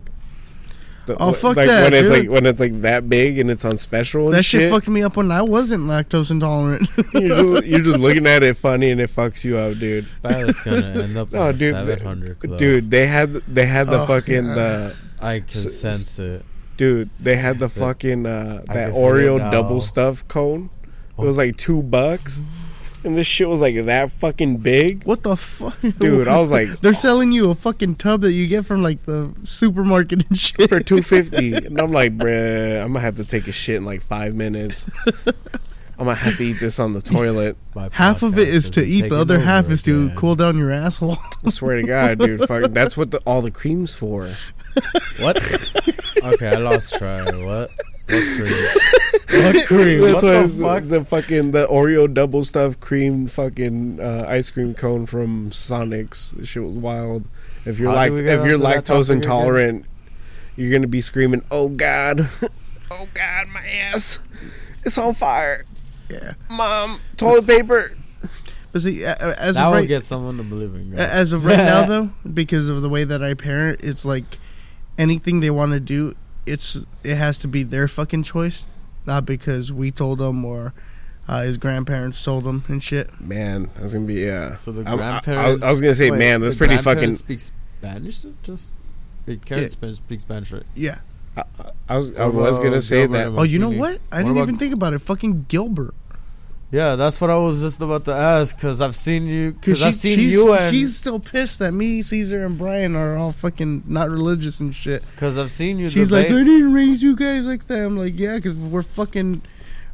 The- 1.07 1.16
Oh, 1.18 1.32
fuck 1.32 1.57
like 1.57 1.66
that, 1.66 1.90
when 1.90 1.94
it's 1.94 2.09
dude. 2.11 2.18
like 2.26 2.30
when 2.32 2.46
it's 2.46 2.61
like 2.61 2.80
that 2.82 3.09
big 3.09 3.38
and 3.40 3.51
it's 3.51 3.64
on 3.64 3.78
special. 3.78 4.26
And 4.26 4.34
That 4.34 4.44
shit, 4.44 4.61
shit 4.62 4.70
fucked 4.72 4.88
me 4.88 5.03
up 5.03 5.16
when 5.16 5.32
I 5.32 5.42
wasn't 5.42 5.84
lactose 5.84 6.30
intolerant. 6.30 6.88
you're, 7.14 7.57
just, 7.57 7.66
you're 7.66 7.80
just 7.80 7.98
looking 7.98 8.26
at 8.26 8.44
it 8.44 8.57
funny 8.57 8.90
and 8.90 9.01
it 9.01 9.11
fucks 9.11 9.42
you 9.42 9.59
up, 9.59 9.78
dude. 9.78 10.07
Pilot's 10.22 10.61
gonna 10.61 11.03
end 11.03 11.16
up 11.18 11.32
No, 11.32 11.42
on 11.48 11.57
dude, 11.57 11.74
seven 11.74 12.01
hundred. 12.01 12.38
Dude, 12.59 12.88
they 12.90 13.07
had 13.09 13.32
they 13.32 13.66
had 13.66 13.88
the 13.88 14.03
Oh, 14.03 14.07
fucking 14.07 14.46
yeah. 14.46 14.55
the 14.55 14.96
I 15.20 15.40
can 15.40 15.48
s- 15.48 15.74
sense 15.80 16.18
it. 16.20 16.44
dude 16.76 17.11
they 17.18 17.34
had 17.36 17.59
the 17.59 17.66
The- 17.66 17.80
fucking 17.80 18.26
uh, 18.26 18.62
that 18.66 18.68
can 18.68 18.92
see 18.92 18.98
it 19.01 19.03
Oreo 19.03 19.51
double 19.51 19.80
stuff 19.80 20.28
cone. 20.28 20.70
It 21.18 21.24
was 21.26 21.36
like 21.36 21.57
two 21.57 21.82
bucks, 21.82 22.38
and 23.05 23.16
this 23.16 23.26
shit 23.26 23.48
was 23.48 23.61
like 23.61 23.74
that 23.84 24.11
fucking 24.12 24.59
big, 24.59 25.05
what 25.05 25.22
the 25.22 25.36
fuck? 25.36 25.78
dude. 25.98 26.28
I 26.28 26.38
was 26.38 26.51
like 26.51 26.68
They're 26.80 26.94
selling 26.94 27.32
you 27.32 27.51
a 27.51 27.55
fucking 27.55 27.96
tub 27.96 28.22
that 28.22 28.32
you 28.32 28.46
get 28.46 28.66
from 28.66 28.82
like 28.82 29.03
the 29.03 29.34
supermarket 29.44 30.28
and 30.28 30.38
shit. 30.38 30.68
for 30.68 30.80
two 30.80 31.03
fifty, 31.03 31.53
and 31.66 31.80
I'm 31.80 31.92
like, 31.92 32.14
bruh, 32.16 32.80
I'm 32.80 32.88
gonna 32.88 33.01
have 33.01 33.16
to 33.16 33.24
take 33.24 33.48
a 33.48 33.53
shit 33.53 33.76
in 33.76 33.84
like 33.84 34.03
five 34.03 34.34
minutes. 34.34 34.88
I'm 35.98 36.07
gonna 36.07 36.14
have 36.14 36.38
to 36.38 36.44
eat 36.44 36.61
this 36.61 36.78
on 36.78 36.94
the 36.94 37.03
toilet. 37.03 37.57
My 37.74 37.90
half 37.92 38.22
of 38.22 38.38
it 38.38 38.48
is 38.48 38.70
to 38.70 38.82
eat, 38.84 39.11
the 39.11 39.18
other 39.18 39.38
half 39.38 39.68
is 39.70 39.82
to 39.82 40.05
again. 40.05 40.16
cool 40.16 40.34
down 40.34 40.57
your 40.57 40.70
asshole. 40.70 41.18
I 41.44 41.51
swear 41.51 41.76
to 41.76 41.82
God, 41.82 42.18
dude, 42.18 42.48
fuck, 42.48 42.70
that's 42.70 42.96
what 42.96 43.11
the, 43.11 43.18
all 43.26 43.42
the 43.42 43.51
cream's 43.51 43.94
for. 43.94 44.30
What? 45.18 45.36
okay, 46.24 46.48
I 46.48 46.57
lost 46.57 46.94
track. 46.94 47.34
What? 47.34 47.70
What 48.11 48.37
cream? 48.37 49.45
what 49.45 49.67
cream? 49.67 50.01
That's 50.01 50.15
what 50.15 50.25
why 50.25 50.31
the 50.33 50.45
it's 50.45 50.55
the, 50.55 50.63
fuck? 50.63 50.85
the 50.85 51.05
fucking 51.05 51.51
the 51.53 51.67
Oreo 51.67 52.13
double 52.13 52.45
stuffed 52.45 52.81
cream 52.81 53.27
fucking 53.27 54.01
uh, 54.01 54.25
ice 54.29 54.51
cream 54.51 54.75
cone 54.75 55.07
from 55.07 55.53
Sonic's. 55.53 56.33
This 56.33 56.49
shit 56.49 56.63
was 56.65 56.77
wild. 56.77 57.25
If 57.65 57.79
you're 57.79 57.91
How 57.91 57.97
like 57.97 58.11
did 58.11 58.17
we 58.17 58.23
get 58.25 58.39
if 58.41 58.47
you're 58.47 58.59
lactose 58.59 58.85
topic 58.87 59.05
again? 59.07 59.17
intolerant, 59.19 59.87
you're 60.57 60.73
gonna 60.73 60.87
be 60.89 61.01
screaming, 61.01 61.43
"Oh 61.51 61.69
God, 61.69 62.21
oh 62.91 63.09
God, 63.15 63.49
my 63.53 63.61
ass, 63.93 64.19
it's 64.85 64.97
on 64.99 65.15
fire, 65.15 65.65
yeah, 66.11 66.33
mom, 66.51 66.99
toilet 67.17 67.47
paper." 67.47 67.93
but 68.73 68.83
see, 68.83 69.03
a- 69.03 69.13
a- 69.21 69.41
as 69.41 69.57
that 69.57 69.67
of 69.67 69.73
right, 69.75 69.87
get 69.89 70.05
someone 70.05 70.37
to 70.39 70.43
believe 70.43 70.75
in 70.75 70.93
a- 70.95 70.97
God. 70.97 71.01
as 71.11 71.33
of 71.33 71.45
right 71.45 71.57
now 71.59 71.85
though, 71.87 72.11
because 72.33 72.69
of 72.69 72.81
the 72.83 72.89
way 72.89 73.05
that 73.05 73.23
I 73.23 73.35
parent, 73.35 73.81
it's 73.85 74.05
like 74.05 74.25
anything 74.99 75.41
they 75.41 75.51
want 75.51 75.73
to 75.73 75.81
do, 75.81 76.15
it's 76.47 76.76
it 77.05 77.16
has 77.16 77.38
to 77.38 77.49
be 77.49 77.62
their 77.62 77.88
fucking 77.88 78.22
choice, 78.24 78.66
not 79.07 79.26
because 79.26 79.72
we 79.72 79.91
told 79.91 80.18
them 80.18 80.45
or 80.45 80.72
uh, 81.28 81.43
his 81.43 81.59
grandparents 81.59 82.22
told 82.24 82.45
him 82.45 82.62
and 82.68 82.82
shit. 82.82 83.09
Man, 83.20 83.66
that's 83.78 83.95
gonna 83.95 84.07
be 84.07 84.14
yeah. 84.14 84.57
So 84.57 84.72
the 84.72 84.88
I'm- 84.88 84.88
I- 84.88 84.93
I- 84.93 84.97
grandparents. 85.20 85.64
I 85.64 85.70
was 85.70 85.80
gonna 85.80 85.95
say, 85.95 86.11
wait, 86.11 86.18
man, 86.18 86.41
that's 86.41 86.55
the 86.55 86.59
pretty 86.59 86.76
fucking- 86.78 87.14
Speak 87.14 87.41
Spanish? 87.41 88.22
Just 88.43 89.26
the 89.26 89.36
parents 89.38 89.76
speak 89.99 90.20
Spanish, 90.20 90.51
right? 90.53 90.62
Yeah. 90.74 90.99
I, 91.36 91.43
I 91.88 91.97
was 91.99 92.16
I 92.18 92.26
was 92.26 92.59
gonna 92.59 92.80
say 92.82 93.03
Gilbert 93.07 93.30
that. 93.30 93.38
Oh, 93.38 93.43
you 93.45 93.59
know 93.61 93.70
what? 93.70 93.99
I 94.11 94.18
didn't 94.18 94.32
about- 94.32 94.43
even 94.43 94.57
think 94.57 94.74
about 94.74 94.93
it. 94.95 94.99
Fucking 95.01 95.45
Gilbert. 95.49 95.95
Yeah, 96.73 96.95
that's 96.95 97.21
what 97.21 97.31
I 97.31 97.35
was 97.37 97.61
just 97.61 97.81
about 97.81 98.05
to 98.05 98.12
ask 98.12 98.55
because 98.55 98.81
I've 98.81 98.95
seen 98.95 99.27
you. 99.27 99.51
Because 99.51 99.81
Because 99.81 99.83
I've 99.83 99.95
seen 99.97 100.18
she's, 100.18 100.33
you 100.33 100.53
and 100.53 100.73
she's 100.75 100.97
still 100.97 101.18
pissed 101.18 101.59
that 101.59 101.73
me, 101.73 102.01
Caesar, 102.01 102.45
and 102.47 102.57
Brian 102.57 102.95
are 102.95 103.16
all 103.16 103.33
fucking 103.33 103.83
not 103.87 104.09
religious 104.09 104.61
and 104.61 104.73
shit. 104.73 105.05
because 105.11 105.37
I've 105.37 105.51
seen 105.51 105.79
you. 105.81 105.89
She's 105.89 106.12
like, 106.12 106.27
I 106.27 106.29
didn't 106.29 106.73
raise 106.73 107.03
you 107.03 107.16
guys 107.16 107.45
like 107.45 107.64
that. 107.66 107.85
I'm 107.85 107.97
like, 107.97 108.16
yeah, 108.16 108.37
because 108.37 108.55
we're 108.57 108.83
fucking 108.83 109.43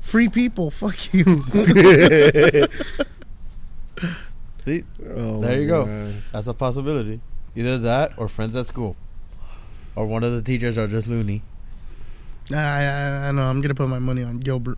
free 0.02 0.28
people. 0.28 0.70
Fuck 0.82 1.14
you. 1.14 1.24
see, 4.58 4.82
Oh, 5.08 5.40
There 5.40 5.60
you 5.60 5.66
go. 5.68 5.86
God. 5.86 6.14
that's 6.32 6.46
a 6.46 6.54
possibility. 6.54 7.20
Either 7.54 7.78
that 7.78 8.12
or 8.18 8.28
friends 8.28 8.54
at 8.54 8.66
school, 8.66 8.96
or 9.94 10.06
one 10.06 10.22
of 10.22 10.32
the 10.32 10.42
teachers 10.42 10.76
are 10.76 10.86
just 10.86 11.08
loony. 11.08 11.40
I, 12.52 12.56
I, 12.56 13.28
I 13.28 13.32
know. 13.32 13.42
I'm 13.42 13.60
gonna 13.62 13.74
put 13.74 13.88
my 13.88 13.98
money 13.98 14.22
on 14.22 14.38
Gilbert. 14.40 14.76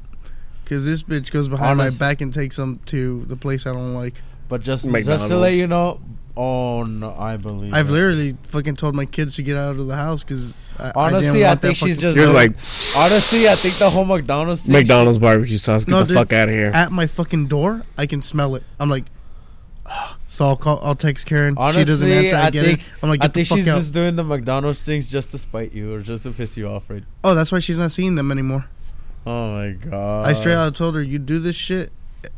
Because 0.69 0.85
this 0.85 1.03
bitch 1.03 1.33
goes 1.33 1.49
behind 1.49 1.81
Honest- 1.81 1.99
my 1.99 2.07
back 2.09 2.21
and 2.21 2.33
takes 2.35 2.57
them 2.57 2.79
to 2.87 3.25
the 3.25 3.37
place 3.37 3.67
I 3.67 3.73
don't 3.73 3.95
like. 3.95 4.21
But 4.51 4.63
just 4.63 4.87
just 4.91 5.29
to 5.29 5.37
let 5.39 5.55
you 5.55 5.67
know, 5.67 5.99
oh 6.37 6.83
no, 6.83 7.15
I 7.19 7.37
believe. 7.39 7.73
I've 7.73 7.89
it. 7.89 7.93
literally 7.93 8.33
fucking 8.35 8.77
told 8.77 8.95
my 8.95 9.05
kids 9.07 9.37
to 9.37 9.43
get 9.43 9.57
out 9.57 9.77
of 9.77 9.87
the 9.87 9.97
house 9.97 10.25
because 10.25 10.55
I, 10.79 10.93
Honestly, 10.95 11.45
I, 11.45 11.53
I 11.53 11.55
didn't 11.55 11.61
want 11.61 11.61
think 11.63 11.79
that 11.79 11.87
she's 11.87 12.01
just- 12.01 12.17
You're 12.17 12.33
like 12.33 12.51
Honestly, 12.97 13.49
I 13.49 13.55
think 13.55 13.77
the 13.77 13.89
whole 13.91 14.05
McDonald's 14.05 14.63
thing. 14.63 14.73
McDonald's 14.73 15.19
barbecue 15.19 15.57
sauce. 15.59 15.85
Get 15.87 15.91
No, 15.91 16.01
the 16.01 16.09
dude. 16.09 16.17
fuck 16.17 16.33
out 16.35 16.49
of 16.49 16.55
here. 16.55 16.71
at 16.75 16.93
my 16.93 17.07
fucking 17.07 17.47
door. 17.49 17.83
I 17.97 18.07
can 18.07 18.21
smell 18.23 18.55
it. 18.57 18.63
I'm 18.79 18.89
like, 18.91 19.05
so 20.29 20.47
I'll 20.47 20.57
call. 20.57 20.81
I'll 20.83 20.95
text 20.95 21.27
Karen. 21.27 21.55
she 21.55 21.57
doesn't 21.85 22.07
Honestly, 22.11 22.13
answer. 22.29 22.37
I, 22.37 22.47
I 22.47 22.51
get 22.51 22.65
think- 22.65 22.81
it. 22.81 22.87
I'm 23.03 23.09
like, 23.09 23.21
I 23.23 23.27
get 23.27 23.35
the 23.35 23.39
think 23.41 23.49
fuck 23.49 23.59
she's 23.59 23.69
out. 23.69 23.79
just 23.79 23.95
doing 23.95 24.15
the 24.17 24.25
McDonald's 24.25 24.83
things 24.83 25.11
just 25.11 25.31
to 25.33 25.39
spite 25.39 25.73
you 25.73 25.95
or 25.95 26.01
just 26.01 26.23
to 26.25 26.31
piss 26.31 26.57
you 26.57 26.69
off, 26.69 26.89
right? 26.91 27.03
Oh, 27.25 27.35
that's 27.35 27.51
why 27.53 27.59
she's 27.59 27.79
not 27.79 27.91
seeing 27.93 28.15
them 28.15 28.31
anymore. 28.31 28.65
Oh 29.27 29.55
my 29.55 29.73
god! 29.73 30.27
I 30.27 30.33
straight 30.33 30.55
out 30.55 30.75
told 30.77 30.95
her, 30.95 31.03
you 31.03 31.19
do 31.19 31.39
this 31.39 31.57
shit, 31.57 31.91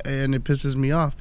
and 0.04 0.34
it 0.34 0.44
pisses 0.44 0.76
me 0.76 0.92
off. 0.92 1.16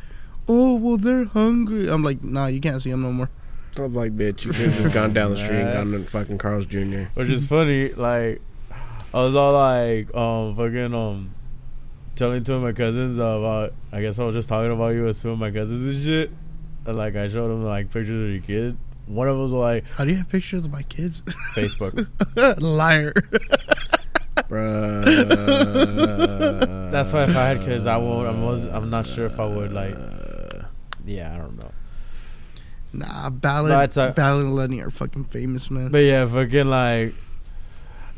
Oh 0.48 0.76
well, 0.76 0.98
they're 0.98 1.26
hungry. 1.26 1.88
I'm 1.90 2.04
like, 2.04 2.24
nah, 2.24 2.48
you 2.48 2.60
can't 2.60 2.82
see 2.82 2.92
them 2.92 3.04
no 3.04 3.12
more. 3.12 3.30
I'm 3.78 3.94
like, 3.94 4.12
bitch, 4.12 4.46
you 4.46 4.52
could 4.52 4.72
have 4.72 4.82
just 4.82 4.94
gone 4.94 5.14
down 5.14 5.32
the 5.32 5.38
street 5.38 5.62
and 5.62 5.74
gone 5.92 5.92
to 5.92 6.10
fucking 6.10 6.38
Carl's 6.38 6.66
Jr. 6.66 7.04
Which 7.14 7.30
is 7.30 7.48
funny, 7.48 7.94
like 7.94 8.42
I 9.14 9.24
was 9.24 9.36
all 9.36 9.54
like, 9.54 10.14
um, 10.16 10.56
fucking, 10.56 10.94
um, 10.94 11.30
telling 12.16 12.44
two 12.44 12.56
of 12.56 12.62
my 12.62 12.74
cousins 12.74 13.18
about. 13.18 13.72
I 13.92 14.02
guess 14.02 14.20
I 14.20 14.24
was 14.24 14.36
just 14.36 14.50
talking 14.50 14.72
about 14.72 14.90
you 14.90 15.06
with 15.06 15.22
two 15.22 15.32
of 15.32 15.40
my 15.40 15.50
cousins 15.50 15.88
and 15.88 16.06
shit. 16.06 16.32
And 16.88 16.98
like 16.98 17.16
I 17.16 17.30
showed 17.30 17.50
them 17.50 17.64
like 17.64 17.92
pictures 17.92 18.22
of 18.22 18.30
your 18.30 18.42
kid. 18.42 18.76
One 19.08 19.28
of 19.28 19.36
them 19.36 19.44
was 19.44 19.52
like 19.52 19.90
How 19.90 20.04
do 20.04 20.12
you 20.12 20.18
have 20.18 20.30
pictures 20.30 20.66
of 20.66 20.72
my 20.72 20.84
kids? 20.84 21.22
Facebook. 21.56 22.08
Liar. 22.62 23.14
Bruh. 24.50 25.04
That's 26.92 27.14
why 27.14 27.24
if 27.24 27.36
I 27.38 27.46
had 27.50 27.62
kids, 27.62 27.86
I 27.86 27.98
won't. 27.98 28.28
I'm, 28.28 28.44
was, 28.44 28.66
I'm 28.66 28.90
not 28.90 29.06
sure 29.06 29.26
if 29.26 29.40
I 29.40 29.46
would 29.46 29.72
like. 29.72 29.96
Yeah, 31.06 31.34
I 31.34 31.38
don't 31.38 31.58
know. 31.58 31.72
Nah, 32.94 33.30
Ballad, 33.30 33.70
No, 33.72 33.80
it's 33.82 33.98
a- 33.98 34.14
Ballad 34.16 34.46
and 34.48 34.56
Lenny 34.56 34.82
are 34.82 34.90
fucking 34.90 35.26
famous, 35.26 35.70
man. 35.70 35.90
But 35.92 36.00
yeah, 36.00 36.26
fucking 36.26 36.68
like. 36.68 37.14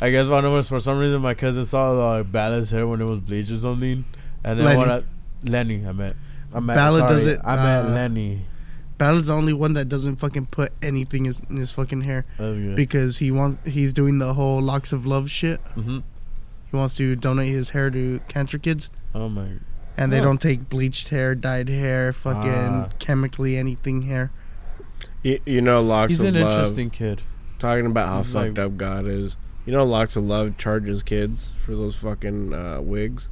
I 0.03 0.09
guess 0.09 0.27
one 0.27 0.45
of 0.45 0.53
us 0.53 0.67
for 0.67 0.79
some 0.79 0.97
reason 0.97 1.21
my 1.21 1.35
cousin 1.35 1.63
saw 1.65 1.91
like 1.91 2.31
Ballard's 2.31 2.71
hair 2.71 2.87
when 2.87 3.01
it 3.01 3.05
was 3.05 3.19
bleached 3.19 3.51
or 3.51 3.57
something, 3.57 4.03
and 4.43 4.57
then 4.59 4.65
Lenny. 4.65 4.79
when 4.79 4.89
I, 4.89 5.01
Lenny, 5.45 5.85
I 5.85 5.91
meant. 5.91 6.15
I 6.55 6.59
meant 6.59 6.75
Ballard 6.77 6.99
sorry, 7.01 7.13
does 7.13 7.25
it, 7.27 7.39
I 7.45 7.55
meant 7.57 7.89
uh, 7.89 7.91
Lenny. 7.93 8.41
Ballad's 8.97 9.27
the 9.27 9.33
only 9.35 9.53
one 9.53 9.73
that 9.75 9.89
doesn't 9.89 10.15
fucking 10.15 10.47
put 10.47 10.71
anything 10.81 11.25
is- 11.27 11.39
in 11.49 11.57
his 11.57 11.71
fucking 11.71 12.01
hair 12.01 12.25
That's 12.39 12.55
good. 12.57 12.75
because 12.75 13.17
he 13.19 13.29
wants. 13.31 13.63
He's 13.65 13.93
doing 13.93 14.17
the 14.17 14.33
whole 14.33 14.59
locks 14.61 14.91
of 14.91 15.05
love 15.05 15.29
shit. 15.29 15.59
hmm 15.75 15.99
He 16.71 16.77
wants 16.77 16.95
to 16.95 17.15
donate 17.15 17.49
his 17.49 17.71
hair 17.71 17.89
to 17.89 18.19
cancer 18.29 18.57
kids, 18.57 18.89
Oh 19.13 19.27
my. 19.27 19.45
and 19.97 20.11
they 20.11 20.19
Oh. 20.19 20.23
don't 20.23 20.41
take 20.41 20.69
bleached 20.69 21.09
hair, 21.09 21.35
dyed 21.35 21.67
hair, 21.69 22.13
fucking 22.13 22.49
Ah. 22.51 22.87
chemically 22.99 23.57
anything 23.57 24.03
hair. 24.03 24.31
You, 25.23 25.39
you 25.45 25.61
know, 25.61 25.81
Locks 25.81 26.11
He's 26.11 26.19
of 26.21 26.27
an 26.33 26.41
Love. 26.41 26.51
interesting 26.53 26.89
kid. 26.89 27.21
Talking 27.59 27.85
about 27.85 28.07
how 28.07 28.23
He's 28.23 28.33
like- 28.33 28.47
fucked 28.55 28.59
up 28.59 28.77
God 28.77 29.05
is. 29.05 29.35
You 29.65 29.73
know, 29.73 29.83
Locks 29.83 30.15
of 30.15 30.23
Love 30.23 30.57
charges 30.57 31.03
kids 31.03 31.51
for 31.63 31.71
those 31.75 31.95
fucking 31.95 32.53
uh, 32.53 32.79
wigs. 32.81 33.29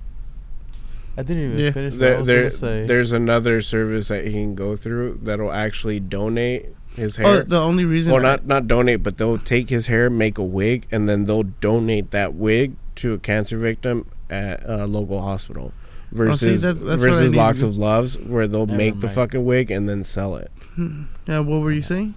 I 1.17 1.23
didn't 1.23 1.51
even 1.53 1.73
finish 1.73 1.93
what 1.97 2.11
I 2.13 2.17
was 2.19 2.27
there- 2.27 2.39
gonna 2.43 2.51
say. 2.51 2.85
there's 2.85 3.11
another 3.11 3.61
service 3.61 4.09
that 4.09 4.25
he 4.25 4.33
can 4.33 4.53
go 4.55 4.75
through 4.75 5.19
that'll 5.23 5.51
actually 5.51 5.99
donate 5.99 6.65
his 6.95 7.15
hair. 7.15 7.27
Oh, 7.27 7.41
the 7.43 7.59
only 7.59 7.85
reason. 7.85 8.11
well, 8.13 8.21
I- 8.25 8.29
not 8.35 8.45
not 8.47 8.67
donate, 8.67 9.01
but 9.01 9.17
they'll 9.17 9.37
take 9.37 9.69
his 9.69 9.87
hair, 9.87 10.09
make 10.09 10.37
a 10.37 10.43
wig, 10.43 10.85
and 10.91 11.09
then 11.09 11.25
they'll 11.25 11.43
donate 11.43 12.11
that 12.11 12.35
wig 12.35 12.73
to 13.01 13.13
a 13.13 13.19
cancer 13.19 13.57
victim 13.57 14.05
at 14.29 14.61
a 14.67 14.85
local 14.85 15.21
hospital. 15.21 15.71
Versus 16.11 16.63
that's- 16.63 16.81
that's 16.83 16.99
versus 17.01 17.35
locks 17.35 17.61
of 17.61 17.77
loves, 17.77 18.17
where 18.17 18.47
they'll 18.47 18.65
Never 18.65 18.77
make 18.77 18.99
the 18.99 19.09
fucking 19.09 19.45
wig 19.45 19.69
and 19.69 19.87
then 19.87 20.03
sell 20.03 20.35
it. 20.37 20.49
yeah, 21.27 21.39
what 21.39 21.61
were 21.61 21.71
you 21.71 21.81
saying? 21.83 22.15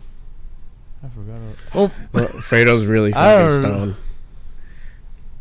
I 1.05 1.09
forgot. 1.09 1.41
Oh, 1.75 1.91
Well, 2.15 2.29
Fredo's 2.41 2.85
really 2.87 3.13
fucking 3.13 3.49
don't- 3.49 3.63
stoned. 3.63 3.95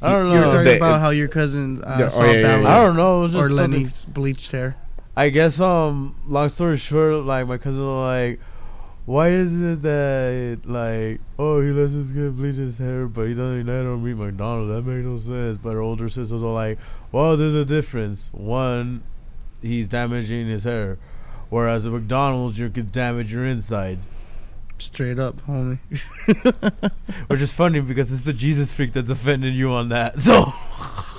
I 0.01 0.11
don't 0.13 0.29
know. 0.29 0.33
you 0.33 0.39
were 0.39 0.45
talking 0.51 0.65
They- 0.65 0.77
about 0.77 0.99
how 0.99 1.11
your 1.11 1.27
cousin 1.27 1.81
uh, 1.83 1.95
Yeah, 1.99 2.09
oh, 2.13 2.25
yeah, 2.25 2.31
yeah, 2.31 2.61
yeah. 2.61 2.67
I 2.77 2.83
don't 2.85 2.95
know. 2.97 3.19
It 3.19 3.21
was 3.21 3.35
or 3.35 3.43
just 3.43 3.55
something- 3.55 3.71
Lenny's 3.83 4.05
bleached 4.05 4.51
hair. 4.51 4.75
I 5.15 5.29
guess 5.29 5.59
um 5.59 6.15
long 6.27 6.49
story 6.49 6.77
short, 6.77 7.23
like 7.25 7.47
my 7.47 7.57
cousin 7.57 7.85
like, 7.85 8.39
why 9.11 9.27
is 9.27 9.61
it 9.61 9.81
that 9.81 10.61
like 10.63 11.19
oh 11.37 11.59
he 11.59 11.71
lets 11.71 11.91
his 11.91 12.13
kid 12.13 12.33
bleach 12.37 12.55
his 12.55 12.77
hair 12.77 13.07
but 13.07 13.27
he 13.27 13.33
doesn't 13.33 13.65
let 13.65 13.81
him 13.81 14.07
eat 14.07 14.15
McDonald's? 14.15 14.69
That 14.69 14.89
makes 14.89 15.05
no 15.05 15.17
sense. 15.17 15.61
But 15.61 15.73
her 15.73 15.81
older 15.81 16.07
sisters 16.07 16.41
are 16.41 16.53
like, 16.53 16.79
Well, 17.11 17.35
there's 17.35 17.53
a 17.53 17.65
difference. 17.65 18.31
One, 18.31 19.03
he's 19.61 19.89
damaging 19.89 20.47
his 20.47 20.63
hair. 20.63 20.97
Whereas 21.49 21.85
at 21.85 21.91
McDonald's 21.91 22.57
you 22.57 22.69
could 22.69 22.93
damage 22.93 23.33
your 23.33 23.45
insides. 23.45 24.09
Straight 24.77 25.19
up, 25.19 25.35
homie. 25.41 25.77
Which 27.27 27.41
is 27.41 27.53
funny 27.53 27.81
because 27.81 28.13
it's 28.13 28.21
the 28.21 28.31
Jesus 28.31 28.71
freak 28.71 28.93
that's 28.93 29.09
offended 29.09 29.53
you 29.53 29.71
on 29.71 29.89
that. 29.89 30.21
So 30.21 30.45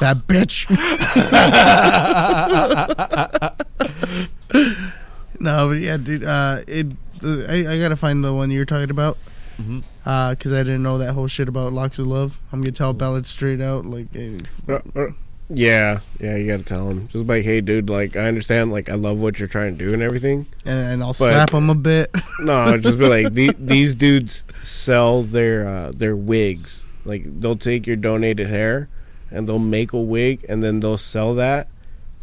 That 0.00 0.16
bitch. 0.26 0.70
no, 5.40 5.68
but 5.68 5.78
yeah, 5.78 5.98
dude. 5.98 6.24
Uh, 6.24 6.60
it. 6.66 6.86
Uh, 7.24 7.44
I, 7.48 7.74
I 7.74 7.78
gotta 7.78 7.96
find 7.96 8.22
the 8.24 8.32
one 8.34 8.50
you're 8.50 8.64
talking 8.64 8.90
about. 8.90 9.18
Mhm. 9.60 9.82
Uh, 10.06 10.34
cause 10.34 10.52
I 10.52 10.62
didn't 10.62 10.82
know 10.82 10.98
that 10.98 11.12
whole 11.12 11.28
shit 11.28 11.48
about 11.48 11.72
locks 11.72 11.98
of 11.98 12.06
love. 12.06 12.38
I'm 12.52 12.60
gonna 12.60 12.72
tell 12.72 12.92
Ballard 12.92 13.26
straight 13.26 13.60
out, 13.60 13.84
like, 13.84 14.12
hey, 14.12 14.36
Uh, 14.68 14.78
uh, 14.96 15.06
Yeah, 15.48 16.00
yeah, 16.18 16.36
you 16.36 16.46
gotta 16.46 16.62
tell 16.64 16.88
him. 16.88 17.08
Just 17.08 17.26
like, 17.26 17.44
hey, 17.44 17.60
dude, 17.60 17.90
like, 17.90 18.16
I 18.16 18.26
understand, 18.26 18.72
like, 18.72 18.88
I 18.88 18.94
love 18.94 19.20
what 19.20 19.38
you're 19.38 19.48
trying 19.48 19.76
to 19.76 19.84
do 19.84 19.92
and 19.92 20.02
everything. 20.02 20.46
and, 20.64 20.78
and 20.94 21.02
I'll 21.02 21.12
slap 21.12 21.50
him 21.52 21.68
a 21.70 21.74
bit. 21.74 22.10
No, 22.40 22.76
just 22.78 22.98
be 22.98 23.06
like, 23.06 23.32
the, 23.34 23.54
these 23.58 23.94
dudes 23.94 24.42
sell 24.62 25.22
their 25.22 25.68
uh, 25.68 25.92
their 25.94 26.16
wigs. 26.16 26.84
Like, 27.04 27.22
they'll 27.24 27.56
take 27.56 27.86
your 27.86 27.96
donated 27.96 28.48
hair 28.48 28.88
and 29.30 29.46
they'll 29.48 29.58
make 29.58 29.92
a 29.92 30.00
wig 30.00 30.44
and 30.48 30.62
then 30.62 30.80
they'll 30.80 30.96
sell 30.96 31.34
that 31.34 31.68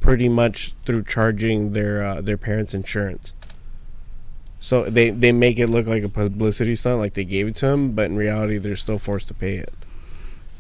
pretty 0.02 0.28
much 0.30 0.74
through 0.86 1.04
charging 1.04 1.72
their 1.74 2.04
uh, 2.04 2.22
their 2.22 2.38
parents' 2.38 2.74
insurance. 2.74 3.34
So 4.62 4.84
they 4.84 5.10
they 5.10 5.32
make 5.32 5.58
it 5.58 5.68
look 5.68 5.88
like 5.88 6.04
a 6.04 6.10
publicity 6.10 6.76
stunt, 6.76 7.00
like 7.00 7.14
they 7.14 7.24
gave 7.26 7.48
it 7.48 7.56
to 7.58 7.68
them, 7.68 7.94
but 7.94 8.06
in 8.06 8.18
reality, 8.18 8.58
they're 8.58 8.76
still 8.76 9.00
forced 9.00 9.28
to 9.30 9.34
pay 9.34 9.56
it. 9.56 9.74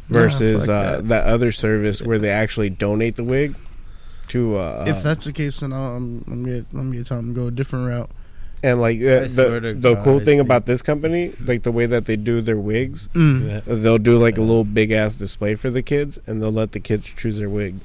Versus 0.08 0.62
fuck 0.66 0.70
uh, 0.70 0.91
that. 0.97 1.08
that. 1.10 1.28
other 1.28 1.52
service 1.52 2.02
where 2.02 2.18
they 2.18 2.30
actually 2.32 2.70
donate 2.70 3.16
the 3.16 3.24
wig 3.24 3.56
to. 4.30 4.58
Uh, 4.58 4.86
if 4.88 5.04
that's 5.04 5.26
the 5.26 5.34
case, 5.34 5.60
then 5.60 5.72
I'll, 5.74 5.95
I'm, 5.97 6.24
I'm 6.28 6.43
gonna 6.45 6.64
I'm 6.74 6.91
gonna 6.91 7.04
tell 7.04 7.20
him 7.20 7.34
to 7.34 7.39
go 7.41 7.47
a 7.47 7.52
different 7.52 7.88
route. 7.88 8.10
and 8.64 8.80
like 8.82 9.00
uh, 9.02 9.22
I 9.24 9.28
swear 9.28 9.60
the 9.60 9.74
to 9.74 9.78
the 9.78 9.93
God, 9.95 10.04
cool 10.04 10.16
I 10.16 10.18
thing 10.20 10.26
think- 10.26 10.41
about 10.41 10.66
this 10.66 10.82
company, 10.82 11.32
like 11.45 11.62
the 11.64 11.72
way 11.72 11.86
that 11.86 12.06
they 12.06 12.16
do 12.16 12.41
their 12.41 12.60
wigs, 12.60 13.08
Mm, 13.10 13.64
they'll 13.84 13.97
do 14.00 14.18
like 14.18 14.38
a 14.38 14.41
little 14.41 14.64
big 14.64 14.91
ass 14.91 15.14
display 15.16 15.54
for 15.56 15.70
the 15.70 15.84
kids, 15.84 16.18
and 16.26 16.41
they'll 16.41 16.52
let 16.52 16.72
the 16.72 16.80
kids 16.80 17.06
choose 17.06 17.38
their 17.38 17.50
wig. 17.50 17.76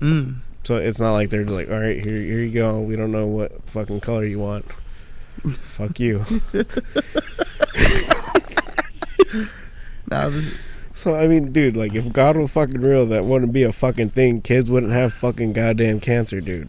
mm. 0.00 0.34
So 0.64 0.76
it's 0.76 1.00
not 1.00 1.12
like 1.14 1.30
they're 1.30 1.42
just 1.42 1.54
like, 1.54 1.70
all 1.70 1.80
right, 1.80 2.04
here, 2.04 2.20
here 2.20 2.38
you 2.38 2.52
go. 2.52 2.80
We 2.82 2.94
don't 2.96 3.10
know 3.10 3.26
what 3.26 3.50
fucking 3.62 4.00
color 4.00 4.24
you 4.24 4.38
want. 4.40 4.64
Fuck 5.52 5.98
you. 6.00 6.24
Nah, 10.10 10.28
this, 10.28 10.52
So 10.94 11.14
I 11.14 11.26
mean, 11.26 11.52
dude, 11.52 11.76
like 11.76 11.94
if 11.94 12.12
God 12.12 12.36
was 12.36 12.50
fucking 12.50 12.80
real, 12.80 13.06
that 13.06 13.24
wouldn't 13.24 13.52
be 13.52 13.62
a 13.62 13.72
fucking 13.72 14.10
thing. 14.10 14.42
Kids 14.42 14.70
wouldn't 14.70 14.92
have 14.92 15.12
fucking 15.14 15.52
goddamn 15.54 16.00
cancer, 16.00 16.40
dude. 16.40 16.68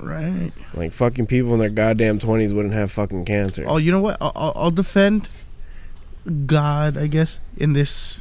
right. 0.00 0.50
Like 0.74 0.92
fucking 0.92 1.26
people 1.26 1.54
in 1.54 1.60
their 1.60 1.70
goddamn 1.70 2.18
twenties 2.18 2.52
wouldn't 2.52 2.74
have 2.74 2.92
fucking 2.92 3.24
cancer. 3.24 3.64
Oh, 3.66 3.78
you 3.78 3.90
know 3.90 4.02
what? 4.02 4.18
I'll, 4.20 4.32
I'll- 4.34 4.52
I'll 4.56 4.70
defend 4.70 5.28
God, 6.46 6.96
I 6.96 7.06
guess, 7.06 7.40
in 7.56 7.72
this 7.72 8.20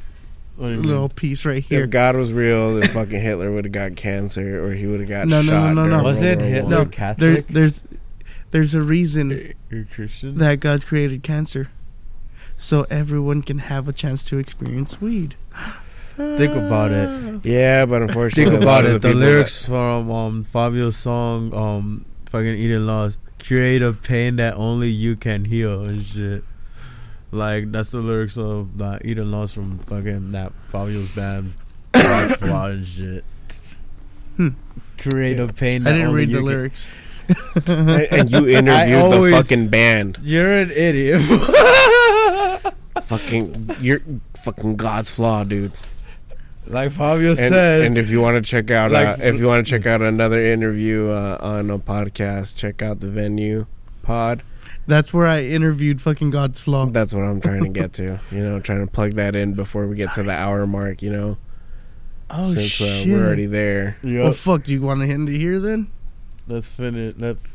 what 0.57 0.67
do 0.69 0.73
you 0.75 0.81
little 0.81 1.01
mean? 1.03 1.09
piece 1.09 1.45
right 1.45 1.63
here. 1.63 1.83
If 1.83 1.89
God 1.91 2.15
was 2.15 2.31
real, 2.31 2.75
then 2.75 2.89
fucking 2.89 3.19
Hitler 3.21 3.51
would 3.53 3.65
have 3.65 3.73
got 3.73 3.95
cancer, 3.95 4.63
or 4.63 4.73
he 4.73 4.85
would 4.87 4.99
have 5.01 5.09
got 5.09 5.27
No, 5.27 5.41
no, 5.41 5.73
no, 5.73 5.85
no, 5.85 5.97
no. 5.97 6.03
Was 6.03 6.21
it 6.21 6.39
Hitler? 6.39 6.79
One. 6.85 6.91
No, 6.97 7.13
there, 7.13 7.41
there's 7.41 7.81
there's 8.51 8.75
a 8.75 8.81
reason 8.81 9.53
You're 9.69 9.85
Christian? 9.85 10.37
that 10.37 10.59
God 10.59 10.85
created 10.85 11.23
cancer, 11.23 11.69
so 12.57 12.85
everyone 12.89 13.41
can 13.41 13.59
have 13.59 13.87
a 13.87 13.93
chance 13.93 14.23
to 14.25 14.37
experience 14.37 14.99
weed. 15.01 15.35
Think 16.15 16.53
about 16.53 16.91
it. 16.91 17.45
Yeah, 17.45 17.85
but 17.85 18.01
unfortunately, 18.03 18.51
Think 18.51 18.61
about 18.63 18.85
it. 18.85 19.01
The, 19.01 19.07
people 19.09 19.21
lyrics 19.21 19.65
from 19.65 20.11
um 20.11 20.43
Fabio's 20.43 20.97
song, 20.97 21.53
um, 21.53 22.05
fucking 22.29 22.53
Eden 22.53 22.85
Lost, 22.85 23.17
create 23.43 23.81
a 23.81 23.93
pain 23.93 24.35
that 24.35 24.55
only 24.55 24.89
you 24.89 25.15
can 25.15 25.45
heal 25.45 25.81
and 25.85 26.03
shit. 26.03 26.43
Like 27.31 27.71
that's 27.71 27.91
the 27.91 27.99
lyrics 27.99 28.37
of 28.37 28.77
that 28.79 29.05
Eden 29.05 29.31
Lost 29.31 29.55
from 29.55 29.79
fucking 29.79 30.31
that 30.31 30.51
Fabio's 30.53 31.15
band, 31.15 31.53
God's 31.93 32.35
Flaw 32.35 32.65
and 32.67 32.85
shit. 32.85 33.23
Hmm. 34.35 34.49
Create 34.97 35.39
a 35.39 35.47
pain. 35.47 35.87
I 35.87 35.93
didn't 35.93 36.07
only 36.09 36.19
read 36.19 36.27
the 36.27 36.31
you 36.33 36.37
can- 36.39 36.45
lyrics. 36.45 36.85
that- 36.85 36.91
and, 37.67 37.89
and 38.11 38.31
you 38.31 38.47
interviewed 38.49 38.97
always- 38.99 39.33
the 39.33 39.41
fucking 39.55 39.67
band. 39.69 40.17
You're 40.21 40.51
an 40.59 40.71
idiot. 40.71 41.21
Fucking, 43.03 43.69
you're 43.81 43.99
fucking 44.43 44.75
God's 44.77 45.11
flaw, 45.11 45.43
dude. 45.43 45.71
like 46.67 46.91
Fabio 46.91 47.31
And, 47.31 47.37
said. 47.37 47.81
and 47.81 47.97
if 47.97 48.09
you 48.09 48.21
want 48.21 48.35
to 48.35 48.41
check 48.41 48.71
out, 48.71 48.91
Like- 48.91 49.19
uh, 49.19 49.23
if 49.23 49.37
you 49.39 49.47
want 49.47 49.65
to 49.65 49.69
check 49.69 49.85
out 49.85 50.01
another 50.01 50.37
interview 50.45 51.09
uh, 51.09 51.37
on 51.41 51.69
a 51.69 51.77
podcast, 51.77 52.55
check 52.55 52.81
out 52.81 52.99
the 52.99 53.07
venue 53.09 53.65
pod. 54.03 54.43
That's 54.87 55.13
where 55.13 55.27
I 55.27 55.43
interviewed 55.43 56.01
fucking 56.01 56.31
God's 56.31 56.59
flaw. 56.61 56.85
That's 56.87 57.13
what 57.13 57.23
I'm 57.23 57.39
trying 57.41 57.63
to 57.65 57.69
get 57.69 57.93
to. 57.99 58.19
You 58.31 58.43
know, 58.43 58.59
trying 58.59 58.85
to 58.85 58.91
plug 58.91 59.13
that 59.13 59.35
in 59.35 59.53
before 59.55 59.87
we 59.87 59.95
get 59.95 60.13
to 60.13 60.23
the 60.23 60.31
hour 60.31 60.65
mark. 60.65 61.01
You 61.01 61.11
know, 61.13 61.37
Oh 62.29 62.45
since 62.45 62.61
shit! 62.63 63.07
uh, 63.07 63.11
we're 63.11 63.25
already 63.25 63.45
there. 63.45 63.97
Yup. 64.03 64.23
Well, 64.23 64.33
fuck. 64.33 64.63
Do 64.63 64.73
you 64.73 64.81
want 64.81 65.01
to 65.01 65.05
end 65.07 65.27
it 65.29 65.37
here 65.37 65.59
then? 65.59 65.87
Let's 66.47 66.75
finish. 66.75 67.15
Let's. 67.17 67.45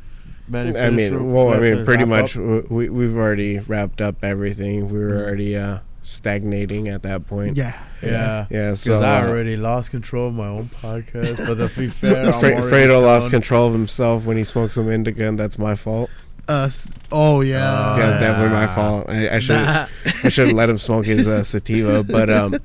Manny 0.48 0.78
I 0.78 0.90
mean, 0.90 1.32
well, 1.32 1.52
I 1.52 1.58
mean, 1.58 1.84
pretty 1.84 2.04
much 2.04 2.36
up. 2.36 2.70
we 2.70 2.88
we've 2.88 3.16
already 3.16 3.58
wrapped 3.58 4.00
up 4.00 4.22
everything. 4.22 4.88
We 4.88 4.98
were 4.98 5.10
Mm. 5.10 5.24
already 5.26 5.56
uh, 5.56 5.78
stagnating 6.02 6.86
at 6.88 7.02
that 7.02 7.26
point. 7.26 7.56
Yeah. 7.56 7.76
Yeah. 8.00 8.46
Yeah, 8.48 8.66
Because 8.70 8.80
so 8.82 9.02
I 9.02 9.22
uh, 9.24 9.28
already 9.28 9.56
lost 9.56 9.90
control 9.90 10.28
of 10.28 10.34
my 10.36 10.46
own 10.46 10.66
podcast. 10.82 11.46
But 11.48 11.56
to 11.68 11.80
be 11.80 11.88
fair, 12.00 12.26
I'm 12.26 12.32
Fre- 12.40 12.68
Fredo 12.68 13.02
lost 13.02 13.30
control 13.30 13.66
of 13.66 13.72
himself 13.72 14.24
when 14.24 14.36
he 14.36 14.44
smoked 14.44 14.74
some 14.74 14.88
indica, 14.90 15.26
and 15.26 15.36
that's 15.38 15.58
my 15.58 15.74
fault. 15.74 16.10
Uh. 16.48 16.66
s- 16.66 16.92
Oh 17.12 17.40
yeah. 17.40 17.58
Uh, 17.62 17.96
yeah, 17.98 18.10
it's 18.10 18.20
definitely 18.20 18.52
my 18.56 18.66
fault. 18.66 19.08
I, 19.08 19.36
I 19.36 19.38
should 19.38 19.56
Nah. 19.56 19.86
I 20.24 20.28
should 20.28 20.52
let 20.52 20.68
him 20.68 20.78
smoke 20.78 21.04
his 21.06 21.26
uh, 21.28 21.44
sativa, 21.44 22.02
but 22.02 22.28
um, 22.28 22.56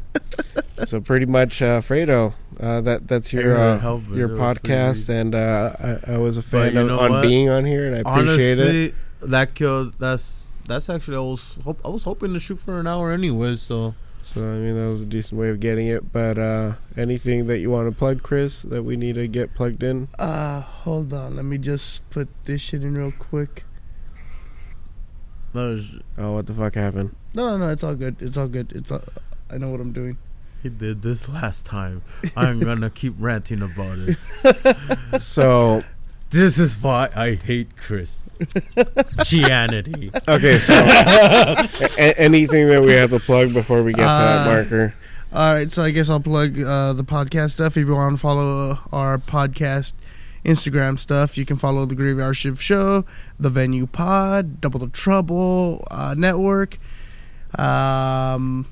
so 0.85 0.99
pretty 0.99 1.25
much, 1.27 1.61
uh, 1.61 1.79
Fredo, 1.81 2.33
uh, 2.59 2.81
that 2.81 3.07
that's 3.07 3.31
your 3.31 3.55
uh, 3.61 3.79
your 4.13 4.31
It 4.31 4.37
was 4.37 4.57
pretty 4.57 4.69
podcast, 4.69 5.09
and 5.09 5.35
uh, 5.35 5.73
I, 6.07 6.13
I 6.13 6.17
was 6.17 6.37
a 6.37 6.41
fan 6.41 6.75
of, 6.77 6.89
on 6.91 7.11
what? 7.11 7.21
being 7.21 7.49
on 7.49 7.65
here, 7.65 7.85
and 7.85 7.95
I 7.95 7.99
appreciate 8.11 8.59
it. 8.59 8.95
That 9.21 9.53
killed. 9.53 9.93
That's 9.99 10.47
that's 10.67 10.89
actually 10.89 11.17
I 11.17 11.21
was 11.21 11.57
hope, 11.63 11.77
I 11.85 11.89
was 11.89 12.03
hoping 12.03 12.33
to 12.33 12.39
shoot 12.39 12.57
for 12.59 12.79
an 12.79 12.87
hour 12.87 13.11
anyway. 13.11 13.55
So 13.57 13.93
So 14.23 14.41
I 14.41 14.57
mean, 14.57 14.73
that 14.75 14.89
was 14.89 15.01
a 15.01 15.05
decent 15.05 15.39
way 15.39 15.49
of 15.49 15.59
getting 15.59 15.87
it. 15.87 16.11
But 16.11 16.39
uh, 16.39 16.73
anything 16.97 17.45
that 17.47 17.59
you 17.59 17.69
want 17.69 17.91
to 17.91 17.97
plug, 17.97 18.23
Chris, 18.23 18.63
that 18.63 18.83
we 18.83 18.95
need 18.97 19.15
to 19.15 19.27
get 19.27 19.53
plugged 19.53 19.83
in? 19.83 20.07
Uh, 20.17 20.61
hold 20.61 21.13
on. 21.13 21.35
Let 21.35 21.45
me 21.45 21.59
just 21.59 22.09
put 22.09 22.27
this 22.45 22.61
shit 22.61 22.81
in 22.81 22.95
real 22.97 23.11
quick. 23.13 23.63
That 25.53 25.59
was, 25.67 26.03
Oh, 26.17 26.33
what 26.35 26.47
the 26.47 26.53
fuck 26.53 26.75
happened? 26.75 27.11
No, 27.33 27.57
no, 27.57 27.69
it's 27.69 27.83
all 27.83 27.95
good. 27.95 28.15
It's 28.21 28.37
all 28.37 28.47
good. 28.47 28.71
It's 28.73 28.91
all, 28.91 29.01
I 29.53 29.57
know 29.57 29.69
what 29.69 29.79
I'm 29.81 29.91
doing. 29.91 30.17
he 30.63 30.69
did 30.69 31.01
this 31.01 31.27
last 31.29 31.65
time. 31.65 32.01
I'm 32.35 32.59
gonna 32.63 32.89
keep 32.89 33.13
ranting 33.19 33.61
about 33.61 33.97
it. 33.99 34.17
So 35.21 35.83
This 36.29 36.59
is 36.59 36.81
why 36.81 37.09
I 37.15 37.33
hate 37.35 37.75
Chris. 37.77 38.21
Gianity. 39.25 40.09
okay, 40.27 40.59
so 40.59 40.73
a- 40.73 42.01
a- 42.01 42.19
anything 42.19 42.67
that 42.67 42.81
we 42.81 42.91
have 42.93 43.09
to 43.11 43.19
plug 43.19 43.53
before 43.53 43.83
we 43.83 43.91
get 43.93 44.01
to 44.01 44.07
that 44.07 44.47
Uh, 44.47 44.53
marker? 44.53 44.93
All 45.33 45.53
right, 45.53 45.71
so 45.71 45.83
I 45.83 45.91
guess 45.91 46.09
I'll 46.09 46.19
plug 46.21 46.59
uh, 46.61 46.93
the 46.93 47.03
podcast 47.03 47.51
stuff. 47.51 47.77
If 47.77 47.85
you 47.87 47.95
want 47.95 48.15
to 48.15 48.21
follow 48.21 48.77
our 48.91 49.17
podcast 49.17 49.93
Instagram 50.45 50.97
stuff, 50.97 51.37
you 51.37 51.45
can 51.45 51.57
follow 51.57 51.85
the 51.85 51.95
Graveyard 51.95 52.35
Shift 52.35 52.61
Show, 52.61 53.05
the 53.39 53.49
Venue 53.49 53.85
Pod, 53.87 54.59
Double 54.61 54.79
the 54.79 54.89
Trouble 54.89 55.85
uh, 55.91 56.15
Network. 56.17 56.77
Um, 57.57 58.65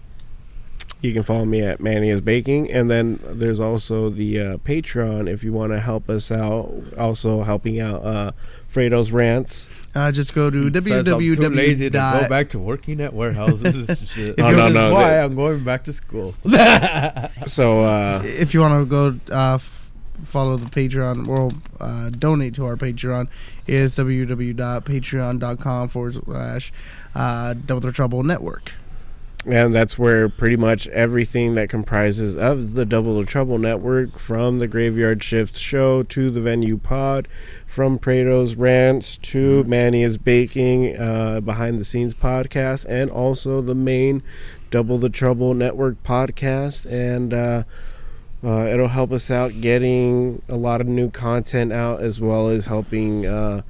You 1.01 1.13
can 1.13 1.23
follow 1.23 1.45
me 1.45 1.61
at 1.61 1.79
Manny 1.79 2.09
is 2.09 2.21
Baking, 2.21 2.71
and 2.71 2.89
then 2.89 3.19
there's 3.23 3.59
also 3.59 4.09
the 4.09 4.39
uh, 4.39 4.57
Patreon 4.57 5.29
if 5.31 5.43
you 5.43 5.53
want 5.53 5.71
to 5.71 5.79
help 5.79 6.09
us 6.09 6.31
out. 6.31 6.69
Also 6.97 7.43
helping 7.43 7.79
out 7.79 8.03
uh, 8.03 8.31
Fredo's 8.67 9.11
rants. 9.11 9.67
Uh, 9.95 10.11
just 10.11 10.35
go 10.35 10.49
to 10.51 10.71
Says 10.81 11.07
I'm 11.07 11.19
too 11.19 11.49
lazy 11.49 11.89
www. 11.89 11.91
to 11.91 12.21
go 12.23 12.29
back 12.29 12.49
to 12.49 12.59
working 12.59 13.01
at 13.01 13.11
warehouses 13.13 13.89
and 13.89 13.97
shit. 14.09 14.35
Oh, 14.39 14.51
no, 14.51 14.67
is 14.67 14.73
no, 14.75 14.93
why 14.93 15.09
they- 15.11 15.19
I'm 15.21 15.35
going 15.35 15.63
back 15.63 15.83
to 15.85 15.93
school. 15.93 16.35
So 17.47 17.81
uh, 17.81 18.21
If 18.23 18.53
you 18.53 18.59
want 18.59 18.83
to 18.83 18.85
go 18.89 19.35
uh, 19.35 19.55
f- 19.55 19.78
follow 20.21 20.57
the 20.57 20.69
Patreon 20.69 21.27
or 21.27 21.51
uh, 21.79 22.09
donate 22.09 22.53
to 22.55 22.65
our 22.65 22.75
Patreon, 22.75 23.27
is 23.67 23.95
www.patreon.com 23.95 25.87
forward 25.89 26.13
slash 26.13 26.71
uh, 27.15 27.53
Double 27.53 27.81
the 27.81 27.91
Trouble 27.91 28.23
Network. 28.23 28.73
and 29.45 29.73
that's 29.73 29.97
where 29.97 30.27
pretty 30.29 30.57
much 30.57 30.87
everything 30.89 31.55
that 31.55 31.69
comprises 31.69 32.35
of 32.37 32.73
the 32.73 32.85
Double 32.85 33.17
the 33.19 33.25
Trouble 33.25 33.57
network, 33.57 34.17
from 34.19 34.59
the 34.59 34.67
Graveyard 34.67 35.23
Shift 35.23 35.55
show 35.55 36.03
to 36.03 36.29
the 36.29 36.41
Venue 36.41 36.77
Pod, 36.77 37.27
from 37.67 37.97
Fredo's 37.97 38.55
Rants 38.55 39.15
to 39.17 39.63
Manny 39.63 40.03
is 40.03 40.17
Baking, 40.17 40.97
uh, 40.97 41.39
behind 41.39 41.79
the 41.79 41.85
scenes 41.85 42.13
podcast, 42.13 42.85
and 42.89 43.09
also 43.09 43.61
the 43.61 43.75
main 43.75 44.21
Double 44.71 44.97
the 44.97 45.09
Trouble 45.09 45.53
network 45.53 45.95
podcast, 45.95 46.85
and 46.91 47.33
uh, 47.33 47.63
uh, 48.43 48.67
it'll 48.67 48.87
help 48.87 49.11
us 49.11 49.29
out 49.29 49.51
getting 49.61 50.41
a 50.49 50.55
lot 50.55 50.81
of 50.81 50.87
new 50.87 51.09
content 51.09 51.71
out 51.71 52.01
as 52.01 52.19
well 52.19 52.49
as 52.49 52.65
helping. 52.65 53.25
Uh, 53.25 53.61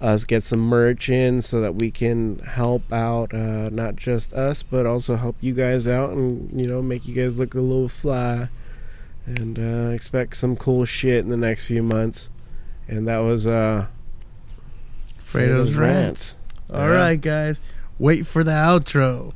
us 0.00 0.24
get 0.24 0.42
some 0.42 0.60
merch 0.60 1.08
in 1.08 1.40
so 1.40 1.62
that 1.62 1.76
we 1.76 1.90
can 1.90 2.36
help 2.40 2.92
out 2.92 3.32
uh, 3.32 3.70
not 3.70 3.96
just 3.96 4.34
us 4.34 4.62
but 4.62 4.84
also 4.84 5.16
help 5.16 5.34
you 5.40 5.54
guys 5.54 5.88
out 5.88 6.10
and 6.10 6.50
you 6.60 6.66
know 6.66 6.82
make 6.82 7.06
you 7.08 7.14
guys 7.14 7.38
look 7.38 7.54
a 7.54 7.60
little 7.60 7.88
fly 7.88 8.46
and 9.24 9.58
uh, 9.58 9.90
expect 9.94 10.36
some 10.36 10.56
cool 10.56 10.84
shit 10.84 11.24
in 11.24 11.30
the 11.30 11.36
next 11.38 11.66
few 11.66 11.82
months 11.82 12.28
and 12.88 13.08
that 13.08 13.18
was 13.18 13.46
uh 13.46 13.86
Fredo's 15.34 15.74
Rants. 15.74 16.36
All 16.72 16.88
right, 16.88 17.20
guys. 17.20 17.60
Wait 17.98 18.24
for 18.24 18.44
the 18.44 18.52
outro. 18.52 19.34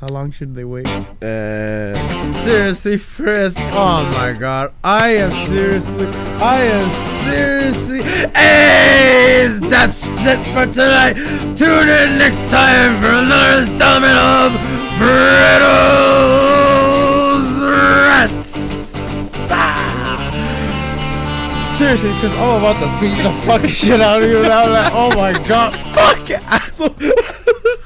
How 0.00 0.08
long 0.08 0.30
should 0.30 0.54
they 0.54 0.64
wait? 0.64 0.86
uh, 0.86 2.32
seriously, 2.44 2.98
Frisk. 2.98 3.56
Oh 3.58 4.04
my 4.12 4.34
god. 4.34 4.72
I 4.84 5.08
am 5.16 5.32
seriously. 5.48 6.06
I 6.06 6.60
am 6.64 6.90
seriously. 7.24 8.02
Hey, 8.02 9.48
that's 9.62 10.02
it 10.04 10.44
for 10.52 10.70
tonight. 10.70 11.14
Tune 11.56 11.88
in 11.88 12.18
next 12.18 12.40
time 12.50 13.00
for 13.00 13.08
another 13.08 13.62
installment 13.62 14.18
of 14.18 14.52
Fredo's 16.16 17.60
Rants. 17.62 18.92
Ah. 19.50 21.70
Seriously, 21.72 22.12
Chris, 22.20 22.32
I'm 22.34 22.58
about 22.60 22.78
to 22.80 22.86
beat 23.00 23.22
the 23.22 23.32
fucking 23.46 23.70
shit 23.70 24.00
out 24.02 24.22
of 24.22 24.28
you 24.28 24.42
now. 24.42 24.68
Like, 24.68 24.92
oh 24.92 25.08
my 25.16 25.32
god. 25.48 25.72
Fuck 25.94 26.28
it. 26.28 26.42